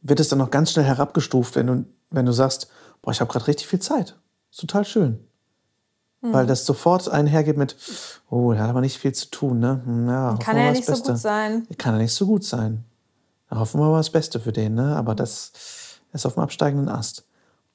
wird 0.00 0.20
es 0.20 0.28
dann 0.28 0.38
noch 0.38 0.50
ganz 0.50 0.72
schnell 0.72 0.86
herabgestuft, 0.86 1.54
wenn 1.56 1.66
du, 1.66 1.84
wenn 2.10 2.24
du 2.24 2.32
sagst, 2.32 2.68
boah, 3.02 3.10
ich 3.10 3.20
habe 3.20 3.30
gerade 3.30 3.46
richtig 3.48 3.68
viel 3.68 3.80
Zeit. 3.80 4.16
Ist 4.50 4.60
total 4.60 4.84
schön. 4.86 5.28
Mhm. 6.22 6.32
Weil 6.32 6.46
das 6.46 6.64
sofort 6.64 7.08
einhergeht 7.08 7.56
mit, 7.56 7.76
oh, 8.30 8.52
der 8.52 8.62
hat 8.62 8.70
aber 8.70 8.80
nicht 8.80 8.98
viel 8.98 9.12
zu 9.12 9.30
tun, 9.30 9.58
ne? 9.58 9.82
Ja, 10.06 10.38
kann 10.40 10.56
er 10.56 10.66
ja 10.66 10.70
nicht 10.70 10.86
Beste. 10.86 11.04
so 11.04 11.12
gut 11.12 11.20
sein. 11.20 11.66
Kann 11.78 11.94
er 11.94 12.00
nicht 12.00 12.14
so 12.14 12.26
gut 12.26 12.44
sein. 12.44 12.84
Da 13.50 13.58
hoffen 13.58 13.80
wir 13.80 13.90
mal 13.90 13.98
das 13.98 14.10
Beste 14.10 14.40
für 14.40 14.52
den, 14.52 14.74
ne? 14.74 14.96
Aber 14.96 15.14
das 15.14 15.52
ist 16.12 16.24
auf 16.24 16.34
dem 16.34 16.42
absteigenden 16.42 16.88
Ast. 16.88 17.24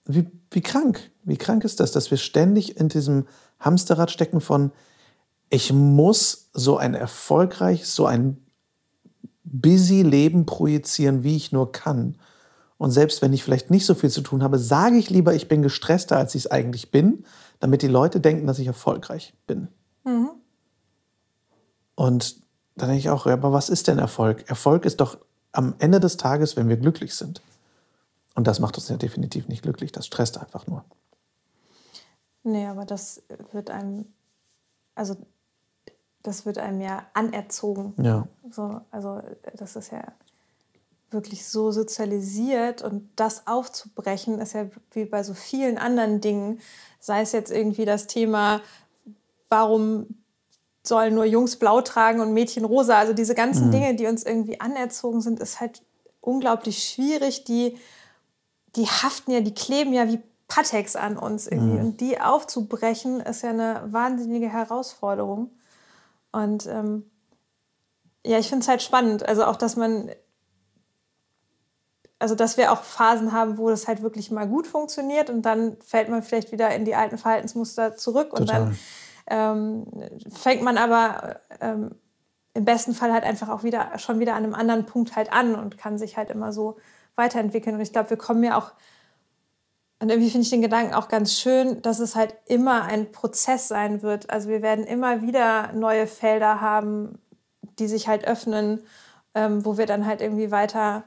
Wie, 0.05 0.25
wie 0.51 0.61
krank, 0.61 1.11
wie 1.23 1.37
krank 1.37 1.65
ist 1.65 1.81
das, 1.81 1.91
dass 1.91 2.09
wir 2.09 2.17
ständig 2.17 2.77
in 2.77 2.87
diesem 2.87 3.27
Hamsterrad 3.59 4.11
stecken 4.11 4.39
von, 4.39 4.71
ich 5.49 5.73
muss 5.73 6.49
so 6.53 6.77
ein 6.77 6.93
erfolgreich, 6.93 7.85
so 7.85 8.05
ein 8.05 8.37
busy 9.43 10.03
Leben 10.03 10.45
projizieren, 10.45 11.23
wie 11.23 11.35
ich 11.35 11.51
nur 11.51 11.71
kann. 11.71 12.15
Und 12.77 12.91
selbst 12.91 13.21
wenn 13.21 13.33
ich 13.33 13.43
vielleicht 13.43 13.71
nicht 13.71 13.85
so 13.85 13.95
viel 13.95 14.09
zu 14.09 14.21
tun 14.21 14.43
habe, 14.43 14.59
sage 14.59 14.97
ich 14.97 15.09
lieber, 15.09 15.33
ich 15.33 15.47
bin 15.47 15.61
gestresster, 15.61 16.17
als 16.17 16.35
ich 16.35 16.45
es 16.45 16.51
eigentlich 16.51 16.91
bin, 16.91 17.25
damit 17.59 17.81
die 17.81 17.87
Leute 17.87 18.19
denken, 18.19 18.47
dass 18.47 18.59
ich 18.59 18.67
erfolgreich 18.67 19.33
bin. 19.47 19.67
Mhm. 20.03 20.29
Und 21.95 22.41
dann 22.75 22.89
denke 22.89 22.99
ich 22.99 23.09
auch, 23.09 23.25
aber 23.25 23.51
was 23.51 23.69
ist 23.69 23.87
denn 23.87 23.97
Erfolg? 23.97 24.47
Erfolg 24.49 24.85
ist 24.85 25.01
doch 25.01 25.17
am 25.51 25.75
Ende 25.79 25.99
des 25.99 26.17
Tages, 26.17 26.55
wenn 26.55 26.69
wir 26.69 26.77
glücklich 26.77 27.15
sind. 27.15 27.41
Und 28.35 28.45
das 28.45 28.59
macht 28.59 28.77
uns 28.77 28.87
ja 28.87 28.97
definitiv 28.97 29.47
nicht 29.47 29.63
glücklich, 29.63 29.91
das 29.91 30.05
stresst 30.05 30.37
einfach 30.37 30.67
nur. 30.67 30.85
Nee, 32.43 32.67
aber 32.67 32.85
das 32.85 33.23
wird 33.51 33.71
einem, 33.71 34.05
also 34.93 35.17
das 36.21 36.45
wird 36.45 36.59
einem 36.59 36.81
ja 36.81 37.07
anerzogen. 37.13 37.95
Ja. 37.97 38.27
So, 38.51 38.81
also 38.91 39.21
das 39.55 39.75
ist 39.75 39.91
ja 39.91 40.03
wirklich 41.09 41.47
so 41.47 41.71
sozialisiert 41.71 42.81
und 42.81 43.09
das 43.15 43.47
aufzubrechen 43.47 44.39
ist 44.39 44.53
ja 44.53 44.67
wie 44.91 45.05
bei 45.05 45.23
so 45.23 45.33
vielen 45.33 45.77
anderen 45.77 46.19
Dingen, 46.19 46.59
sei 46.99 47.21
es 47.21 47.31
jetzt 47.31 47.51
irgendwie 47.51 47.85
das 47.85 48.07
Thema, 48.07 48.61
warum 49.49 50.07
sollen 50.83 51.15
nur 51.15 51.25
Jungs 51.25 51.57
blau 51.57 51.81
tragen 51.81 52.19
und 52.19 52.33
Mädchen 52.33 52.65
rosa, 52.65 52.97
also 52.97 53.13
diese 53.13 53.35
ganzen 53.35 53.67
mhm. 53.67 53.71
Dinge, 53.71 53.95
die 53.95 54.07
uns 54.07 54.23
irgendwie 54.23 54.59
anerzogen 54.59 55.21
sind, 55.21 55.39
ist 55.39 55.59
halt 55.59 55.81
unglaublich 56.21 56.83
schwierig, 56.83 57.45
die, 57.45 57.77
die 58.75 58.85
haften 58.85 59.31
ja, 59.31 59.41
die 59.41 59.53
kleben 59.53 59.93
ja 59.93 60.07
wie 60.07 60.19
Patex 60.47 60.95
an 60.95 61.17
uns 61.17 61.47
irgendwie. 61.47 61.77
Mhm. 61.77 61.85
und 61.85 62.01
die 62.01 62.19
aufzubrechen 62.19 63.19
ist 63.19 63.43
ja 63.43 63.49
eine 63.49 63.81
wahnsinnige 63.91 64.49
Herausforderung. 64.49 65.51
Und 66.31 66.65
ähm, 66.67 67.09
ja, 68.25 68.39
ich 68.39 68.49
finde 68.49 68.63
es 68.63 68.67
halt 68.67 68.81
spannend, 68.81 69.27
also 69.27 69.45
auch, 69.45 69.55
dass 69.55 69.75
man 69.75 70.09
also 72.19 72.35
dass 72.35 72.57
wir 72.57 72.71
auch 72.71 72.83
Phasen 72.83 73.31
haben, 73.31 73.57
wo 73.57 73.69
das 73.69 73.87
halt 73.87 74.01
wirklich 74.01 74.31
mal 74.31 74.47
gut 74.47 74.67
funktioniert 74.67 75.29
und 75.29 75.43
dann 75.43 75.77
fällt 75.81 76.09
man 76.09 76.23
vielleicht 76.23 76.51
wieder 76.51 76.73
in 76.73 76.85
die 76.85 76.95
alten 76.95 77.17
Verhaltensmuster 77.17 77.95
zurück 77.95 78.33
und 78.33 78.47
Total. 78.47 78.65
dann 78.65 78.77
ähm, 79.29 79.85
fängt 80.33 80.63
man 80.63 80.77
aber 80.77 81.41
ähm, 81.61 81.95
im 82.53 82.65
besten 82.65 82.93
Fall 82.93 83.13
halt 83.13 83.23
einfach 83.23 83.49
auch 83.49 83.63
wieder 83.63 83.99
schon 83.99 84.19
wieder 84.19 84.33
an 84.33 84.43
einem 84.43 84.55
anderen 84.55 84.85
Punkt 84.85 85.15
halt 85.15 85.31
an 85.31 85.55
und 85.55 85.77
kann 85.77 85.99
sich 85.99 86.17
halt 86.17 86.31
immer 86.31 86.51
so 86.51 86.77
weiterentwickeln. 87.15 87.75
Und 87.75 87.81
ich 87.81 87.91
glaube, 87.91 88.09
wir 88.09 88.17
kommen 88.17 88.43
ja 88.43 88.57
auch, 88.57 88.71
und 89.99 90.09
irgendwie 90.09 90.29
finde 90.29 90.43
ich 90.43 90.49
den 90.49 90.61
Gedanken 90.61 90.93
auch 90.93 91.07
ganz 91.07 91.33
schön, 91.33 91.81
dass 91.81 91.99
es 91.99 92.15
halt 92.15 92.35
immer 92.45 92.83
ein 92.83 93.11
Prozess 93.11 93.67
sein 93.67 94.01
wird. 94.01 94.29
Also 94.29 94.49
wir 94.49 94.61
werden 94.61 94.85
immer 94.85 95.21
wieder 95.21 95.73
neue 95.73 96.07
Felder 96.07 96.61
haben, 96.61 97.19
die 97.79 97.87
sich 97.87 98.07
halt 98.07 98.25
öffnen, 98.25 98.81
ähm, 99.35 99.65
wo 99.65 99.77
wir 99.77 99.85
dann 99.85 100.05
halt 100.05 100.21
irgendwie 100.21 100.51
weiter 100.51 101.03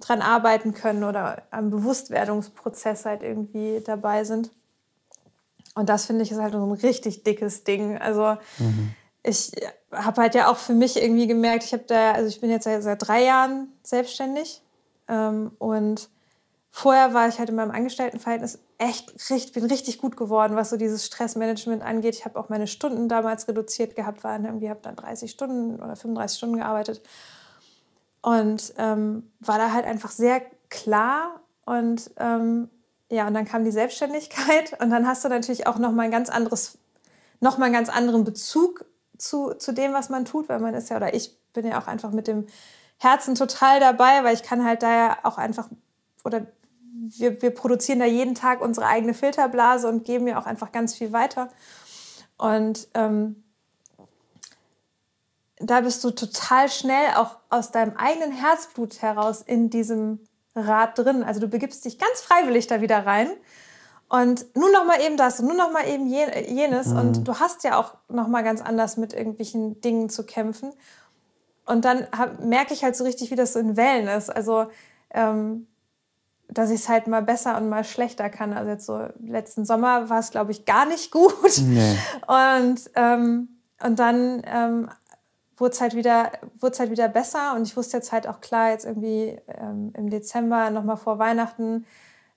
dran 0.00 0.22
arbeiten 0.22 0.74
können 0.74 1.04
oder 1.04 1.42
am 1.50 1.70
Bewusstwerdungsprozess 1.70 3.04
halt 3.04 3.22
irgendwie 3.22 3.82
dabei 3.84 4.24
sind. 4.24 4.50
Und 5.74 5.88
das 5.88 6.06
finde 6.06 6.22
ich 6.22 6.32
ist 6.32 6.40
halt 6.40 6.52
so 6.52 6.64
ein 6.64 6.72
richtig 6.72 7.22
dickes 7.22 7.64
Ding. 7.64 7.98
Also 7.98 8.36
mhm. 8.58 8.92
ich 9.22 9.52
habe 9.92 10.22
halt 10.22 10.34
ja 10.34 10.50
auch 10.50 10.56
für 10.56 10.72
mich 10.72 11.00
irgendwie 11.00 11.26
gemerkt, 11.26 11.64
ich 11.64 11.72
habe 11.72 11.84
da, 11.86 12.12
also 12.12 12.28
ich 12.28 12.40
bin 12.40 12.50
jetzt 12.50 12.64
seit, 12.64 12.82
seit 12.82 13.06
drei 13.06 13.24
Jahren 13.24 13.68
selbstständig 13.82 14.62
ähm, 15.08 15.52
und 15.58 16.08
vorher 16.70 17.14
war 17.14 17.28
ich 17.28 17.38
halt 17.38 17.50
in 17.50 17.56
meinem 17.56 17.70
Angestelltenverhältnis 17.70 18.58
echt 18.78 19.12
richtig, 19.30 19.52
bin 19.52 19.64
richtig 19.64 19.98
gut 19.98 20.16
geworden, 20.16 20.56
was 20.56 20.70
so 20.70 20.76
dieses 20.76 21.06
Stressmanagement 21.06 21.82
angeht. 21.82 22.14
Ich 22.14 22.24
habe 22.24 22.38
auch 22.40 22.48
meine 22.48 22.66
Stunden 22.66 23.08
damals 23.08 23.46
reduziert 23.46 23.94
gehabt, 23.94 24.24
waren 24.24 24.44
irgendwie 24.44 24.70
habe 24.70 24.80
dann 24.82 24.96
30 24.96 25.30
Stunden 25.30 25.80
oder 25.80 25.96
35 25.96 26.38
Stunden 26.38 26.56
gearbeitet 26.56 27.02
und 28.22 28.74
ähm, 28.78 29.30
war 29.40 29.58
da 29.58 29.72
halt 29.72 29.86
einfach 29.86 30.10
sehr 30.10 30.42
klar 30.68 31.40
und 31.64 32.10
ähm, 32.18 32.68
ja, 33.10 33.26
und 33.26 33.34
dann 33.34 33.44
kam 33.44 33.64
die 33.64 33.70
Selbstständigkeit 33.70 34.76
und 34.80 34.90
dann 34.90 35.06
hast 35.06 35.24
du 35.24 35.28
natürlich 35.28 35.66
auch 35.66 35.78
noch 35.78 35.92
mal 35.92 36.02
ein 36.02 36.10
ganz 36.10 36.30
anderes, 36.30 36.78
noch 37.40 37.58
mal 37.58 37.66
einen 37.66 37.74
ganz 37.74 37.88
anderen 37.88 38.24
Bezug 38.24 38.84
zu, 39.18 39.54
zu 39.54 39.72
dem, 39.72 39.92
was 39.92 40.08
man 40.08 40.24
tut, 40.24 40.48
weil 40.48 40.60
man 40.60 40.74
ist 40.74 40.90
ja, 40.90 40.96
oder 40.96 41.14
ich 41.14 41.36
bin 41.52 41.66
ja 41.66 41.80
auch 41.80 41.86
einfach 41.86 42.12
mit 42.12 42.26
dem 42.26 42.46
Herzen 42.98 43.34
total 43.34 43.80
dabei, 43.80 44.24
weil 44.24 44.34
ich 44.34 44.42
kann 44.42 44.64
halt 44.64 44.82
da 44.82 44.90
ja 44.90 45.18
auch 45.22 45.38
einfach, 45.38 45.68
oder 46.24 46.46
wir, 46.92 47.40
wir 47.42 47.50
produzieren 47.50 47.98
da 47.98 48.04
jeden 48.04 48.34
Tag 48.34 48.60
unsere 48.60 48.86
eigene 48.86 49.14
Filterblase 49.14 49.88
und 49.88 50.04
geben 50.04 50.26
ja 50.26 50.38
auch 50.38 50.46
einfach 50.46 50.70
ganz 50.70 50.94
viel 50.94 51.12
weiter. 51.12 51.48
Und 52.36 52.88
ähm, 52.94 53.42
da 55.60 55.82
bist 55.82 56.02
du 56.04 56.10
total 56.10 56.68
schnell 56.68 57.14
auch 57.16 57.36
aus 57.50 57.70
deinem 57.70 57.96
eigenen 57.96 58.32
Herzblut 58.32 59.02
heraus 59.02 59.42
in 59.42 59.70
diesem 59.70 60.20
Rad 60.56 60.98
drin. 60.98 61.22
Also 61.22 61.40
du 61.40 61.48
begibst 61.48 61.84
dich 61.84 61.98
ganz 61.98 62.20
freiwillig 62.20 62.66
da 62.66 62.80
wieder 62.80 63.06
rein 63.06 63.30
und 64.08 64.56
nur 64.56 64.72
noch 64.72 64.84
mal 64.84 65.00
eben 65.00 65.16
das 65.16 65.40
und 65.40 65.46
nur 65.46 65.56
noch 65.56 65.70
mal 65.70 65.86
eben 65.86 66.06
jenes 66.06 66.88
mhm. 66.88 66.98
und 66.98 67.28
du 67.28 67.38
hast 67.38 67.62
ja 67.62 67.78
auch 67.78 67.94
noch 68.08 68.26
mal 68.26 68.42
ganz 68.42 68.60
anders 68.60 68.96
mit 68.96 69.12
irgendwelchen 69.12 69.80
Dingen 69.80 70.08
zu 70.08 70.24
kämpfen. 70.24 70.72
Und 71.66 71.84
dann 71.84 72.08
hab, 72.16 72.44
merke 72.44 72.74
ich 72.74 72.82
halt 72.82 72.96
so 72.96 73.04
richtig, 73.04 73.30
wie 73.30 73.36
das 73.36 73.52
so 73.52 73.60
in 73.60 73.76
Wellen 73.76 74.08
ist. 74.08 74.28
Also 74.28 74.66
ähm, 75.10 75.66
dass 76.52 76.70
ich 76.70 76.80
es 76.80 76.88
halt 76.88 77.06
mal 77.06 77.22
besser 77.22 77.56
und 77.56 77.68
mal 77.68 77.84
schlechter 77.84 78.28
kann. 78.28 78.52
Also 78.52 78.70
jetzt 78.70 78.86
so 78.86 79.06
letzten 79.24 79.64
Sommer 79.64 80.10
war 80.10 80.18
es, 80.18 80.30
glaube 80.30 80.50
ich, 80.50 80.64
gar 80.64 80.86
nicht 80.86 81.10
gut. 81.10 81.58
Nee. 81.62 81.96
Und, 82.26 82.90
ähm, 82.96 83.48
und 83.82 83.98
dann 83.98 84.42
ähm, 84.44 84.90
wurde 85.60 85.72
es 85.72 85.80
halt, 85.80 85.94
wieder, 85.94 86.32
halt 86.62 86.90
wieder 86.90 87.08
besser 87.08 87.54
und 87.54 87.62
ich 87.62 87.76
wusste 87.76 87.98
jetzt 87.98 88.12
halt 88.12 88.26
auch 88.26 88.40
klar, 88.40 88.70
jetzt 88.70 88.86
irgendwie 88.86 89.38
ähm, 89.48 89.92
im 89.96 90.10
Dezember, 90.10 90.70
nochmal 90.70 90.96
vor 90.96 91.18
Weihnachten, 91.18 91.86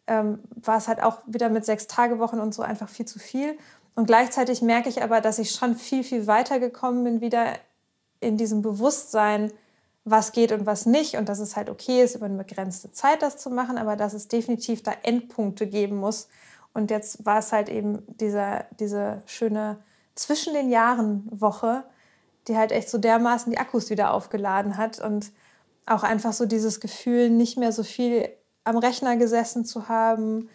ähm, 0.08 0.40
war 0.56 0.78
es 0.78 0.88
halt 0.88 1.02
auch 1.02 1.22
wieder 1.26 1.50
mit 1.50 1.66
sechs 1.66 1.88
Tagewochen 1.88 2.40
und 2.40 2.54
so 2.54 2.62
einfach 2.62 2.90
viel 2.90 3.06
zu 3.06 3.20
viel. 3.20 3.58
Und 3.96 4.06
gleichzeitig 4.06 4.62
merke 4.62 4.90
ich 4.90 5.04
aber, 5.04 5.22
dass 5.22 5.40
ich 5.40 5.52
schon 5.52 5.76
viel, 5.76 6.04
viel 6.04 6.28
weiter 6.28 6.60
gekommen 6.60 7.04
bin, 7.04 7.22
wieder 7.22 7.46
in 8.20 8.38
diesem 8.38 8.62
Bewusstsein, 8.62 9.52
was 10.04 10.32
geht 10.32 10.52
und 10.52 10.66
was 10.66 10.86
nicht. 10.86 11.16
Und 11.16 11.30
dass 11.30 11.40
es 11.40 11.56
halt 11.56 11.70
okay 11.70 12.04
ist, 12.04 12.16
über 12.16 12.26
eine 12.26 12.38
begrenzte 12.38 12.92
Zeit 12.92 13.22
das 13.22 13.38
zu 13.38 13.50
machen, 13.50 13.78
aber 13.78 13.96
dass 13.96 14.14
es 14.14 14.28
definitiv 14.28 14.84
da 14.84 14.92
Endpunkte 15.04 15.68
geben 15.68 15.98
muss. 15.98 16.28
Und 16.74 16.90
jetzt 16.90 17.26
war 17.26 17.40
es 17.40 17.52
halt 17.52 17.70
eben 17.70 18.04
dieser, 18.20 18.66
diese 18.80 19.22
schöne 19.26 19.78
Zwischen 20.16 20.54
den 20.54 20.70
Jahren 20.70 21.28
Woche, 21.32 21.84
die 22.48 22.58
halt 22.58 22.72
echt 22.72 22.90
so 22.90 22.98
dermaßen 22.98 23.52
die 23.52 23.58
Akkus 23.58 23.90
wieder 23.90 24.14
aufgeladen 24.14 24.78
hat 24.78 25.00
und 25.00 25.32
auch 25.86 26.04
einfach 26.04 26.34
so 26.34 26.46
dieses 26.46 26.80
Gefühl, 26.80 27.30
nicht 27.30 27.58
mehr 27.58 27.72
so 27.72 27.84
viel 27.84 28.30
am 28.64 28.78
Rechner 28.78 29.18
gesessen 29.18 29.66
zu 29.66 29.90
haben. 29.90 30.50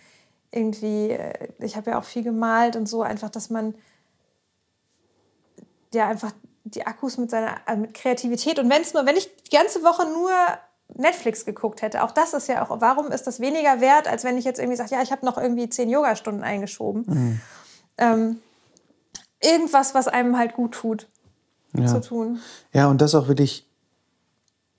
Irgendwie, 0.50 1.10
äh, 1.10 1.48
ich 1.58 1.76
habe 1.76 1.90
ja 1.90 1.98
auch 1.98 2.04
viel 2.04 2.22
gemalt 2.22 2.76
und 2.76 2.88
so, 2.88 3.02
einfach, 3.02 3.30
dass 3.30 3.50
man 3.50 3.74
ja 5.92 6.08
einfach 6.08 6.32
die 6.64 6.86
Akkus 6.86 7.16
mit 7.16 7.30
seiner 7.30 7.56
also 7.66 7.80
mit 7.80 7.94
Kreativität 7.94 8.58
und 8.58 8.68
wenn 8.70 8.82
es 8.82 8.92
nur, 8.92 9.06
wenn 9.06 9.16
ich 9.16 9.34
die 9.44 9.56
ganze 9.56 9.82
Woche 9.82 10.06
nur 10.06 10.30
Netflix 10.94 11.44
geguckt 11.44 11.80
hätte, 11.82 12.02
auch 12.02 12.10
das 12.10 12.34
ist 12.34 12.48
ja 12.48 12.62
auch, 12.62 12.80
warum 12.80 13.10
ist 13.10 13.26
das 13.26 13.40
weniger 13.40 13.80
wert, 13.80 14.06
als 14.06 14.24
wenn 14.24 14.36
ich 14.36 14.44
jetzt 14.44 14.58
irgendwie 14.58 14.76
sage, 14.76 14.90
ja, 14.90 15.02
ich 15.02 15.12
habe 15.12 15.24
noch 15.24 15.38
irgendwie 15.38 15.68
zehn 15.68 15.88
Yogastunden 15.88 16.42
eingeschoben. 16.42 17.04
Mhm. 17.06 17.40
Ähm, 17.98 18.42
irgendwas, 19.40 19.94
was 19.94 20.08
einem 20.08 20.36
halt 20.36 20.54
gut 20.54 20.72
tut 20.72 21.08
ja. 21.76 21.86
zu 21.86 22.00
tun. 22.00 22.38
Ja, 22.72 22.88
und 22.88 23.00
das 23.00 23.14
auch 23.14 23.28
wirklich 23.28 23.66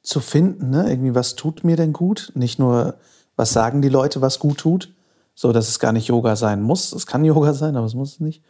zu 0.02 0.20
finden, 0.20 0.70
ne? 0.70 0.90
irgendwie, 0.90 1.16
was 1.16 1.36
tut 1.36 1.64
mir 1.64 1.76
denn 1.76 1.94
gut? 1.94 2.32
Nicht 2.36 2.60
nur, 2.60 2.96
was 3.36 3.52
sagen 3.52 3.82
die 3.82 3.90
Leute, 3.90 4.22
was 4.22 4.40
gut 4.40 4.60
tut, 4.60 4.94
so 5.36 5.52
dass 5.52 5.70
es 5.70 5.80
gar 5.80 5.92
nicht 5.92 6.08
Yoga 6.08 6.36
sein 6.36 6.62
muss. 6.62 6.92
Es 6.94 7.06
kann 7.06 7.24
Yoga 7.24 7.54
sein, 7.54 7.76
aber 7.76 7.86
es 7.86 7.94
muss 7.94 8.14
es 8.14 8.20
nicht. 8.20 8.44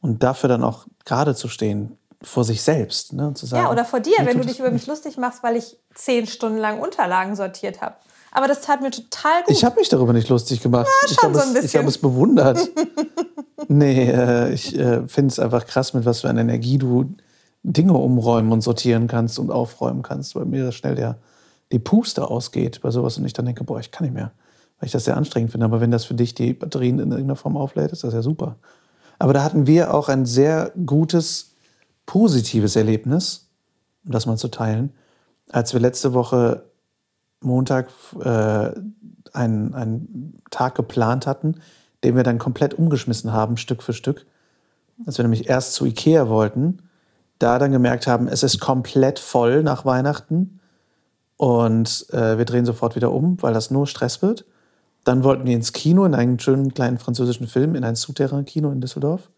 Und 0.00 0.22
dafür 0.22 0.48
dann 0.48 0.62
auch 0.62 0.86
gerade 1.04 1.34
zu 1.34 1.48
stehen, 1.48 1.98
vor 2.22 2.44
sich 2.44 2.62
selbst. 2.62 3.12
Ne? 3.12 3.28
Und 3.28 3.38
zu 3.38 3.46
sagen, 3.46 3.64
ja, 3.64 3.70
oder 3.70 3.84
vor 3.84 4.00
dir, 4.00 4.16
wenn 4.24 4.38
du 4.38 4.44
dich 4.44 4.58
über 4.58 4.70
mich 4.70 4.86
lustig 4.86 5.18
machst, 5.18 5.42
weil 5.42 5.56
ich 5.56 5.78
zehn 5.94 6.26
Stunden 6.26 6.58
lang 6.58 6.80
Unterlagen 6.80 7.36
sortiert 7.36 7.80
habe. 7.80 7.96
Aber 8.32 8.46
das 8.46 8.60
tat 8.60 8.82
mir 8.82 8.90
total 8.90 9.42
gut. 9.44 9.50
Ich 9.50 9.64
habe 9.64 9.76
mich 9.76 9.88
darüber 9.88 10.12
nicht 10.12 10.28
lustig 10.28 10.60
gemacht. 10.60 10.86
Ja, 10.86 11.08
ich 11.10 11.22
habe 11.22 11.34
so 11.34 11.58
es, 11.58 11.74
hab 11.74 11.86
es 11.86 11.98
bewundert. 11.98 12.58
nee, 13.68 14.10
äh, 14.10 14.52
ich 14.52 14.78
äh, 14.78 15.06
finde 15.06 15.32
es 15.32 15.38
einfach 15.38 15.66
krass, 15.66 15.94
mit 15.94 16.04
was 16.04 16.20
für 16.20 16.28
einer 16.28 16.42
Energie 16.42 16.78
du 16.78 17.14
Dinge 17.62 17.94
umräumen 17.94 18.52
und 18.52 18.60
sortieren 18.60 19.08
kannst 19.08 19.38
und 19.38 19.50
aufräumen 19.50 20.02
kannst, 20.02 20.34
weil 20.34 20.44
mir 20.44 20.72
schnell 20.72 20.94
der, 20.94 21.18
die 21.72 21.78
Puste 21.78 22.28
ausgeht 22.28 22.80
bei 22.82 22.90
sowas 22.90 23.18
und 23.18 23.24
ich 23.24 23.32
dann 23.32 23.46
denke, 23.46 23.64
boah, 23.64 23.80
ich 23.80 23.90
kann 23.90 24.04
nicht 24.04 24.14
mehr, 24.14 24.32
weil 24.78 24.86
ich 24.86 24.92
das 24.92 25.04
sehr 25.04 25.16
anstrengend 25.16 25.50
finde. 25.50 25.66
Aber 25.66 25.80
wenn 25.80 25.90
das 25.90 26.04
für 26.04 26.14
dich 26.14 26.34
die 26.34 26.54
Batterien 26.54 26.98
in 26.98 27.10
irgendeiner 27.10 27.36
Form 27.36 27.56
auflädt, 27.56 27.92
ist 27.92 28.04
das 28.04 28.14
ja 28.14 28.22
super. 28.22 28.56
Aber 29.18 29.32
da 29.32 29.42
hatten 29.42 29.66
wir 29.66 29.92
auch 29.92 30.08
ein 30.08 30.24
sehr 30.24 30.72
gutes, 30.86 31.54
positives 32.06 32.76
Erlebnis, 32.76 33.48
um 34.04 34.12
das 34.12 34.26
mal 34.26 34.36
zu 34.36 34.48
teilen, 34.48 34.92
als 35.50 35.72
wir 35.72 35.80
letzte 35.80 36.14
Woche 36.14 36.64
Montag 37.40 37.88
äh, 38.20 38.70
einen, 39.32 39.74
einen 39.74 40.42
Tag 40.50 40.74
geplant 40.74 41.26
hatten, 41.26 41.56
den 42.04 42.16
wir 42.16 42.22
dann 42.22 42.38
komplett 42.38 42.74
umgeschmissen 42.74 43.32
haben, 43.32 43.56
Stück 43.56 43.82
für 43.82 43.92
Stück. 43.92 44.26
Als 45.06 45.18
wir 45.18 45.24
nämlich 45.24 45.48
erst 45.48 45.74
zu 45.74 45.84
Ikea 45.84 46.28
wollten, 46.28 46.87
da 47.38 47.58
dann 47.58 47.72
gemerkt 47.72 48.06
haben, 48.06 48.28
es 48.28 48.42
ist 48.42 48.60
komplett 48.60 49.18
voll 49.18 49.62
nach 49.62 49.84
Weihnachten 49.84 50.60
und 51.36 52.06
äh, 52.10 52.36
wir 52.36 52.44
drehen 52.44 52.66
sofort 52.66 52.96
wieder 52.96 53.12
um, 53.12 53.40
weil 53.40 53.54
das 53.54 53.70
nur 53.70 53.86
Stress 53.86 54.22
wird. 54.22 54.44
Dann 55.04 55.24
wollten 55.24 55.46
wir 55.46 55.54
ins 55.54 55.72
Kino, 55.72 56.04
in 56.04 56.14
einen 56.14 56.38
schönen 56.38 56.74
kleinen 56.74 56.98
französischen 56.98 57.46
Film, 57.46 57.74
in 57.74 57.84
ein 57.84 57.94
Souterrain-Kino 57.94 58.70
in 58.70 58.80
Düsseldorf. 58.80 59.30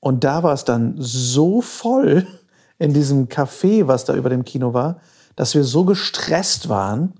Und 0.00 0.24
da 0.24 0.42
war 0.42 0.52
es 0.52 0.64
dann 0.64 0.96
so 0.98 1.60
voll 1.60 2.26
in 2.78 2.92
diesem 2.92 3.28
Café, 3.28 3.86
was 3.86 4.04
da 4.04 4.14
über 4.14 4.28
dem 4.28 4.44
Kino 4.44 4.74
war, 4.74 5.00
dass 5.36 5.54
wir 5.54 5.64
so 5.64 5.84
gestresst 5.84 6.68
waren, 6.68 7.14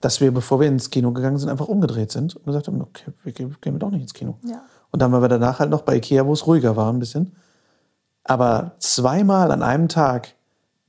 dass 0.00 0.20
wir, 0.20 0.32
bevor 0.32 0.60
wir 0.60 0.68
ins 0.68 0.90
Kino 0.90 1.12
gegangen 1.12 1.36
sind, 1.36 1.48
einfach 1.48 1.68
umgedreht 1.68 2.10
sind 2.10 2.36
und 2.36 2.46
gesagt 2.46 2.68
haben, 2.68 2.80
okay, 2.80 3.12
wir 3.22 3.32
gehen 3.32 3.56
wir 3.60 3.78
doch 3.78 3.90
nicht 3.90 4.02
ins 4.02 4.14
Kino. 4.14 4.38
Ja. 4.44 4.62
Und 4.92 5.02
dann 5.02 5.12
waren 5.12 5.22
wir 5.22 5.28
danach 5.28 5.58
halt 5.58 5.70
noch 5.70 5.82
bei 5.82 5.96
Ikea, 5.96 6.26
wo 6.26 6.32
es 6.32 6.46
ruhiger 6.46 6.76
war 6.76 6.92
ein 6.92 6.98
bisschen. 6.98 7.32
Aber 8.30 8.76
zweimal 8.78 9.50
an 9.50 9.60
einem 9.60 9.88
Tag 9.88 10.36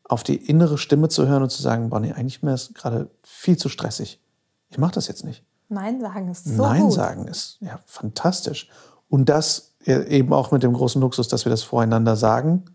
auf 0.04 0.22
die 0.22 0.36
innere 0.36 0.78
Stimme 0.78 1.10
zu 1.10 1.28
hören 1.28 1.42
und 1.42 1.50
zu 1.50 1.60
sagen, 1.60 1.90
boah, 1.90 2.00
nee, 2.00 2.12
eigentlich 2.12 2.44
mir 2.44 2.54
ist 2.54 2.76
gerade 2.76 3.10
viel 3.24 3.58
zu 3.58 3.68
stressig. 3.68 4.22
Ich 4.70 4.78
mache 4.78 4.92
das 4.92 5.08
jetzt 5.08 5.26
nicht. 5.26 5.44
Nein 5.68 6.00
sagen 6.02 6.30
ist 6.30 6.46
so 6.46 6.62
Nein 6.62 6.84
gut. 6.84 6.94
sagen 6.94 7.28
ist 7.28 7.58
ja 7.60 7.80
fantastisch. 7.88 8.70
Und 9.10 9.28
das 9.28 9.74
eben 9.86 10.34
auch 10.34 10.52
mit 10.52 10.62
dem 10.62 10.74
großen 10.74 11.02
Luxus, 11.02 11.30
dass 11.30 11.44
wir 11.44 11.50
das 11.50 11.64
voreinander 11.64 12.16
sagen 12.16 12.66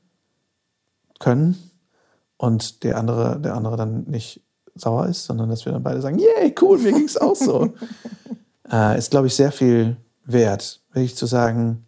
können 1.20 1.56
und 2.36 2.82
der 2.82 2.98
andere, 2.98 3.38
der 3.38 3.54
andere 3.54 3.76
dann 3.76 4.02
nicht 4.08 4.42
sauer 4.74 5.06
ist, 5.06 5.26
sondern 5.26 5.48
dass 5.48 5.64
wir 5.64 5.72
dann 5.72 5.84
beide 5.84 6.00
sagen, 6.00 6.18
yay, 6.18 6.52
cool, 6.60 6.78
mir 6.78 6.90
ging 6.90 7.04
es 7.04 7.16
auch 7.16 7.36
so. 7.36 7.72
äh, 8.72 8.98
ist, 8.98 9.12
glaube 9.12 9.28
ich, 9.28 9.36
sehr 9.36 9.52
viel 9.52 9.96
wert, 10.24 10.82
wirklich 10.90 11.14
zu 11.14 11.26
sagen, 11.26 11.86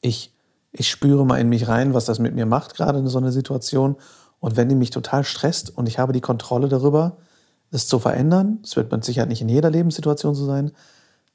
ich, 0.00 0.32
ich 0.78 0.90
spüre 0.90 1.24
mal 1.24 1.40
in 1.40 1.48
mich 1.48 1.68
rein, 1.68 1.94
was 1.94 2.04
das 2.04 2.18
mit 2.18 2.34
mir 2.34 2.46
macht, 2.46 2.74
gerade 2.74 2.98
in 2.98 3.06
so 3.06 3.18
einer 3.18 3.32
Situation. 3.32 3.96
Und 4.40 4.56
wenn 4.56 4.68
die 4.68 4.74
mich 4.74 4.90
total 4.90 5.24
stresst 5.24 5.76
und 5.76 5.88
ich 5.88 5.98
habe 5.98 6.12
die 6.12 6.20
Kontrolle 6.20 6.68
darüber, 6.68 7.16
es 7.70 7.88
zu 7.88 7.98
verändern, 7.98 8.58
das 8.62 8.76
wird 8.76 8.92
mit 8.92 9.04
Sicherheit 9.04 9.28
nicht 9.28 9.42
in 9.42 9.48
jeder 9.48 9.70
Lebenssituation 9.70 10.34
so 10.34 10.46
sein, 10.46 10.72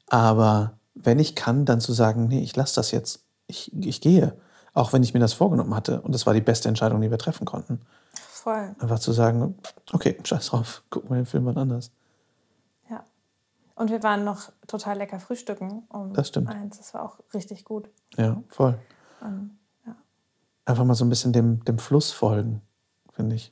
aber 0.07 0.73
wenn 0.95 1.19
ich 1.19 1.35
kann, 1.35 1.65
dann 1.65 1.81
zu 1.81 1.93
sagen, 1.93 2.27
nee, 2.27 2.41
ich 2.41 2.55
lasse 2.55 2.75
das 2.75 2.91
jetzt, 2.91 3.23
ich, 3.47 3.71
ich 3.73 4.01
gehe. 4.01 4.35
Auch 4.73 4.93
wenn 4.93 5.03
ich 5.03 5.13
mir 5.13 5.19
das 5.19 5.33
vorgenommen 5.33 5.75
hatte. 5.75 6.01
Und 6.01 6.15
das 6.15 6.25
war 6.25 6.33
die 6.33 6.41
beste 6.41 6.69
Entscheidung, 6.69 7.01
die 7.01 7.11
wir 7.11 7.17
treffen 7.17 7.45
konnten. 7.45 7.81
Voll. 8.13 8.75
Einfach 8.79 8.99
zu 8.99 9.11
sagen, 9.11 9.55
okay, 9.91 10.17
scheiß 10.23 10.47
drauf, 10.47 10.83
gucken 10.89 11.09
wir 11.09 11.17
den 11.17 11.25
Film 11.25 11.43
mal 11.43 11.57
anders. 11.57 11.91
Ja. 12.89 13.03
Und 13.75 13.91
wir 13.91 14.01
waren 14.03 14.23
noch 14.23 14.51
total 14.67 14.97
lecker 14.97 15.19
frühstücken 15.19 15.83
um 15.89 16.13
das 16.13 16.29
stimmt. 16.29 16.49
eins. 16.49 16.77
Das 16.77 16.93
war 16.93 17.03
auch 17.03 17.19
richtig 17.33 17.65
gut. 17.65 17.89
Ja, 18.17 18.41
voll. 18.47 18.77
Um, 19.21 19.57
ja. 19.85 19.95
Einfach 20.65 20.83
mal 20.83 20.95
so 20.95 21.05
ein 21.05 21.09
bisschen 21.09 21.33
dem, 21.33 21.63
dem 21.65 21.79
Fluss 21.79 22.11
folgen, 22.11 22.61
finde 23.13 23.35
ich. 23.35 23.51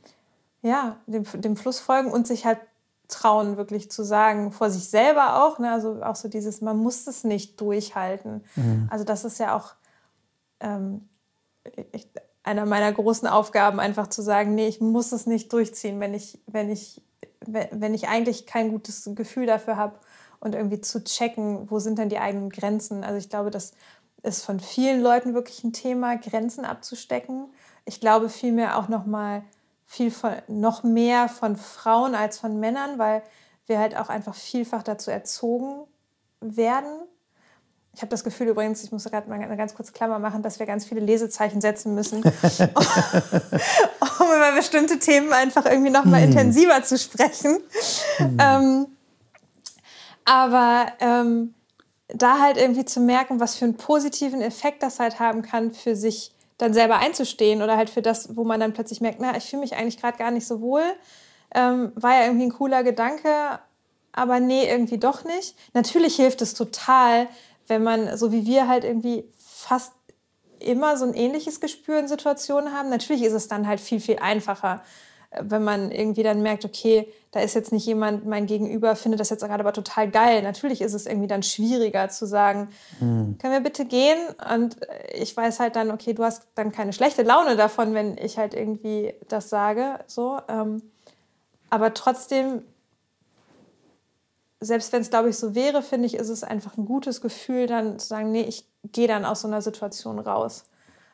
Ja, 0.61 0.97
dem, 1.07 1.23
dem 1.41 1.55
Fluss 1.55 1.79
folgen 1.79 2.11
und 2.11 2.27
sich 2.27 2.45
halt 2.45 2.59
trauen, 3.07 3.57
wirklich 3.57 3.89
zu 3.89 4.03
sagen, 4.03 4.51
vor 4.51 4.69
sich 4.69 4.89
selber 4.89 5.43
auch. 5.43 5.59
Ne? 5.59 5.71
Also 5.71 6.03
auch 6.03 6.15
so 6.15 6.27
dieses, 6.27 6.61
man 6.61 6.77
muss 6.77 7.07
es 7.07 7.23
nicht 7.23 7.59
durchhalten. 7.59 8.43
Mhm. 8.55 8.87
Also 8.89 9.03
das 9.03 9.25
ist 9.25 9.39
ja 9.39 9.55
auch 9.55 9.73
ähm, 10.59 11.07
ich, 11.91 12.07
einer 12.43 12.65
meiner 12.65 12.91
großen 12.91 13.27
Aufgaben, 13.27 13.79
einfach 13.79 14.07
zu 14.07 14.21
sagen, 14.21 14.55
nee, 14.55 14.67
ich 14.67 14.81
muss 14.81 15.11
es 15.11 15.25
nicht 15.25 15.51
durchziehen, 15.53 15.99
wenn 15.99 16.13
ich, 16.13 16.39
wenn 16.47 16.69
ich, 16.69 17.01
wenn 17.45 17.93
ich 17.93 18.07
eigentlich 18.07 18.45
kein 18.45 18.69
gutes 18.69 19.09
Gefühl 19.15 19.45
dafür 19.45 19.75
habe 19.75 19.99
und 20.39 20.55
irgendwie 20.55 20.81
zu 20.81 21.03
checken, 21.03 21.69
wo 21.69 21.79
sind 21.79 21.99
denn 21.99 22.09
die 22.09 22.19
eigenen 22.19 22.49
Grenzen. 22.49 23.03
Also 23.03 23.17
ich 23.17 23.29
glaube, 23.29 23.51
das 23.51 23.73
ist 24.23 24.45
von 24.45 24.59
vielen 24.59 25.01
Leuten 25.01 25.33
wirklich 25.33 25.63
ein 25.63 25.73
Thema, 25.73 26.17
Grenzen 26.17 26.65
abzustecken. 26.65 27.47
Ich 27.85 27.99
glaube 27.99 28.29
vielmehr 28.29 28.77
auch 28.77 28.87
noch 28.87 29.05
mal 29.05 29.43
viel 29.85 30.11
von, 30.11 30.33
noch 30.47 30.83
mehr 30.83 31.29
von 31.29 31.55
Frauen 31.55 32.15
als 32.15 32.37
von 32.37 32.59
Männern, 32.59 32.99
weil 32.99 33.23
wir 33.65 33.79
halt 33.79 33.95
auch 33.95 34.09
einfach 34.09 34.35
vielfach 34.35 34.83
dazu 34.83 35.11
erzogen 35.11 35.85
werden, 36.41 37.07
ich 37.99 38.01
habe 38.01 38.11
das 38.11 38.23
Gefühl 38.23 38.47
übrigens, 38.47 38.81
ich 38.83 38.91
muss 38.93 39.03
gerade 39.03 39.29
mal 39.29 39.39
eine 39.39 39.57
ganz 39.57 39.73
kurze 39.73 39.91
Klammer 39.91 40.19
machen, 40.19 40.41
dass 40.41 40.59
wir 40.59 40.65
ganz 40.65 40.85
viele 40.85 41.01
Lesezeichen 41.01 41.59
setzen 41.59 41.95
müssen, 41.95 42.23
um, 42.23 42.31
über 42.31 42.71
bestimmte 44.55 44.99
Themen 44.99 45.33
einfach 45.33 45.65
irgendwie 45.65 45.89
noch 45.89 46.05
mal 46.05 46.21
hm. 46.21 46.29
intensiver 46.29 46.81
zu 46.83 46.97
sprechen. 46.97 47.57
Hm. 48.17 48.37
Ähm, 48.39 48.87
aber 50.23 50.93
ähm, 51.01 51.53
da 52.13 52.39
halt 52.39 52.57
irgendwie 52.57 52.85
zu 52.85 52.99
merken, 52.99 53.39
was 53.39 53.55
für 53.55 53.65
einen 53.65 53.77
positiven 53.77 54.41
Effekt 54.41 54.83
das 54.83 54.99
halt 54.99 55.19
haben 55.19 55.41
kann, 55.41 55.71
für 55.71 55.95
sich 55.95 56.33
dann 56.57 56.73
selber 56.73 56.97
einzustehen 56.97 57.61
oder 57.61 57.77
halt 57.77 57.89
für 57.89 58.01
das, 58.01 58.35
wo 58.35 58.43
man 58.43 58.59
dann 58.59 58.73
plötzlich 58.73 58.99
merkt, 58.99 59.19
na, 59.19 59.37
ich 59.37 59.45
fühle 59.45 59.61
mich 59.61 59.75
eigentlich 59.75 59.99
gerade 59.99 60.17
gar 60.17 60.31
nicht 60.31 60.45
so 60.45 60.61
wohl, 60.61 60.83
ähm, 61.53 61.91
war 61.95 62.15
ja 62.15 62.25
irgendwie 62.25 62.45
ein 62.45 62.53
cooler 62.53 62.83
Gedanke, 62.83 63.59
aber 64.11 64.39
nee, 64.39 64.69
irgendwie 64.69 64.97
doch 64.97 65.23
nicht. 65.23 65.55
Natürlich 65.73 66.15
hilft 66.15 66.41
es 66.41 66.53
total, 66.53 67.27
wenn 67.67 67.83
man, 67.83 68.17
so 68.17 68.31
wie 68.31 68.45
wir 68.45 68.67
halt 68.67 68.83
irgendwie 68.83 69.23
fast 69.37 69.93
immer 70.59 70.97
so 70.97 71.05
ein 71.05 71.13
ähnliches 71.13 71.61
Gespür 71.61 71.99
in 71.99 72.07
Situationen 72.07 72.73
haben. 72.73 72.89
Natürlich 72.89 73.23
ist 73.23 73.33
es 73.33 73.47
dann 73.47 73.67
halt 73.67 73.79
viel, 73.79 74.01
viel 74.01 74.19
einfacher, 74.19 74.83
wenn 75.39 75.63
man 75.63 75.91
irgendwie 75.91 76.23
dann 76.23 76.41
merkt, 76.41 76.65
okay, 76.65 77.07
da 77.31 77.41
ist 77.41 77.53
jetzt 77.53 77.71
nicht 77.71 77.85
jemand, 77.85 78.25
mein 78.25 78.47
Gegenüber 78.47 78.95
findet 78.95 79.19
das 79.19 79.29
jetzt 79.29 79.41
gerade 79.41 79.59
aber 79.59 79.73
total 79.73 80.09
geil. 80.09 80.41
Natürlich 80.41 80.81
ist 80.81 80.93
es 80.93 81.05
irgendwie 81.05 81.27
dann 81.27 81.43
schwieriger 81.43 82.09
zu 82.09 82.25
sagen, 82.25 82.69
mhm. 82.99 83.37
können 83.39 83.53
wir 83.53 83.59
bitte 83.61 83.85
gehen? 83.85 84.17
Und 84.53 84.77
ich 85.13 85.35
weiß 85.37 85.59
halt 85.59 85.75
dann, 85.75 85.91
okay, 85.91 86.13
du 86.13 86.23
hast 86.23 86.47
dann 86.55 86.71
keine 86.71 86.93
schlechte 86.93 87.21
Laune 87.21 87.55
davon, 87.55 87.93
wenn 87.93 88.17
ich 88.17 88.37
halt 88.37 88.55
irgendwie 88.55 89.13
das 89.27 89.49
sage. 89.49 89.99
So. 90.07 90.39
Ähm, 90.47 90.81
aber 91.69 91.93
trotzdem 91.93 92.63
selbst 94.61 94.91
wenn 94.91 95.01
es, 95.01 95.09
glaube 95.09 95.29
ich, 95.29 95.37
so 95.37 95.55
wäre, 95.55 95.81
finde 95.81 96.05
ich, 96.05 96.15
ist 96.15 96.29
es 96.29 96.43
einfach 96.43 96.77
ein 96.77 96.85
gutes 96.85 97.21
Gefühl, 97.21 97.67
dann 97.67 97.97
zu 97.97 98.07
sagen, 98.07 98.31
nee, 98.31 98.41
ich 98.41 98.65
gehe 98.83 99.07
dann 99.07 99.25
aus 99.25 99.41
so 99.41 99.47
einer 99.47 99.61
Situation 99.61 100.19
raus. 100.19 100.65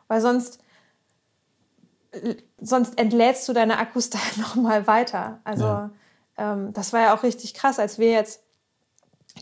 Weil 0.08 0.22
sonst, 0.22 0.60
sonst 2.60 3.00
entlädst 3.00 3.48
du 3.48 3.54
deine 3.54 3.78
Akkus 3.78 4.10
da 4.12 4.20
nochmal 4.38 4.88
weiter. 4.88 5.40
Also 5.44 5.66
ja. 5.66 5.90
ähm, 6.38 6.74
das 6.74 6.94
war 6.94 7.02
ja 7.02 7.16
auch 7.16 7.24
richtig 7.24 7.54
krass, 7.54 7.80
als 7.80 8.00
wir 8.00 8.12
jetzt 8.12 8.42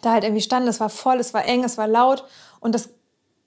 da 0.02 0.12
halt 0.12 0.24
irgendwie 0.24 0.42
standen, 0.42 0.70
es 0.70 0.80
war 0.80 0.90
voll, 0.90 1.20
es 1.20 1.34
war 1.34 1.46
eng, 1.46 1.64
es 1.64 1.78
war 1.78 1.88
laut 1.88 2.26
und 2.60 2.74
das 2.74 2.90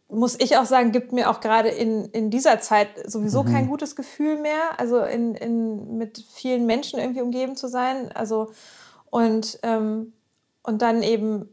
muss 0.09 0.39
ich 0.39 0.57
auch 0.57 0.65
sagen, 0.65 0.93
gibt 0.93 1.13
mir 1.13 1.29
auch 1.29 1.41
gerade 1.41 1.69
in, 1.69 2.05
in 2.07 2.31
dieser 2.31 2.61
Zeit 2.61 2.89
sowieso 3.11 3.43
mhm. 3.43 3.53
kein 3.53 3.69
gutes 3.69 3.97
Gefühl 3.97 4.41
mehr, 4.41 4.79
also 4.79 5.01
in, 5.01 5.35
in, 5.35 5.99
mit 5.99 6.25
vielen 6.33 6.65
Menschen 6.65 7.01
irgendwie 7.01 7.23
umgeben 7.23 7.57
zu 7.57 7.67
sein. 7.67 8.13
Also 8.13 8.53
und 9.11 9.59
ähm, 9.65 10.13
und 10.63 10.83
dann 10.83 11.03
eben 11.03 11.49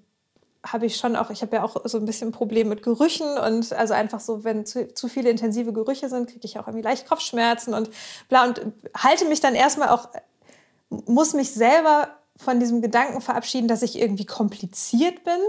habe 0.65 0.85
ich 0.85 0.95
schon 0.95 1.15
auch, 1.15 1.29
ich 1.29 1.41
habe 1.41 1.57
ja 1.57 1.63
auch 1.63 1.75
so 1.85 1.97
ein 1.97 2.05
bisschen 2.05 2.29
ein 2.29 2.31
Problem 2.31 2.69
mit 2.69 2.83
Gerüchen 2.83 3.37
und 3.37 3.73
also 3.73 3.93
einfach 3.93 4.19
so, 4.19 4.43
wenn 4.43 4.65
zu, 4.65 4.93
zu 4.93 5.07
viele 5.09 5.29
intensive 5.29 5.73
Gerüche 5.73 6.07
sind, 6.09 6.29
kriege 6.29 6.45
ich 6.45 6.57
auch 6.57 6.67
irgendwie 6.67 6.83
leicht 6.83 7.07
Kopfschmerzen 7.07 7.73
und 7.73 7.89
bla 8.29 8.45
und 8.45 8.61
halte 8.97 9.25
mich 9.25 9.41
dann 9.41 9.55
erstmal 9.55 9.89
auch, 9.89 10.09
muss 10.89 11.33
mich 11.33 11.51
selber 11.51 12.09
von 12.37 12.59
diesem 12.59 12.81
Gedanken 12.81 13.19
verabschieden, 13.19 13.67
dass 13.67 13.81
ich 13.81 13.99
irgendwie 13.99 14.25
kompliziert 14.25 15.23
bin. 15.23 15.39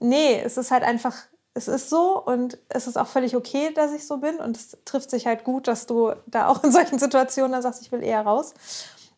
Nee, 0.00 0.40
es 0.42 0.56
ist 0.56 0.70
halt 0.70 0.84
einfach, 0.84 1.14
es 1.52 1.68
ist 1.68 1.90
so 1.90 2.20
und 2.20 2.58
es 2.68 2.86
ist 2.86 2.96
auch 2.96 3.06
völlig 3.06 3.36
okay, 3.36 3.72
dass 3.74 3.92
ich 3.92 4.06
so 4.06 4.16
bin 4.16 4.36
und 4.36 4.56
es 4.56 4.76
trifft 4.86 5.10
sich 5.10 5.26
halt 5.26 5.44
gut, 5.44 5.68
dass 5.68 5.86
du 5.86 6.12
da 6.26 6.48
auch 6.48 6.64
in 6.64 6.72
solchen 6.72 6.98
Situationen 6.98 7.52
dann 7.52 7.62
sagst, 7.62 7.82
ich 7.82 7.92
will 7.92 8.02
eher 8.02 8.22
raus. 8.22 8.54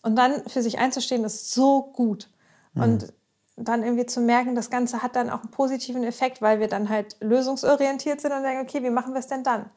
Und 0.03 0.17
dann 0.17 0.47
für 0.49 0.63
sich 0.63 0.79
einzustehen, 0.79 1.25
ist 1.25 1.53
so 1.53 1.83
gut. 1.83 2.29
Mhm. 2.75 2.83
Und 2.83 3.13
dann 3.57 3.83
irgendwie 3.83 4.07
zu 4.07 4.21
merken, 4.21 4.55
das 4.55 4.71
Ganze 4.71 5.03
hat 5.03 5.17
dann 5.17 5.31
auch 5.31 5.41
einen 5.41 5.51
positiven 5.51 6.05
Effekt, 6.05 6.43
weil 6.43 6.61
wir 6.61 6.69
dann 6.69 6.89
halt 6.89 7.17
lösungsorientiert 7.21 8.21
sind 8.21 8.33
und 8.33 8.43
denken, 8.43 8.63
okay, 8.63 8.83
wie 8.83 8.91
machen 8.91 9.15
wir 9.15 9.21
es 9.21 9.29
denn 9.29 9.43
dann? 9.43 9.71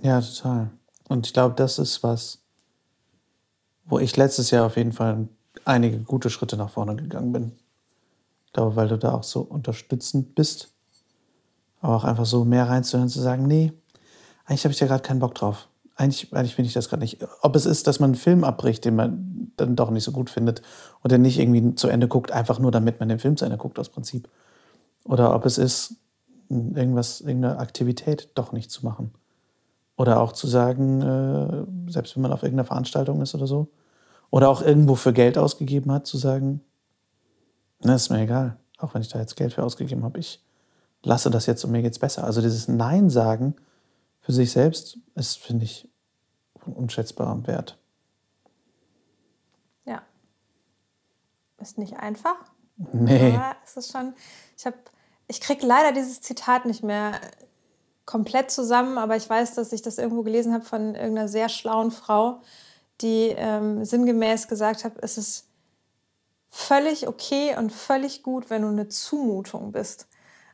Ja, 0.00 0.20
total. 0.20 0.70
Und 1.08 1.26
ich 1.26 1.32
glaube, 1.32 1.54
das 1.54 1.78
ist 1.78 2.02
was, 2.02 2.38
wo 3.84 3.98
ich 3.98 4.16
letztes 4.16 4.50
Jahr 4.50 4.66
auf 4.66 4.76
jeden 4.76 4.92
Fall 4.92 5.28
einige 5.64 5.98
gute 5.98 6.30
Schritte 6.30 6.56
nach 6.56 6.70
vorne 6.70 6.96
gegangen 6.96 7.32
bin. 7.32 7.52
Ich 8.46 8.52
glaube, 8.52 8.74
weil 8.76 8.88
du 8.88 8.98
da 8.98 9.14
auch 9.14 9.22
so 9.22 9.42
unterstützend 9.42 10.34
bist. 10.34 10.72
Aber 11.80 11.96
auch 11.96 12.04
einfach 12.04 12.26
so 12.26 12.44
mehr 12.44 12.68
reinzuhören, 12.68 13.08
zu 13.08 13.20
sagen, 13.20 13.46
nee, 13.46 13.72
eigentlich 14.46 14.64
habe 14.64 14.72
ich 14.72 14.78
da 14.78 14.86
gerade 14.86 15.02
keinen 15.02 15.20
Bock 15.20 15.34
drauf. 15.34 15.68
Eigentlich, 16.02 16.34
eigentlich 16.34 16.56
finde 16.56 16.66
ich 16.66 16.74
das 16.74 16.88
gerade 16.88 17.00
nicht. 17.00 17.18
Ob 17.42 17.54
es 17.54 17.64
ist, 17.64 17.86
dass 17.86 18.00
man 18.00 18.08
einen 18.08 18.14
Film 18.16 18.42
abbricht, 18.42 18.84
den 18.84 18.96
man 18.96 19.52
dann 19.56 19.76
doch 19.76 19.90
nicht 19.90 20.02
so 20.02 20.10
gut 20.10 20.30
findet 20.30 20.60
und 21.00 21.12
der 21.12 21.18
nicht 21.20 21.38
irgendwie 21.38 21.76
zu 21.76 21.86
Ende 21.86 22.08
guckt, 22.08 22.32
einfach 22.32 22.58
nur 22.58 22.72
damit 22.72 22.98
man 22.98 23.08
den 23.08 23.20
Film 23.20 23.36
zu 23.36 23.44
Ende 23.44 23.56
guckt, 23.56 23.78
aus 23.78 23.88
Prinzip. 23.88 24.28
Oder 25.04 25.32
ob 25.32 25.46
es 25.46 25.58
ist, 25.58 25.94
irgendwas, 26.48 27.20
irgendeine 27.20 27.60
Aktivität 27.60 28.30
doch 28.34 28.50
nicht 28.50 28.72
zu 28.72 28.84
machen. 28.84 29.12
Oder 29.96 30.20
auch 30.20 30.32
zu 30.32 30.48
sagen, 30.48 31.02
äh, 31.02 31.92
selbst 31.92 32.16
wenn 32.16 32.22
man 32.22 32.32
auf 32.32 32.42
irgendeiner 32.42 32.66
Veranstaltung 32.66 33.22
ist 33.22 33.36
oder 33.36 33.46
so, 33.46 33.68
oder 34.30 34.48
auch 34.48 34.60
irgendwo 34.60 34.96
für 34.96 35.12
Geld 35.12 35.38
ausgegeben 35.38 35.92
hat, 35.92 36.08
zu 36.08 36.18
sagen, 36.18 36.62
na, 37.84 37.94
ist 37.94 38.10
mir 38.10 38.22
egal, 38.22 38.56
auch 38.76 38.92
wenn 38.94 39.02
ich 39.02 39.08
da 39.08 39.20
jetzt 39.20 39.36
Geld 39.36 39.52
für 39.52 39.62
ausgegeben 39.62 40.02
habe, 40.02 40.18
ich 40.18 40.42
lasse 41.04 41.30
das 41.30 41.46
jetzt 41.46 41.64
und 41.64 41.70
mir 41.70 41.82
geht's 41.82 42.00
besser. 42.00 42.24
Also 42.24 42.40
dieses 42.40 42.66
Nein 42.66 43.08
sagen 43.08 43.54
für 44.20 44.32
sich 44.32 44.50
selbst 44.50 44.98
ist, 45.14 45.38
finde 45.38 45.64
ich, 45.64 45.88
von 46.62 46.72
unschätzbarem 46.72 47.46
Wert. 47.46 47.78
Ja. 49.84 50.02
Ist 51.58 51.78
nicht 51.78 51.96
einfach. 51.96 52.36
Nee. 52.76 53.34
Aber 53.34 53.56
es 53.64 53.76
ist 53.76 53.92
schon, 53.92 54.14
ich 54.56 54.66
habe, 54.66 54.76
ich 55.28 55.40
kriege 55.40 55.66
leider 55.66 55.92
dieses 55.92 56.20
Zitat 56.20 56.64
nicht 56.66 56.82
mehr 56.82 57.20
komplett 58.06 58.50
zusammen, 58.50 58.98
aber 58.98 59.16
ich 59.16 59.28
weiß, 59.28 59.54
dass 59.54 59.72
ich 59.72 59.82
das 59.82 59.98
irgendwo 59.98 60.22
gelesen 60.22 60.52
habe 60.52 60.64
von 60.64 60.94
irgendeiner 60.94 61.28
sehr 61.28 61.48
schlauen 61.48 61.90
Frau, 61.90 62.40
die 63.00 63.34
ähm, 63.36 63.84
sinngemäß 63.84 64.48
gesagt 64.48 64.84
hat, 64.84 64.94
es 65.00 65.18
ist 65.18 65.48
völlig 66.48 67.08
okay 67.08 67.56
und 67.56 67.72
völlig 67.72 68.22
gut, 68.22 68.50
wenn 68.50 68.62
du 68.62 68.68
eine 68.68 68.88
Zumutung 68.88 69.72
bist. 69.72 70.08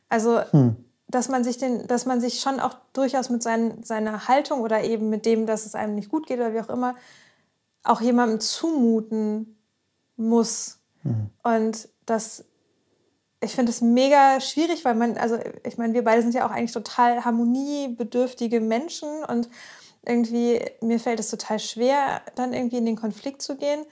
Also, 0.07 0.41
hm. 0.51 0.85
Dass 1.09 1.27
man 1.27 1.43
sich 1.43 1.57
den, 1.57 1.87
dass 1.87 2.05
man 2.05 2.21
sich 2.21 2.39
schon 2.39 2.59
auch 2.59 2.75
durchaus 2.93 3.29
mit 3.29 3.41
sein, 3.41 3.83
seiner 3.83 4.27
Haltung 4.27 4.61
oder 4.61 4.83
eben 4.83 5.09
mit 5.09 5.25
dem, 5.25 5.45
dass 5.45 5.65
es 5.65 5.75
einem 5.75 5.95
nicht 5.95 6.09
gut 6.09 6.27
geht 6.27 6.39
oder 6.39 6.53
wie 6.53 6.61
auch 6.61 6.69
immer, 6.69 6.95
auch 7.83 7.99
jemandem 7.99 8.39
zumuten 8.39 9.57
muss. 10.15 10.79
Hm. 11.01 11.29
Und 11.43 11.89
das, 12.05 12.45
ich 13.41 13.55
finde 13.55 13.71
es 13.71 13.81
mega 13.81 14.39
schwierig, 14.39 14.85
weil 14.85 14.95
man, 14.95 15.17
also 15.17 15.39
ich 15.65 15.77
meine, 15.77 15.93
wir 15.93 16.03
beide 16.03 16.21
sind 16.21 16.35
ja 16.35 16.45
auch 16.45 16.51
eigentlich 16.51 16.73
total 16.73 17.25
harmoniebedürftige 17.25 18.61
Menschen 18.61 19.23
und 19.23 19.49
irgendwie, 20.05 20.63
mir 20.81 20.99
fällt 20.99 21.19
es 21.19 21.29
total 21.29 21.59
schwer, 21.59 22.21
dann 22.35 22.53
irgendwie 22.53 22.77
in 22.77 22.85
den 22.85 22.95
Konflikt 22.95 23.41
zu 23.41 23.57
gehen. 23.57 23.83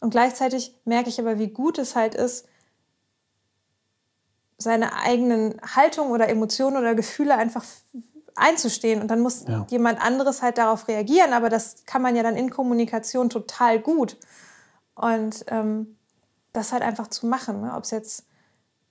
Und 0.00 0.10
gleichzeitig 0.10 0.74
merke 0.84 1.08
ich 1.08 1.20
aber, 1.20 1.38
wie 1.38 1.48
gut 1.48 1.78
es 1.78 1.94
halt 1.94 2.14
ist, 2.14 2.46
seine 4.58 4.94
eigenen 4.94 5.60
Haltung 5.74 6.10
oder 6.10 6.28
Emotionen 6.28 6.76
oder 6.76 6.94
Gefühle 6.94 7.36
einfach 7.36 7.64
einzustehen. 8.36 9.00
Und 9.00 9.08
dann 9.08 9.20
muss 9.20 9.44
ja. 9.46 9.66
jemand 9.70 10.00
anderes 10.00 10.42
halt 10.42 10.58
darauf 10.58 10.88
reagieren. 10.88 11.32
Aber 11.32 11.48
das 11.48 11.84
kann 11.86 12.02
man 12.02 12.16
ja 12.16 12.22
dann 12.22 12.36
in 12.36 12.50
Kommunikation 12.50 13.30
total 13.30 13.80
gut. 13.80 14.16
Und 14.94 15.44
ähm, 15.48 15.96
das 16.52 16.72
halt 16.72 16.82
einfach 16.82 17.08
zu 17.08 17.26
machen. 17.26 17.62
Ne? 17.62 17.74
Ob 17.74 17.84
es 17.84 17.90
jetzt, 17.90 18.26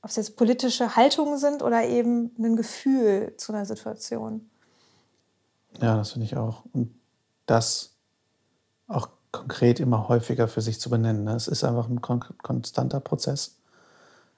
jetzt 0.07 0.35
politische 0.35 0.95
Haltungen 0.95 1.37
sind 1.37 1.63
oder 1.63 1.85
eben 1.85 2.31
ein 2.37 2.55
Gefühl 2.55 3.33
zu 3.37 3.53
einer 3.53 3.65
Situation. 3.65 4.49
Ja, 5.81 5.97
das 5.97 6.11
finde 6.11 6.25
ich 6.25 6.37
auch. 6.37 6.63
Und 6.73 6.93
das 7.45 7.95
auch 8.87 9.07
konkret 9.31 9.79
immer 9.79 10.07
häufiger 10.07 10.47
für 10.47 10.61
sich 10.61 10.79
zu 10.79 10.89
benennen. 10.89 11.23
Ne? 11.23 11.35
Es 11.35 11.47
ist 11.47 11.63
einfach 11.63 11.89
ein 11.89 12.01
kon 12.01 12.23
konstanter 12.43 12.99
Prozess. 12.99 13.57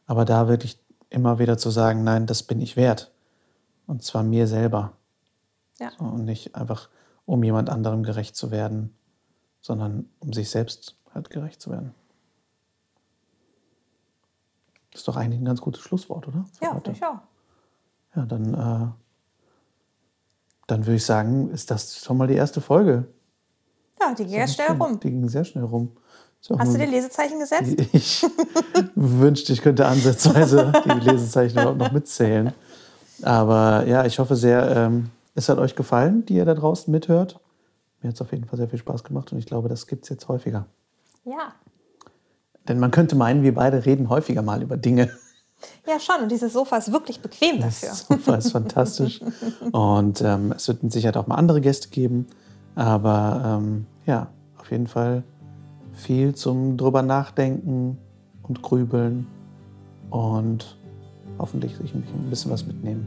Aber 0.07 0.23
da 0.23 0.47
wirklich 0.47 0.79
immer 1.09 1.39
wieder 1.39 1.57
zu 1.57 1.69
sagen, 1.69 2.03
nein, 2.03 2.25
das 2.25 2.43
bin 2.43 2.61
ich 2.61 2.75
wert. 2.75 3.11
Und 3.87 4.03
zwar 4.03 4.23
mir 4.23 4.47
selber. 4.47 4.93
Ja. 5.79 5.91
So, 5.97 6.05
und 6.05 6.25
nicht 6.25 6.55
einfach, 6.55 6.89
um 7.25 7.43
jemand 7.43 7.69
anderem 7.69 8.03
gerecht 8.03 8.35
zu 8.35 8.51
werden, 8.51 8.95
sondern 9.61 10.09
um 10.19 10.33
sich 10.33 10.49
selbst 10.49 10.97
halt 11.13 11.29
gerecht 11.29 11.61
zu 11.61 11.71
werden. 11.71 11.93
Das 14.91 15.01
ist 15.01 15.07
doch 15.07 15.17
eigentlich 15.17 15.41
ein 15.41 15.45
ganz 15.45 15.61
gutes 15.61 15.81
Schlusswort, 15.81 16.27
oder? 16.27 16.45
Für 16.53 16.65
ja, 16.65 16.71
finde 16.71 16.91
ich 16.91 17.03
auch. 17.03 17.19
Ja, 18.15 18.25
dann 18.25 18.53
äh, 18.53 18.87
dann 20.67 20.85
würde 20.85 20.95
ich 20.95 21.05
sagen, 21.05 21.49
ist 21.49 21.69
das 21.69 21.99
schon 21.99 22.17
mal 22.17 22.27
die 22.27 22.35
erste 22.35 22.61
Folge. 22.61 23.07
Ja, 23.99 24.13
die 24.13 24.25
ging 24.25 24.33
sehr 24.33 24.47
schnell 24.47 24.71
rum. 24.77 24.99
Die 24.99 25.09
ging 25.09 25.29
sehr 25.29 25.45
schnell 25.45 25.63
rum. 25.63 25.91
Hast 26.57 26.73
du 26.73 26.77
dir 26.77 26.87
Lesezeichen 26.87 27.39
gesetzt? 27.39 27.75
Ich 27.93 28.25
wünschte, 28.95 29.53
ich 29.53 29.61
könnte 29.61 29.85
ansatzweise 29.85 30.71
die 30.85 31.09
Lesezeichen 31.09 31.57
überhaupt 31.57 31.79
noch 31.79 31.91
mitzählen. 31.91 32.53
Aber 33.21 33.85
ja, 33.87 34.05
ich 34.05 34.19
hoffe 34.19 34.35
sehr, 34.35 34.75
ähm, 34.75 35.09
es 35.33 35.49
hat 35.49 35.57
euch 35.57 35.75
gefallen, 35.75 36.25
die 36.25 36.35
ihr 36.35 36.45
da 36.45 36.53
draußen 36.53 36.91
mithört. 36.91 37.39
Mir 38.01 38.09
hat 38.09 38.15
es 38.15 38.21
auf 38.21 38.31
jeden 38.31 38.45
Fall 38.45 38.57
sehr 38.57 38.67
viel 38.67 38.79
Spaß 38.79 39.03
gemacht 39.03 39.31
und 39.31 39.39
ich 39.39 39.45
glaube, 39.45 39.69
das 39.69 39.87
gibt 39.87 40.03
es 40.03 40.09
jetzt 40.09 40.27
häufiger. 40.27 40.65
Ja. 41.23 41.53
Denn 42.67 42.79
man 42.79 42.91
könnte 42.91 43.15
meinen, 43.15 43.43
wir 43.43 43.53
beide 43.53 43.85
reden 43.85 44.09
häufiger 44.09 44.41
mal 44.41 44.61
über 44.61 44.77
Dinge. 44.77 45.09
Ja, 45.87 45.99
schon. 45.99 46.23
Und 46.23 46.31
dieses 46.31 46.53
Sofa 46.53 46.77
ist 46.77 46.91
wirklich 46.91 47.21
bequem 47.21 47.59
dafür. 47.59 47.89
Das 47.89 48.07
Sofa 48.07 48.35
ist 48.35 48.51
fantastisch. 48.51 49.21
Und 49.71 50.21
ähm, 50.21 50.53
es 50.55 50.67
wird 50.67 50.83
mit 50.83 50.91
Sicherheit 50.91 51.17
auch 51.17 51.27
mal 51.27 51.35
andere 51.35 51.61
Gäste 51.61 51.89
geben. 51.89 52.27
Aber 52.75 53.59
ähm, 53.61 53.85
ja, 54.05 54.27
auf 54.57 54.71
jeden 54.71 54.87
Fall 54.87 55.23
viel 55.95 56.35
zum 56.35 56.77
drüber 56.77 57.01
nachdenken 57.01 57.97
und 58.43 58.61
grübeln 58.61 59.27
und 60.09 60.77
hoffentlich 61.39 61.75
sich 61.77 61.93
ein 61.93 62.29
bisschen 62.29 62.51
was 62.51 62.65
mitnehmen. 62.65 63.05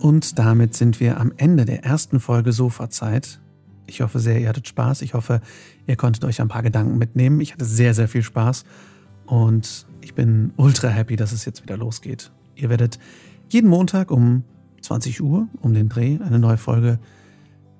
Und 0.00 0.38
damit 0.38 0.74
sind 0.74 1.00
wir 1.00 1.20
am 1.20 1.32
Ende 1.36 1.64
der 1.64 1.84
ersten 1.84 2.20
Folge 2.20 2.52
Sofa-Zeit. 2.52 3.40
Ich 3.86 4.00
hoffe 4.00 4.20
sehr, 4.20 4.40
ihr 4.40 4.48
hattet 4.48 4.68
Spaß. 4.68 5.02
Ich 5.02 5.14
hoffe, 5.14 5.40
ihr 5.86 5.96
konntet 5.96 6.24
euch 6.24 6.40
ein 6.40 6.48
paar 6.48 6.62
Gedanken 6.62 6.98
mitnehmen. 6.98 7.40
Ich 7.40 7.52
hatte 7.52 7.64
sehr, 7.64 7.94
sehr 7.94 8.08
viel 8.08 8.22
Spaß 8.22 8.64
und 9.26 9.86
ich 10.00 10.14
bin 10.14 10.52
ultra 10.56 10.88
happy, 10.88 11.16
dass 11.16 11.32
es 11.32 11.44
jetzt 11.44 11.62
wieder 11.62 11.76
losgeht. 11.76 12.30
Ihr 12.54 12.70
werdet 12.70 12.98
jeden 13.48 13.68
Montag 13.68 14.10
um 14.10 14.44
20 14.80 15.22
Uhr 15.22 15.48
um 15.60 15.74
den 15.74 15.88
Dreh 15.88 16.18
eine 16.24 16.38
neue 16.38 16.56
Folge 16.56 16.98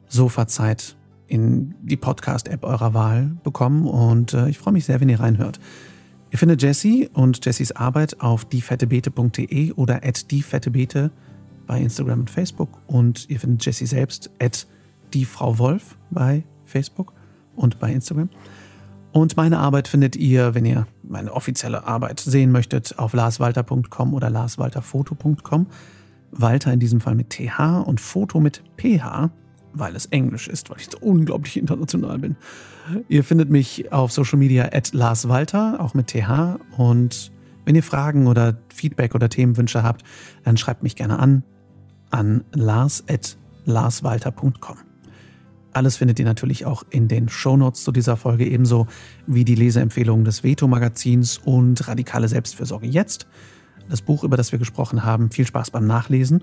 Sofa-Zeit 0.08 0.96
in 1.26 1.74
die 1.82 1.96
Podcast-App 1.96 2.64
eurer 2.64 2.94
Wahl 2.94 3.36
bekommen 3.44 3.86
und 3.86 4.32
äh, 4.34 4.48
ich 4.48 4.58
freue 4.58 4.72
mich 4.72 4.86
sehr, 4.86 5.00
wenn 5.00 5.08
ihr 5.08 5.20
reinhört. 5.20 5.60
Ihr 6.30 6.38
findet 6.38 6.62
Jessie 6.62 7.08
und 7.12 7.44
Jessies 7.44 7.72
Arbeit 7.72 8.20
auf 8.20 8.44
diefettebete.de 8.44 9.72
oder 9.72 10.04
at 10.04 10.30
diefettebete 10.30 11.10
bei 11.66 11.80
Instagram 11.80 12.20
und 12.20 12.30
Facebook 12.30 12.80
und 12.86 13.28
ihr 13.28 13.38
findet 13.38 13.64
Jessie 13.64 13.86
selbst 13.86 14.30
at 14.40 14.66
die 15.12 15.24
Frau 15.24 15.58
Wolf 15.58 15.96
bei 16.10 16.44
Facebook 16.64 17.12
und 17.56 17.78
bei 17.78 17.92
Instagram. 17.92 18.30
Und 19.12 19.36
meine 19.36 19.58
Arbeit 19.58 19.88
findet 19.88 20.16
ihr, 20.16 20.54
wenn 20.54 20.66
ihr 20.66 20.86
meine 21.02 21.32
offizielle 21.32 21.86
Arbeit 21.86 22.20
sehen 22.20 22.52
möchtet, 22.52 22.98
auf 22.98 23.14
larswalter.com 23.14 24.14
oder 24.14 24.30
larswalterfoto.com. 24.30 25.66
Walter 26.30 26.72
in 26.72 26.80
diesem 26.80 27.00
Fall 27.00 27.14
mit 27.14 27.30
TH 27.30 27.82
und 27.86 28.00
Foto 28.00 28.40
mit 28.40 28.62
PH, 28.76 29.30
weil 29.72 29.96
es 29.96 30.06
Englisch 30.06 30.48
ist, 30.48 30.70
weil 30.70 30.78
ich 30.78 30.88
so 30.90 30.98
unglaublich 31.00 31.56
international 31.56 32.18
bin. 32.18 32.36
Ihr 33.08 33.24
findet 33.24 33.50
mich 33.50 33.92
auf 33.92 34.12
Social 34.12 34.38
Media 34.38 34.70
at 34.72 34.92
larswalter, 34.92 35.80
auch 35.80 35.94
mit 35.94 36.08
TH. 36.08 36.58
Und 36.76 37.32
wenn 37.64 37.74
ihr 37.74 37.82
Fragen 37.82 38.26
oder 38.26 38.58
Feedback 38.68 39.14
oder 39.14 39.28
Themenwünsche 39.28 39.82
habt, 39.82 40.02
dann 40.44 40.56
schreibt 40.56 40.82
mich 40.82 40.96
gerne 40.96 41.18
an 41.18 41.42
an 42.10 42.44
lars 42.52 43.04
at 43.08 43.36
larswalter.com. 43.64 44.78
Alles 45.72 45.96
findet 45.96 46.18
ihr 46.18 46.24
natürlich 46.24 46.64
auch 46.64 46.82
in 46.90 47.08
den 47.08 47.28
Shownotes 47.28 47.84
zu 47.84 47.92
dieser 47.92 48.16
Folge, 48.16 48.46
ebenso 48.46 48.86
wie 49.26 49.44
die 49.44 49.54
Leseempfehlungen 49.54 50.24
des 50.24 50.42
Veto-Magazins 50.42 51.38
und 51.38 51.86
Radikale 51.86 52.26
Selbstfürsorge 52.26 52.86
jetzt. 52.86 53.26
Das 53.88 54.02
Buch, 54.02 54.24
über 54.24 54.36
das 54.36 54.52
wir 54.52 54.58
gesprochen 54.58 55.04
haben. 55.04 55.30
Viel 55.30 55.46
Spaß 55.46 55.70
beim 55.70 55.86
Nachlesen. 55.86 56.42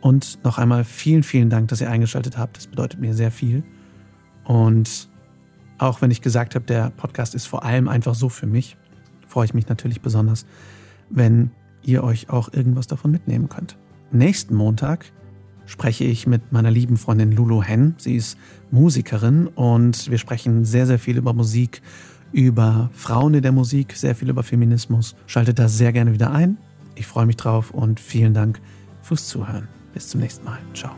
Und 0.00 0.42
noch 0.44 0.58
einmal 0.58 0.84
vielen, 0.84 1.22
vielen 1.22 1.48
Dank, 1.48 1.68
dass 1.68 1.80
ihr 1.80 1.90
eingeschaltet 1.90 2.36
habt. 2.36 2.56
Das 2.56 2.66
bedeutet 2.66 3.00
mir 3.00 3.14
sehr 3.14 3.30
viel. 3.30 3.62
Und 4.44 5.08
auch 5.78 6.02
wenn 6.02 6.10
ich 6.10 6.22
gesagt 6.22 6.54
habe, 6.54 6.64
der 6.64 6.90
Podcast 6.90 7.34
ist 7.34 7.46
vor 7.46 7.64
allem 7.64 7.88
einfach 7.88 8.14
so 8.14 8.28
für 8.28 8.46
mich, 8.46 8.76
freue 9.26 9.46
ich 9.46 9.54
mich 9.54 9.68
natürlich 9.68 10.00
besonders, 10.00 10.46
wenn 11.08 11.50
ihr 11.82 12.04
euch 12.04 12.30
auch 12.30 12.52
irgendwas 12.52 12.86
davon 12.86 13.10
mitnehmen 13.10 13.48
könnt. 13.48 13.76
Nächsten 14.10 14.54
Montag 14.54 15.12
spreche 15.66 16.04
ich 16.04 16.26
mit 16.26 16.52
meiner 16.52 16.70
lieben 16.70 16.96
Freundin 16.96 17.32
Lulu 17.32 17.62
Hen. 17.62 17.94
Sie 17.98 18.16
ist 18.16 18.36
Musikerin 18.70 19.46
und 19.46 20.10
wir 20.10 20.18
sprechen 20.18 20.64
sehr, 20.64 20.86
sehr 20.86 20.98
viel 20.98 21.16
über 21.16 21.32
Musik, 21.32 21.82
über 22.32 22.90
Frauen 22.92 23.34
in 23.34 23.42
der 23.42 23.52
Musik, 23.52 23.94
sehr 23.94 24.14
viel 24.14 24.30
über 24.30 24.42
Feminismus. 24.42 25.16
Schaltet 25.26 25.58
da 25.58 25.68
sehr 25.68 25.92
gerne 25.92 26.12
wieder 26.12 26.30
ein. 26.30 26.58
Ich 26.94 27.06
freue 27.06 27.26
mich 27.26 27.36
drauf 27.36 27.70
und 27.70 28.00
vielen 28.00 28.34
Dank 28.34 28.60
fürs 29.00 29.28
Zuhören. 29.28 29.68
Bis 29.94 30.08
zum 30.08 30.20
nächsten 30.20 30.44
Mal. 30.44 30.58
Ciao. 30.74 30.94